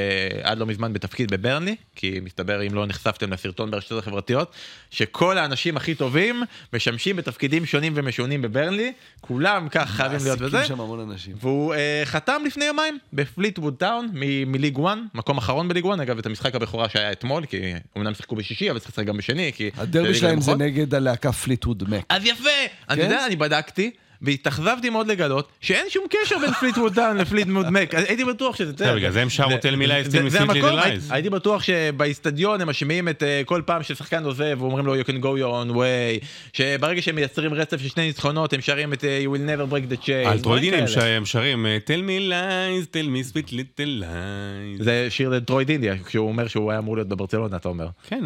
[0.52, 4.52] עד לא מזמן בתפקיד בברנלי, כי מסתבר, אם לא נחשפתם לסרטון ברשתות החברתיות,
[4.92, 10.58] שכל האנשים הכי טובים משמשים בתפקידים שונים ומשונים בברנלי, כולם כך חייבים להיות בזה.
[10.58, 11.36] מעסיקים שם המון אנשים.
[11.42, 16.18] והוא אה, חתם לפני יומיים בפליטווד טאון מ- מליג 1, מקום אחרון בליג 1, אגב,
[16.18, 19.70] את המשחק הבכורה שהיה אתמול, כי אומנם שיחקו בשישי, אבל צריך לשחק גם בשני, כי...
[19.78, 20.56] הדרבי שלהם זה.
[20.56, 22.06] נגד הלהקה פליטווד מק.
[22.10, 22.50] אז יפה!
[22.90, 23.04] אני כן?
[23.04, 23.92] יודע, אני בדקתי.
[24.26, 28.74] והתאכזבתי מאוד לגלות שאין שום קשר בין פליטווד טאון לפליטווד מק, הייתי בטוח שזה...
[28.96, 33.10] בגלל זה הם שרו tell me sweet little זה המקום, הייתי- בטוח שבאיצטדיון הם משמיעים
[33.10, 37.02] את אה, כל פעם ששחקן עוזב ואומרים לו you can go your own way, שברגע
[37.02, 40.06] שהם מייצרים רצף של שני ניצחונות הם שרים את אה, you will never break the
[40.06, 40.12] chain.
[40.12, 40.88] על דברים טריוויאליים כאלה.
[40.88, 44.84] שהם שרים me lies, tell me sweet little lies.
[44.84, 47.88] זה שיר לטרויד אינדיה, כשהוא אומר שהוא היה אמור להיות בברצלונה, אתה אומר.
[48.08, 48.24] כן,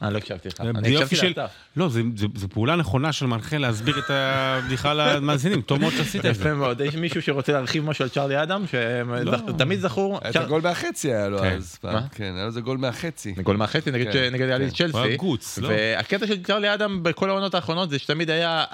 [0.00, 0.60] זה- אה, לא הקשבתי לך.
[0.60, 1.26] אני הקשבתי של...
[1.26, 1.50] לאסף.
[1.76, 6.26] לא, זה- זה זה פעולה נכונה של מנחה להסביר את הבדיחה למאזינים, טוב מאוד שעשית
[6.26, 6.40] את זה.
[6.40, 6.80] יפה מאוד.
[6.80, 10.18] יש מישהו שרוצה להרחיב משהו על צ'רלי אדם, שתמיד זכור.
[10.30, 11.56] את הגול מהחצי היה לו כן.
[11.56, 11.78] אז.
[12.14, 13.32] כן, היה לו איזה גול מהחצי.
[13.32, 14.84] גול מהחצי נגד כן, יאליס כן.
[15.18, 15.60] הוא צ'לסי.
[15.60, 15.68] לא?
[15.68, 18.64] והקטע של צ'רלי אדם בכל העונות האחרונות זה שתמיד היה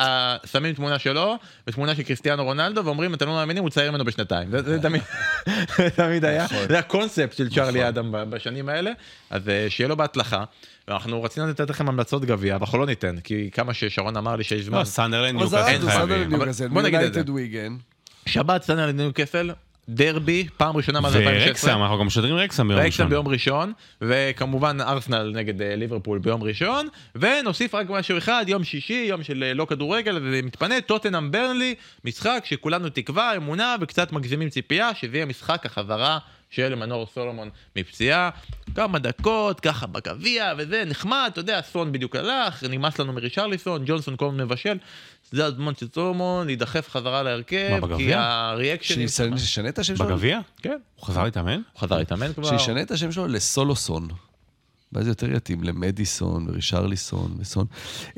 [0.52, 4.50] שמים תמונה שלו ותמונה של קריסטיאנו רונלדו ואומרים אתם לא מאמינים הוא צעיר ממנו בשנתיים.
[4.50, 5.02] זה- תמיד-
[5.76, 6.44] זה תמיד היה.
[6.44, 6.58] נכון.
[6.68, 8.90] זה הקונספט של צ'רלי אדם ב- בשנים האלה.
[9.30, 10.44] אז אה, שיהיה לו בהצלחה.
[10.88, 14.44] ואנחנו רצינו לתת לכם המלצות גביע אבל אנחנו לא ניתן כי כמה ששרון אמר לי
[14.44, 14.78] שיש זמן.
[14.78, 16.30] לא, סנדרלנד נגד ניוקאסל חייבים.
[16.30, 17.76] סנדרלנד בוא נגיד את וויגן.
[18.26, 19.50] שבת סנדרלנד ניוקאסל
[19.88, 21.48] דרבי פעם ראשונה מאז 2016.
[21.48, 23.08] ורקסם, אנחנו גם משדרים רקסם ביום רקסם ראשון.
[23.08, 23.72] ביום ראשון,
[24.02, 29.44] וכמובן ארסנל נגד אה, ליברפול ביום ראשון, ונוסיף רק משהו אחד, יום שישי, יום של
[29.46, 31.74] אה, לא כדורגל, ומתפנה טוטנאם ברנלי,
[32.04, 36.18] משחק שכולנו תקווה, אמונה וקצת מגזימים ציפייה, שזה יהיה משחק החזרה
[36.50, 38.30] של מנור סולומון מפציעה.
[38.74, 44.16] כמה דקות, ככה בגביע וזה, נחמד, אתה יודע, סון בדיוק הלך, נמאס לנו מרישרליסון, ג'ונסון
[44.16, 44.78] כל הזמן מבשל,
[45.30, 47.96] זה הזמן של סולומון להידחף חזרה להרכב, מה?
[47.96, 49.08] כי ה reactionים...
[49.08, 50.06] שישנה שישנה את השם שלו?
[50.06, 50.40] בגביע?
[50.62, 51.60] כן, הוא חזר להתאמן?
[51.72, 52.58] הוא חזר להתאמן כבר.
[52.58, 54.08] שישנה את השם שלו לסולומוסון.
[54.92, 57.66] ואז יותר יתאים למדיסון ורישרליסון וסון.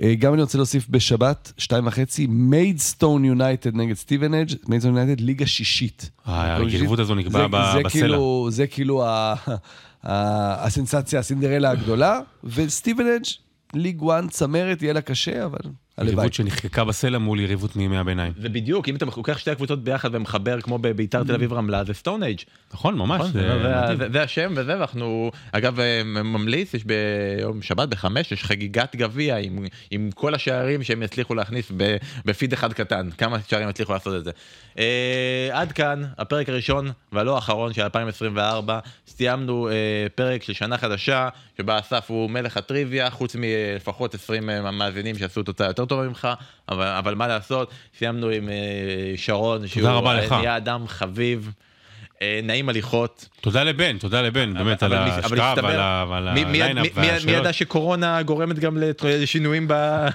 [0.03, 5.21] אה, גם אני רוצה להוסיף בשבת, שתיים וחצי, מיידסטון יונייטד נגד סטיבן אג', מיידסטון יונייטד,
[5.21, 6.11] ליגה שישית.
[6.29, 6.57] אה.
[6.57, 7.91] היריבות הזו נקבע זה- ב- זה בסלע.
[7.91, 9.35] כאילו- זה כאילו ה-
[10.03, 13.25] ה- הסנסציה, הסינדרלה הגדולה, וסטיבן אג',
[13.75, 15.59] ליג 1 צמרת, יהיה לה קשה, אבל.
[16.01, 18.33] יריבות שנחקקה בסלע מול יריבות מימי הביניים.
[18.39, 21.95] זה בדיוק, אם אתה לוקח שתי הקבוצות ביחד ומחבר כמו בביתר תל אביב רמלה, זה
[21.95, 22.39] סטון אייג'.
[22.75, 23.21] נכון, ממש.
[23.21, 23.33] נכון?
[24.13, 29.37] זה השם וזה, ואנחנו, אגב, אה, ממליץ, יש ביום שבת בחמש, יש חגיגת גביע
[29.91, 31.73] עם- כל השערים שהם יצליחו להכניס
[32.25, 34.31] בפיד אחד קטן, כמה שערים יצליחו לעשות את זה.
[34.79, 39.73] אה, עד כאן, הפרק הראשון והלא האחרון של 2024, סיימנו אה,
[40.15, 41.29] פרק של שנה חדשה,
[41.59, 46.29] שבה אסף הוא מלך הטריוויה, חוץ מלפחות 20 מאזינים שעשו תוצאה יותר טובה ממך,
[46.69, 48.55] אבל, אבל מה לעשות, סיימנו עם אה,
[49.17, 49.83] שרון, שהוא
[50.15, 50.33] לך.
[50.33, 51.51] נהיה אדם חביב.
[52.23, 53.29] אה, נעים הליכות.
[53.41, 55.55] תודה לבן, תודה לבן, באמת, על ההשקעה
[56.09, 57.37] ועל הליינאפ מי- מי- מי והשאלות.
[57.41, 60.07] ידע שקורונה גורמת גם לשינויים ב-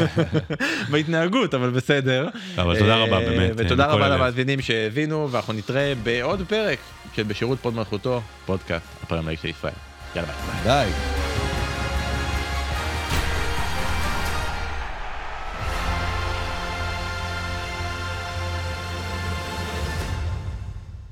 [0.90, 2.28] בהתנהגות, אבל בסדר.
[2.58, 4.08] אבל תודה רבה, אה, באמת, ותודה רבה.
[4.08, 6.78] למאזינים שהאזינו, ואנחנו נתראה בעוד פרק
[7.16, 9.72] של בשירות פוד מלכותו, פודקאסט הפרמייר ליג של ישראל.
[10.16, 10.28] יאללה
[10.64, 10.86] ביי.
[10.86, 11.49] די.